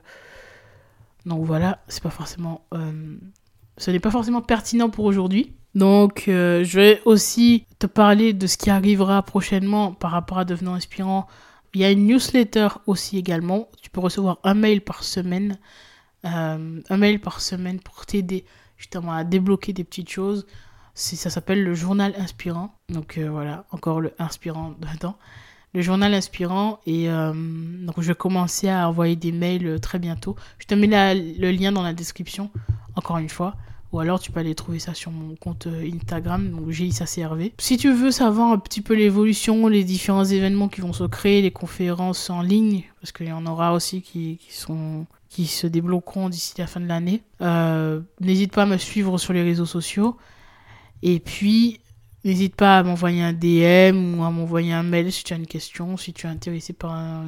donc 1.25 1.43
voilà, 1.43 1.83
c'est 1.89 2.01
pas 2.01 2.09
forcément. 2.09 2.63
Euh, 3.81 3.85
ce 3.85 3.91
n'est 3.91 3.99
pas 3.99 4.11
forcément 4.11 4.41
pertinent 4.41 4.89
pour 4.89 5.05
aujourd'hui. 5.05 5.55
Donc, 5.73 6.25
euh, 6.27 6.63
je 6.63 6.79
vais 6.79 7.01
aussi 7.05 7.65
te 7.79 7.87
parler 7.87 8.33
de 8.33 8.45
ce 8.47 8.57
qui 8.57 8.69
arrivera 8.69 9.23
prochainement 9.23 9.93
par 9.93 10.11
rapport 10.11 10.37
à 10.37 10.45
Devenant 10.45 10.73
Inspirant. 10.75 11.27
Il 11.73 11.81
y 11.81 11.85
a 11.85 11.91
une 11.91 12.05
newsletter 12.05 12.67
aussi 12.85 13.17
également. 13.17 13.69
Tu 13.81 13.89
peux 13.89 14.01
recevoir 14.01 14.39
un 14.43 14.53
mail 14.53 14.81
par 14.81 15.03
semaine. 15.03 15.57
un 16.23 16.97
mail 16.97 17.19
par 17.19 17.41
semaine 17.41 17.79
pour 17.79 18.05
t'aider 18.05 18.45
justement 18.77 19.13
à 19.13 19.23
débloquer 19.23 19.73
des 19.73 19.83
petites 19.83 20.09
choses 20.09 20.45
ça 20.93 21.29
s'appelle 21.29 21.63
le 21.63 21.73
journal 21.73 22.13
inspirant. 22.17 22.73
Donc 22.89 23.17
euh, 23.17 23.29
voilà, 23.29 23.65
encore 23.71 24.01
le 24.01 24.13
inspirant 24.19 24.73
dedans. 24.93 25.17
Le 25.73 25.81
journal 25.81 26.13
inspirant. 26.13 26.79
Et 26.85 27.09
euh, 27.09 27.33
donc 27.33 27.95
je 27.97 28.07
vais 28.07 28.15
commencer 28.15 28.69
à 28.69 28.87
envoyer 28.89 29.15
des 29.15 29.31
mails 29.31 29.67
euh, 29.67 29.79
très 29.79 29.99
bientôt. 29.99 30.35
Je 30.59 30.65
te 30.65 30.75
mets 30.75 30.87
le 31.15 31.51
lien 31.51 31.71
dans 31.71 31.83
la 31.83 31.93
description, 31.93 32.51
encore 32.95 33.17
une 33.17 33.29
fois. 33.29 33.55
Ou 33.91 33.99
alors 33.99 34.19
tu 34.19 34.31
peux 34.31 34.39
aller 34.39 34.55
trouver 34.55 34.79
ça 34.79 34.93
sur 34.93 35.11
mon 35.11 35.35
compte 35.35 35.67
Instagram, 35.67 36.49
donc 36.49 36.69
GISACRV. 36.69 37.53
Si 37.59 37.77
tu 37.77 37.91
veux 37.91 38.11
savoir 38.11 38.51
un 38.51 38.57
petit 38.57 38.81
peu 38.81 38.93
l'évolution, 38.93 39.67
les 39.67 39.83
différents 39.83 40.23
événements 40.23 40.69
qui 40.69 40.81
vont 40.81 40.93
se 40.93 41.03
créer, 41.03 41.41
les 41.41 41.51
conférences 41.51 42.29
en 42.29 42.41
ligne, 42.41 42.83
parce 43.01 43.11
qu'il 43.11 43.27
y 43.27 43.33
en 43.33 43.45
aura 43.45 43.73
aussi 43.73 44.01
qui, 44.01 44.39
qui 45.29 45.47
se 45.47 45.67
débloqueront 45.67 46.29
d'ici 46.29 46.53
la 46.57 46.67
fin 46.67 46.79
de 46.79 46.87
l'année. 46.87 47.23
Euh, 47.41 48.01
n'hésite 48.19 48.53
pas 48.53 48.63
à 48.63 48.65
me 48.65 48.77
suivre 48.77 49.17
sur 49.17 49.33
les 49.33 49.43
réseaux 49.43 49.65
sociaux. 49.65 50.17
Et 51.03 51.19
puis, 51.19 51.79
n'hésite 52.23 52.55
pas 52.55 52.79
à 52.79 52.83
m'envoyer 52.83 53.23
un 53.23 53.33
DM 53.33 54.19
ou 54.19 54.23
à 54.23 54.29
m'envoyer 54.29 54.73
un 54.73 54.83
mail 54.83 55.11
si 55.11 55.23
tu 55.23 55.33
as 55.33 55.37
une 55.37 55.47
question, 55.47 55.97
si 55.97 56.13
tu 56.13 56.27
es 56.27 56.29
intéressé 56.29 56.73
par 56.73 56.93
un 56.93 57.25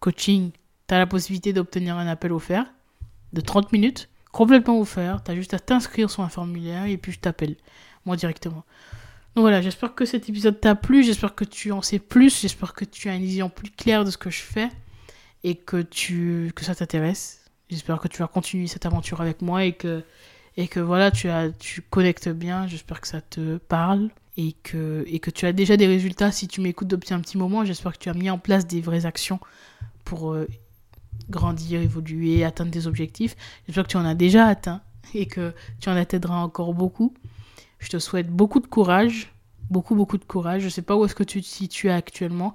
coaching. 0.00 0.50
Tu 0.88 0.94
as 0.94 0.98
la 0.98 1.06
possibilité 1.06 1.52
d'obtenir 1.52 1.96
un 1.96 2.06
appel 2.06 2.32
offert 2.32 2.66
de 3.32 3.40
30 3.40 3.72
minutes, 3.72 4.08
complètement 4.34 4.80
offert. 4.80 5.22
Tu 5.22 5.30
as 5.30 5.34
juste 5.36 5.54
à 5.54 5.60
t'inscrire 5.60 6.10
sur 6.10 6.22
un 6.22 6.28
formulaire 6.28 6.86
et 6.86 6.98
puis 6.98 7.12
je 7.12 7.20
t'appelle, 7.20 7.56
moi 8.04 8.16
directement. 8.16 8.64
Donc 9.34 9.42
voilà, 9.42 9.62
j'espère 9.62 9.94
que 9.94 10.04
cet 10.04 10.28
épisode 10.28 10.60
t'a 10.60 10.74
plu, 10.74 11.02
j'espère 11.02 11.34
que 11.34 11.44
tu 11.44 11.72
en 11.72 11.82
sais 11.82 12.00
plus, 12.00 12.40
j'espère 12.40 12.74
que 12.74 12.84
tu 12.84 13.08
as 13.08 13.14
une 13.14 13.24
vision 13.24 13.48
plus 13.48 13.70
claire 13.70 14.04
de 14.04 14.10
ce 14.10 14.18
que 14.18 14.30
je 14.30 14.42
fais 14.42 14.68
et 15.44 15.54
que, 15.54 15.82
tu, 15.82 16.52
que 16.54 16.64
ça 16.64 16.74
t'intéresse. 16.74 17.44
J'espère 17.70 18.00
que 18.00 18.08
tu 18.08 18.18
vas 18.18 18.26
continuer 18.26 18.66
cette 18.66 18.86
aventure 18.86 19.20
avec 19.20 19.40
moi 19.40 19.64
et 19.64 19.72
que, 19.72 20.02
et 20.56 20.66
que 20.68 20.80
voilà, 20.80 21.10
tu, 21.10 21.28
as, 21.28 21.50
tu 21.50 21.82
connectes 21.82 22.28
bien, 22.28 22.66
j'espère 22.66 23.00
que 23.00 23.08
ça 23.08 23.20
te 23.20 23.56
parle 23.56 24.10
et 24.36 24.52
que, 24.64 25.04
et 25.06 25.20
que 25.20 25.30
tu 25.30 25.46
as 25.46 25.52
déjà 25.52 25.76
des 25.76 25.86
résultats 25.86 26.32
si 26.32 26.48
tu 26.48 26.60
m'écoutes 26.60 26.88
depuis 26.88 27.14
un 27.14 27.20
petit 27.20 27.38
moment. 27.38 27.64
J'espère 27.64 27.92
que 27.92 27.98
tu 27.98 28.08
as 28.08 28.14
mis 28.14 28.30
en 28.30 28.38
place 28.38 28.66
des 28.66 28.80
vraies 28.80 29.06
actions 29.06 29.38
pour 30.04 30.32
euh, 30.32 30.48
grandir, 31.30 31.80
évoluer, 31.80 32.44
atteindre 32.44 32.70
des 32.70 32.86
objectifs. 32.86 33.36
J'espère 33.66 33.84
que 33.84 33.90
tu 33.90 33.96
en 33.96 34.04
as 34.04 34.14
déjà 34.14 34.46
atteint 34.46 34.82
et 35.14 35.26
que 35.26 35.54
tu 35.80 35.88
en 35.88 35.96
atteindras 35.96 36.36
encore 36.36 36.74
beaucoup. 36.74 37.14
Je 37.78 37.88
te 37.88 37.98
souhaite 37.98 38.28
beaucoup 38.28 38.60
de 38.60 38.66
courage, 38.66 39.32
beaucoup, 39.70 39.94
beaucoup 39.94 40.18
de 40.18 40.24
courage. 40.24 40.60
Je 40.60 40.66
ne 40.66 40.70
sais 40.70 40.82
pas 40.82 40.96
où 40.96 41.04
est-ce 41.04 41.14
que 41.14 41.24
tu 41.24 41.40
te 41.42 41.46
situes 41.46 41.90
actuellement, 41.90 42.54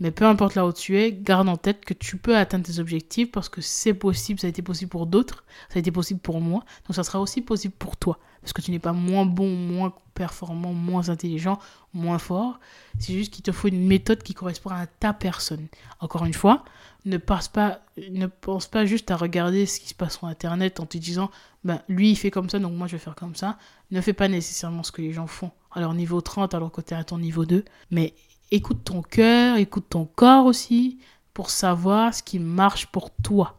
mais 0.00 0.10
peu 0.10 0.26
importe 0.26 0.54
là 0.54 0.66
où 0.66 0.72
tu 0.72 0.98
es, 0.98 1.12
garde 1.12 1.48
en 1.48 1.56
tête 1.56 1.84
que 1.84 1.94
tu 1.94 2.18
peux 2.18 2.36
atteindre 2.36 2.66
tes 2.66 2.78
objectifs 2.78 3.30
parce 3.30 3.48
que 3.48 3.60
c'est 3.60 3.94
possible, 3.94 4.38
ça 4.38 4.46
a 4.46 4.50
été 4.50 4.62
possible 4.62 4.90
pour 4.90 5.06
d'autres, 5.06 5.44
ça 5.68 5.76
a 5.76 5.78
été 5.78 5.90
possible 5.90 6.20
pour 6.20 6.40
moi, 6.40 6.64
donc 6.86 6.94
ça 6.94 7.02
sera 7.02 7.20
aussi 7.20 7.40
possible 7.40 7.74
pour 7.78 7.96
toi. 7.96 8.18
Parce 8.42 8.52
que 8.52 8.60
tu 8.60 8.70
n'es 8.70 8.78
pas 8.78 8.92
moins 8.92 9.24
bon, 9.24 9.48
moins 9.48 9.94
performant, 10.16 10.72
moins 10.72 11.10
intelligent, 11.10 11.58
moins 11.94 12.18
fort. 12.18 12.58
C'est 12.98 13.12
juste 13.12 13.32
qu'il 13.32 13.44
te 13.44 13.52
faut 13.52 13.68
une 13.68 13.86
méthode 13.86 14.22
qui 14.22 14.34
correspond 14.34 14.70
à 14.70 14.86
ta 14.86 15.12
personne. 15.12 15.66
Encore 16.00 16.24
une 16.24 16.34
fois, 16.34 16.64
ne 17.04 17.18
pense 17.18 17.48
pas, 17.48 17.80
ne 18.10 18.26
pense 18.26 18.66
pas 18.66 18.84
juste 18.84 19.10
à 19.10 19.16
regarder 19.16 19.66
ce 19.66 19.78
qui 19.78 19.88
se 19.88 19.94
passe 19.94 20.18
sur 20.18 20.26
Internet 20.26 20.80
en 20.80 20.86
te 20.86 20.98
disant, 20.98 21.30
ben, 21.62 21.80
lui 21.88 22.10
il 22.10 22.16
fait 22.16 22.30
comme 22.30 22.50
ça, 22.50 22.58
donc 22.58 22.72
moi 22.72 22.86
je 22.86 22.92
vais 22.92 22.98
faire 22.98 23.14
comme 23.14 23.36
ça. 23.36 23.58
Ne 23.90 24.00
fais 24.00 24.12
pas 24.12 24.28
nécessairement 24.28 24.82
ce 24.82 24.90
que 24.90 25.02
les 25.02 25.12
gens 25.12 25.26
font 25.26 25.52
à 25.70 25.80
leur 25.80 25.94
niveau 25.94 26.20
30, 26.20 26.54
alors 26.54 26.72
que 26.72 26.80
tu 26.80 26.94
es 26.94 26.96
à 26.96 27.04
ton 27.04 27.18
niveau 27.18 27.44
2. 27.44 27.64
Mais 27.90 28.14
écoute 28.50 28.84
ton 28.84 29.02
cœur, 29.02 29.58
écoute 29.58 29.86
ton 29.90 30.06
corps 30.06 30.46
aussi, 30.46 30.98
pour 31.34 31.50
savoir 31.50 32.14
ce 32.14 32.22
qui 32.22 32.38
marche 32.38 32.86
pour 32.86 33.10
toi. 33.10 33.58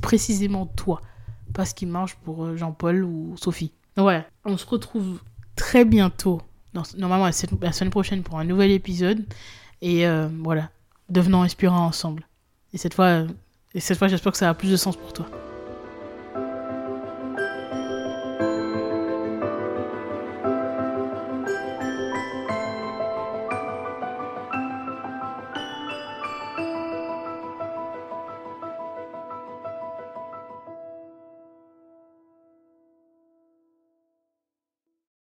Précisément 0.00 0.66
toi. 0.66 1.00
Pas 1.54 1.64
ce 1.64 1.74
qui 1.74 1.86
marche 1.86 2.16
pour 2.16 2.44
euh, 2.44 2.56
Jean-Paul 2.56 3.04
ou 3.04 3.36
Sophie. 3.36 3.72
Donc 3.96 4.04
voilà, 4.04 4.24
on 4.44 4.56
se 4.56 4.66
retrouve 4.66 5.20
très 5.56 5.84
bientôt, 5.84 6.40
normalement 6.96 7.26
la 7.26 7.72
semaine 7.72 7.90
prochaine 7.90 8.22
pour 8.22 8.38
un 8.38 8.44
nouvel 8.44 8.70
épisode. 8.70 9.24
Et 9.80 10.06
euh, 10.06 10.28
voilà, 10.42 10.70
devenons 11.08 11.42
inspirants 11.42 11.86
ensemble. 11.86 12.26
Et 12.72 12.78
cette 12.78 12.94
fois, 12.94 13.24
et 13.74 13.80
cette 13.80 13.98
fois 13.98 14.08
j'espère 14.08 14.32
que 14.32 14.38
ça 14.38 14.48
a 14.48 14.54
plus 14.54 14.70
de 14.70 14.76
sens 14.76 14.96
pour 14.96 15.12
toi. 15.12 15.26